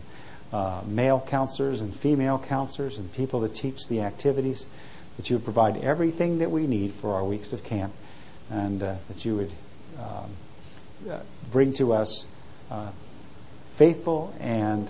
uh, 0.53 0.81
male 0.85 1.23
counselors 1.25 1.81
and 1.81 1.93
female 1.93 2.37
counselors 2.37 2.97
and 2.97 3.11
people 3.13 3.39
that 3.39 3.55
teach 3.55 3.87
the 3.87 4.01
activities, 4.01 4.65
that 5.17 5.29
you 5.29 5.37
would 5.37 5.43
provide 5.43 5.77
everything 5.77 6.37
that 6.37 6.51
we 6.51 6.67
need 6.67 6.91
for 6.91 7.13
our 7.13 7.23
weeks 7.23 7.51
of 7.51 7.63
camp, 7.63 7.93
and 8.51 8.83
uh, 8.83 8.95
that 9.07 9.25
you 9.25 9.35
would 9.35 9.51
um, 9.97 10.31
uh, 11.09 11.19
bring 11.51 11.73
to 11.73 11.93
us 11.93 12.25
faithful 13.73 14.33
and 14.39 14.89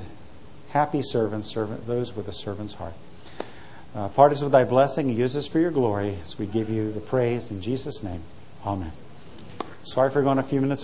happy 0.76 1.02
servants, 1.02 1.48
servant, 1.48 1.88
those 1.88 2.14
with 2.18 2.28
a 2.28 2.34
servant's 2.34 2.74
heart. 2.74 2.94
Uh, 3.96 4.10
part 4.10 4.34
us 4.34 4.42
with 4.42 4.52
thy 4.52 4.66
blessing 4.66 5.08
use 5.08 5.38
us 5.38 5.48
for 5.48 5.58
your 5.58 5.72
glory 5.72 6.18
as 6.22 6.38
we 6.38 6.46
give 6.46 6.70
you 6.70 6.92
the 6.92 7.00
praise 7.00 7.50
in 7.50 7.62
Jesus' 7.62 8.04
name. 8.04 8.22
Amen. 8.66 8.92
Sorry 9.86 10.12
for 10.12 10.22
going 10.22 10.38
a 10.38 10.44
few 10.44 10.60
minutes 10.60 10.82
over. 10.82 10.84